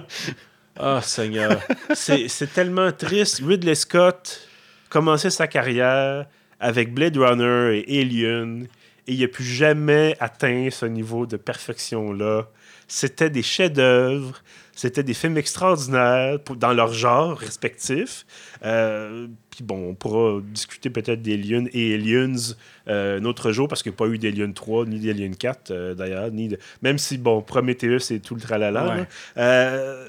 Ah, 0.77 0.99
Seigneur. 1.01 1.61
C'est 1.93 2.27
c'est 2.27 2.51
tellement 2.51 2.91
triste. 2.91 3.41
Ridley 3.47 3.75
Scott 3.75 4.45
commençait 4.89 5.29
sa 5.29 5.47
carrière 5.47 6.25
avec 6.59 6.93
Blade 6.93 7.15
Runner 7.15 7.81
et 7.87 8.01
Alien. 8.01 8.67
et 9.07 9.13
il 9.13 9.21
n'a 9.21 9.29
plus 9.29 9.45
jamais 9.45 10.17
atteint 10.19 10.67
ce 10.69 10.85
niveau 10.85 11.25
de 11.25 11.37
perfection-là. 11.37 12.49
C'était 12.91 13.29
des 13.29 13.43
chefs-d'œuvre, 13.43 14.41
c'était 14.73 15.03
des 15.03 15.13
films 15.13 15.37
extraordinaires 15.37 16.39
dans 16.57 16.73
leur 16.73 16.91
genre 16.91 17.37
respectif. 17.37 18.25
Euh, 18.65 19.27
puis 19.51 19.63
bon, 19.63 19.89
on 19.89 19.93
pourra 19.93 20.41
discuter 20.41 20.89
peut-être 20.89 21.21
d'Aliens 21.21 21.65
et 21.71 21.93
Aliens 21.93 22.55
euh, 22.87 23.19
un 23.19 23.25
autre 23.25 23.51
jour, 23.51 23.67
parce 23.67 23.83
qu'il 23.83 23.91
n'y 23.91 23.95
a 23.95 23.97
pas 23.97 24.07
eu 24.07 24.17
d'Alien 24.17 24.53
3 24.53 24.87
ni 24.87 24.99
d'Alien 24.99 25.35
4 25.35 25.69
euh, 25.69 25.93
d'ailleurs. 25.93 26.31
Ni 26.31 26.47
de... 26.47 26.57
Même 26.81 26.97
si, 26.97 27.19
bon, 27.19 27.43
Prometheus 27.43 28.11
et 28.11 28.19
tout 28.19 28.33
le 28.33 28.41
tralala. 28.41 29.05
Euh, 29.37 30.07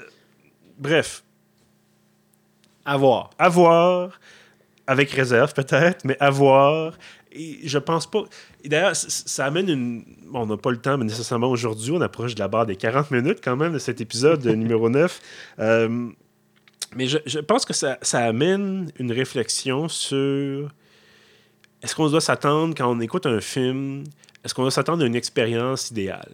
bref. 0.79 1.23
À 2.83 2.97
voir. 2.97 3.29
À 3.37 3.47
voir, 3.47 4.19
avec 4.87 5.11
réserve 5.11 5.53
peut-être, 5.53 6.03
mais 6.03 6.17
à 6.19 6.31
voir. 6.31 6.97
Et 7.33 7.59
je 7.63 7.77
pense 7.77 8.09
pas. 8.09 8.23
D'ailleurs, 8.65 8.95
ça 8.95 9.45
amène 9.45 9.69
une. 9.69 10.03
Bon, 10.27 10.41
on 10.41 10.45
n'a 10.47 10.57
pas 10.57 10.71
le 10.71 10.77
temps, 10.77 10.97
mais 10.97 11.05
nécessairement 11.05 11.49
aujourd'hui, 11.49 11.91
on 11.91 12.01
approche 12.01 12.35
de 12.35 12.39
la 12.39 12.47
barre 12.47 12.65
des 12.65 12.75
40 12.75 13.11
minutes 13.11 13.39
quand 13.43 13.55
même 13.55 13.73
de 13.73 13.79
cet 13.79 14.01
épisode 14.01 14.45
numéro 14.57 14.89
9. 14.89 15.21
Euh, 15.59 16.09
mais 16.95 17.07
je, 17.07 17.19
je, 17.25 17.39
pense 17.39 17.65
que 17.65 17.73
ça, 17.73 17.97
ça, 18.01 18.19
amène 18.19 18.91
une 18.99 19.11
réflexion 19.11 19.87
sur 19.87 20.69
est-ce 21.81 21.95
qu'on 21.95 22.09
doit 22.09 22.21
s'attendre 22.21 22.75
quand 22.75 22.91
on 22.91 22.99
écoute 22.99 23.25
un 23.25 23.39
film, 23.39 24.03
est-ce 24.43 24.53
qu'on 24.53 24.63
doit 24.63 24.71
s'attendre 24.71 25.03
à 25.03 25.07
une 25.07 25.15
expérience 25.15 25.89
idéale? 25.89 26.31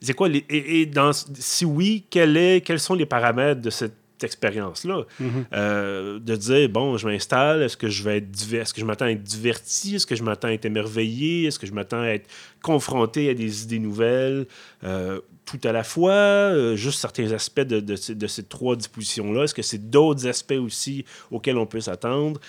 C'est 0.00 0.14
quoi 0.14 0.28
les, 0.28 0.44
et, 0.48 0.82
et 0.82 0.86
dans, 0.86 1.10
si 1.12 1.64
oui, 1.64 2.04
quel 2.08 2.36
est, 2.36 2.64
quels 2.64 2.78
sont 2.78 2.94
les 2.94 3.06
paramètres 3.06 3.60
de 3.60 3.70
cette 3.70 3.96
expérience-là. 4.24 5.04
Mm 5.20 5.26
-hmm. 5.26 5.44
euh, 5.52 6.18
de 6.18 6.36
dire, 6.36 6.68
bon, 6.68 6.96
je 6.96 7.06
m'installe, 7.06 7.62
est-ce 7.62 7.76
que 7.76 7.88
je 7.88 8.02
vais 8.02 8.18
être 8.18 8.54
est-ce 8.54 8.74
que 8.74 8.80
je 8.80 8.86
m'attends 8.86 9.06
à 9.06 9.10
être 9.10 9.22
diverti, 9.22 9.96
est-ce 9.96 10.06
que 10.06 10.16
je 10.16 10.22
m'attends 10.22 10.48
à 10.48 10.52
être 10.52 10.64
émerveillé, 10.64 11.46
est-ce 11.46 11.58
que 11.58 11.66
je 11.66 11.72
m'attends 11.72 12.02
à 12.02 12.08
être 12.08 12.28
confronté 12.62 13.30
à 13.30 13.34
des 13.34 13.62
idées 13.64 13.78
nouvelles, 13.78 14.46
euh, 14.84 15.20
tout 15.44 15.60
à 15.64 15.72
la 15.72 15.84
fois, 15.84 16.12
euh, 16.12 16.76
juste 16.76 17.00
certains 17.00 17.32
aspects 17.32 17.60
de, 17.60 17.80
de, 17.80 17.94
de, 17.94 18.14
de 18.14 18.26
ces 18.26 18.44
trois 18.44 18.76
dispositions-là, 18.76 19.44
est-ce 19.44 19.54
que 19.54 19.62
c'est 19.62 19.90
d'autres 19.90 20.26
aspects 20.26 20.60
aussi 20.68 21.04
auxquels 21.30 21.58
on 21.58 21.66
peut 21.66 21.80
s'attendre? 21.80 22.40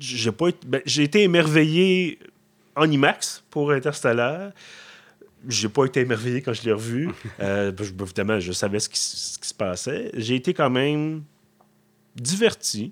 J'ai 0.00 0.32
pas 0.32 0.48
ben, 0.66 0.80
j'ai 0.86 1.04
été 1.04 1.22
émerveillé 1.22 2.18
en 2.76 2.90
IMAX 2.90 3.44
pour 3.50 3.70
Interstellar 3.70 4.52
j'ai 5.48 5.68
pas 5.68 5.84
été 5.84 6.00
émerveillé 6.00 6.42
quand 6.42 6.52
je 6.52 6.62
l'ai 6.62 6.72
revu. 6.72 7.10
euh, 7.40 7.72
évidemment, 8.00 8.40
je 8.40 8.52
savais 8.52 8.80
ce 8.80 8.88
qui, 8.88 8.98
ce 8.98 9.38
qui 9.38 9.48
se 9.48 9.54
passait. 9.54 10.10
J'ai 10.14 10.36
été 10.36 10.54
quand 10.54 10.70
même 10.70 11.22
diverti. 12.16 12.90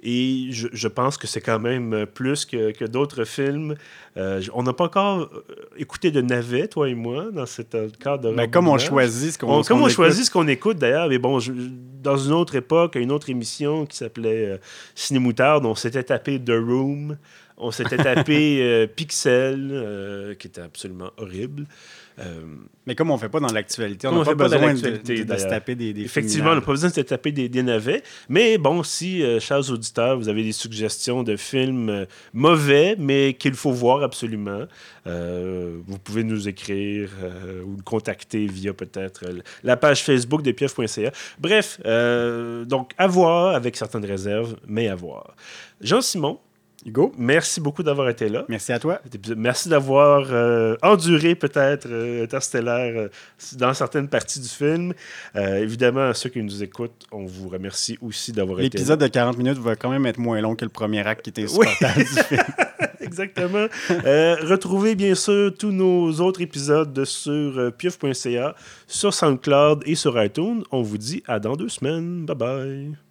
Et 0.00 0.48
je, 0.50 0.68
je 0.72 0.86
pense 0.86 1.16
que 1.16 1.26
c'est 1.26 1.40
quand 1.40 1.58
même 1.58 2.06
plus 2.06 2.44
que, 2.44 2.70
que 2.70 2.84
d'autres 2.84 3.24
films. 3.24 3.74
Euh, 4.16 4.40
on 4.54 4.62
n'a 4.62 4.72
pas 4.72 4.84
encore 4.84 5.28
écouté 5.76 6.12
de 6.12 6.20
navet, 6.20 6.68
toi 6.68 6.88
et 6.88 6.94
moi, 6.94 7.30
dans 7.32 7.46
cet 7.46 7.76
cadre. 7.98 8.32
Mais 8.32 8.48
comme 8.48 8.68
on 8.68 8.78
choisit 8.78 9.32
ce 9.32 9.38
qu'on 9.38 9.58
on, 9.58 9.62
Comme 9.62 9.82
on, 9.82 9.86
on 9.86 9.88
choisit 9.88 10.24
ce 10.24 10.30
qu'on 10.30 10.46
écoute, 10.46 10.78
d'ailleurs. 10.78 11.08
Mais 11.08 11.18
bon, 11.18 11.40
je, 11.40 11.52
dans 11.52 12.16
une 12.16 12.32
autre 12.32 12.54
époque, 12.54 12.94
une 12.94 13.10
autre 13.10 13.28
émission 13.28 13.86
qui 13.86 13.96
s'appelait 13.96 14.46
euh, 14.46 14.58
Cinémoutarde, 14.94 15.66
on 15.66 15.74
s'était 15.74 16.04
tapé 16.04 16.38
The 16.38 16.50
Room. 16.50 17.16
On 17.58 17.70
s'était 17.70 17.96
tapé 17.96 18.58
euh, 18.62 18.86
Pixel, 18.86 19.70
euh, 19.72 20.34
qui 20.34 20.46
était 20.46 20.60
absolument 20.60 21.10
horrible. 21.16 21.66
Euh, 22.20 22.40
mais 22.86 22.94
comme 22.94 23.10
on 23.10 23.14
ne 23.14 23.20
fait 23.20 23.28
pas 23.28 23.40
dans 23.40 23.52
l'actualité, 23.52 24.08
on 24.08 24.18
n'a 24.18 24.24
pas, 24.24 24.34
pas 24.34 24.48
besoin 24.48 24.74
de, 24.74 24.96
de, 24.96 25.22
de, 25.22 25.36
se 25.36 25.46
taper 25.46 25.74
des, 25.74 25.92
des 25.92 26.02
Effectivement, 26.02 26.50
on 26.50 26.54
n'a 26.56 26.60
pas 26.60 26.72
besoin 26.72 26.88
de 26.88 26.94
se 26.94 27.00
taper 27.02 27.32
des, 27.32 27.48
des 27.48 27.62
navets. 27.62 28.02
Mais 28.28 28.58
bon, 28.58 28.82
si, 28.82 29.22
euh, 29.22 29.38
chers 29.38 29.70
auditeurs, 29.70 30.18
vous 30.18 30.28
avez 30.28 30.42
des 30.42 30.52
suggestions 30.52 31.22
de 31.22 31.36
films 31.36 31.90
euh, 31.90 32.06
mauvais, 32.32 32.96
mais 32.98 33.34
qu'il 33.34 33.54
faut 33.54 33.72
voir 33.72 34.02
absolument, 34.02 34.66
vous 35.06 35.98
pouvez 36.04 36.22
nous 36.22 36.48
écrire 36.48 37.08
ou 37.64 37.76
nous 37.76 37.82
contacter 37.82 38.46
via 38.46 38.74
peut-être 38.74 39.24
la 39.64 39.78
page 39.78 40.04
Facebook 40.04 40.42
de 40.42 40.52
pieuf.ca. 40.52 41.12
Bref, 41.38 41.80
donc 42.66 42.90
à 42.98 43.06
voir 43.06 43.54
avec 43.54 43.76
certaines 43.76 44.04
réserves, 44.04 44.56
mais 44.66 44.88
à 44.88 44.94
voir. 44.94 45.34
Jean-Simon, 45.80 46.38
Hugo. 46.86 47.12
Merci 47.18 47.60
beaucoup 47.60 47.82
d'avoir 47.82 48.08
été 48.08 48.28
là. 48.28 48.44
Merci 48.48 48.72
à 48.72 48.78
toi. 48.78 49.00
Merci 49.36 49.68
d'avoir 49.68 50.28
euh, 50.30 50.76
enduré 50.82 51.34
peut-être 51.34 51.88
euh, 51.90 52.22
Interstellar 52.22 52.78
euh, 52.78 53.08
dans 53.54 53.74
certaines 53.74 54.08
parties 54.08 54.40
du 54.40 54.48
film. 54.48 54.94
évidemment, 55.34 56.08
à 56.08 56.14
ceux 56.14 56.30
qui 56.30 56.42
nous 56.42 56.62
écoutent, 56.62 57.06
on 57.10 57.26
vous 57.26 57.48
remercie 57.48 57.98
aussi 58.00 58.32
d'avoir 58.32 58.60
été 58.60 58.78
là. 58.78 58.80
L'épisode 58.80 59.00
de 59.00 59.06
40 59.08 59.38
minutes 59.38 59.58
va 59.58 59.74
quand 59.74 59.90
même 59.90 60.06
être 60.06 60.18
moins 60.18 60.40
long 60.40 60.54
que 60.54 60.64
le 60.64 60.70
premier 60.70 61.04
acte 61.06 61.22
qui 61.22 61.30
était 61.30 61.48
supportable 61.48 61.94
oui. 61.96 62.04
du 62.04 62.22
film. 62.22 62.42
Exactement. 63.00 63.66
retrouvez 63.88 64.94
bien 64.94 65.14
sûr 65.14 65.52
tous 65.58 65.72
nos 65.72 66.12
autres 66.20 66.42
épisodes 66.42 67.04
sur 67.04 67.72
pieuf.ca, 67.76 68.54
sur 68.86 69.14
SoundCloud 69.14 69.82
et 69.86 69.94
sur 69.94 70.22
iTunes. 70.22 70.62
On 70.70 70.82
vous 70.82 70.98
dit 70.98 71.22
à 71.26 71.40
dans 71.40 71.56
deux 71.56 71.68
semaines. 71.68 72.26
Bye 72.26 72.36
bye. 72.36 73.07